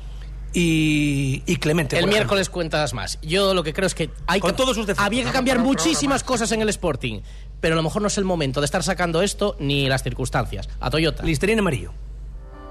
y, 0.53 1.43
y 1.45 1.55
Clemente. 1.57 1.97
El 1.97 2.07
miércoles 2.07 2.49
cuentas 2.49 2.93
más. 2.93 3.19
Yo 3.21 3.53
lo 3.53 3.63
que 3.63 3.73
creo 3.73 3.87
es 3.87 3.95
que 3.95 4.09
hay 4.27 4.39
Con 4.39 4.51
que- 4.51 4.57
todos 4.57 4.75
sus 4.75 4.85
defectos. 4.87 5.05
había 5.05 5.23
que 5.25 5.31
cambiar 5.31 5.57
no, 5.57 5.63
no, 5.63 5.69
muchísimas 5.69 6.23
cosas 6.23 6.51
en 6.51 6.61
el 6.61 6.69
Sporting, 6.69 7.21
pero 7.59 7.73
a 7.73 7.77
lo 7.77 7.83
mejor 7.83 8.01
no 8.01 8.07
es 8.07 8.17
el 8.17 8.25
momento 8.25 8.59
de 8.61 8.65
estar 8.65 8.83
sacando 8.83 9.21
esto 9.21 9.55
ni 9.59 9.87
las 9.87 10.03
circunstancias. 10.03 10.67
A 10.79 10.89
Toyota. 10.89 11.23
Listerine 11.23 11.59
amarillo. 11.59 11.93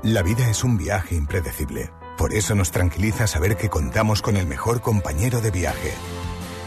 La 0.03 0.23
vida 0.23 0.49
es 0.51 0.65
un 0.65 0.79
viaje 0.79 1.15
impredecible. 1.15 1.91
Por 2.17 2.35
eso 2.35 2.55
nos 2.55 2.71
tranquiliza 2.71 3.27
saber 3.27 3.57
que 3.57 3.69
contamos 3.71 4.21
con 4.23 4.37
el 4.37 4.47
mejor 4.47 4.81
compañero 4.83 5.41
de 5.41 5.51
viaje. 5.51 5.93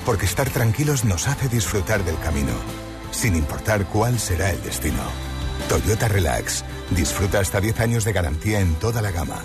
Porque 0.06 0.26
estar 0.26 0.50
tranquilos 0.50 1.06
nos 1.06 1.28
hace 1.28 1.48
disfrutar 1.48 2.04
del 2.04 2.18
camino, 2.20 2.54
sin 3.12 3.36
importar 3.36 3.86
cuál 3.86 4.20
será 4.20 4.50
el 4.52 4.62
destino. 4.64 5.02
Toyota 5.70 6.08
Relax. 6.08 6.66
Disfruta 6.92 7.40
hasta 7.40 7.62
10 7.62 7.80
años 7.80 8.04
de 8.04 8.14
garantía 8.14 8.60
en 8.60 8.76
toda 8.76 9.02
la 9.02 9.12
gama. 9.12 9.40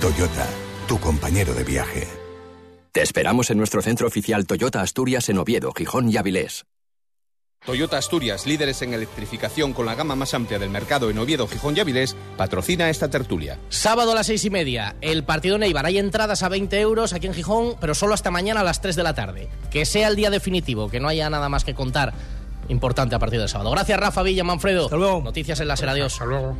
Toyota, 0.00 0.46
tu 0.86 0.98
compañero 1.00 1.54
de 1.54 1.64
viaje. 1.64 2.06
Te 2.92 3.02
esperamos 3.02 3.50
en 3.50 3.58
nuestro 3.58 3.82
centro 3.82 4.06
oficial 4.06 4.46
Toyota 4.46 4.80
Asturias 4.80 5.28
en 5.28 5.38
Oviedo, 5.38 5.72
Gijón 5.72 6.08
y 6.08 6.16
Avilés. 6.16 6.64
Toyota 7.64 7.98
Asturias, 7.98 8.46
líderes 8.46 8.80
en 8.82 8.94
electrificación 8.94 9.72
con 9.72 9.86
la 9.86 9.96
gama 9.96 10.14
más 10.14 10.34
amplia 10.34 10.58
del 10.60 10.70
mercado 10.70 11.10
en 11.10 11.18
Oviedo, 11.18 11.48
Gijón 11.48 11.76
y 11.76 11.80
Avilés, 11.80 12.14
patrocina 12.36 12.88
esta 12.88 13.10
tertulia. 13.10 13.58
Sábado 13.68 14.12
a 14.12 14.14
las 14.14 14.28
seis 14.28 14.44
y 14.44 14.50
media, 14.50 14.94
el 15.00 15.24
partido 15.24 15.58
Neibar. 15.58 15.86
Hay 15.86 15.98
entradas 15.98 16.44
a 16.44 16.48
20 16.48 16.80
euros 16.80 17.12
aquí 17.12 17.26
en 17.26 17.34
Gijón, 17.34 17.74
pero 17.80 17.94
solo 17.94 18.14
hasta 18.14 18.30
mañana 18.30 18.60
a 18.60 18.64
las 18.64 18.80
3 18.80 18.94
de 18.94 19.02
la 19.02 19.14
tarde. 19.14 19.48
Que 19.70 19.84
sea 19.84 20.06
el 20.06 20.14
día 20.14 20.30
definitivo, 20.30 20.88
que 20.88 21.00
no 21.00 21.08
haya 21.08 21.28
nada 21.28 21.48
más 21.48 21.64
que 21.64 21.74
contar 21.74 22.14
importante 22.68 23.16
a 23.16 23.18
partir 23.18 23.40
del 23.40 23.48
sábado. 23.48 23.72
Gracias, 23.72 23.98
Rafa 23.98 24.22
Villa, 24.22 24.44
Manfredo. 24.44 24.84
Hasta 24.84 24.96
luego. 24.96 25.22
Noticias 25.22 25.58
en 25.58 25.68
la 25.68 25.76
Ser. 25.76 25.88
Adiós. 25.88 26.12
Hasta 26.12 26.26
luego. 26.26 26.56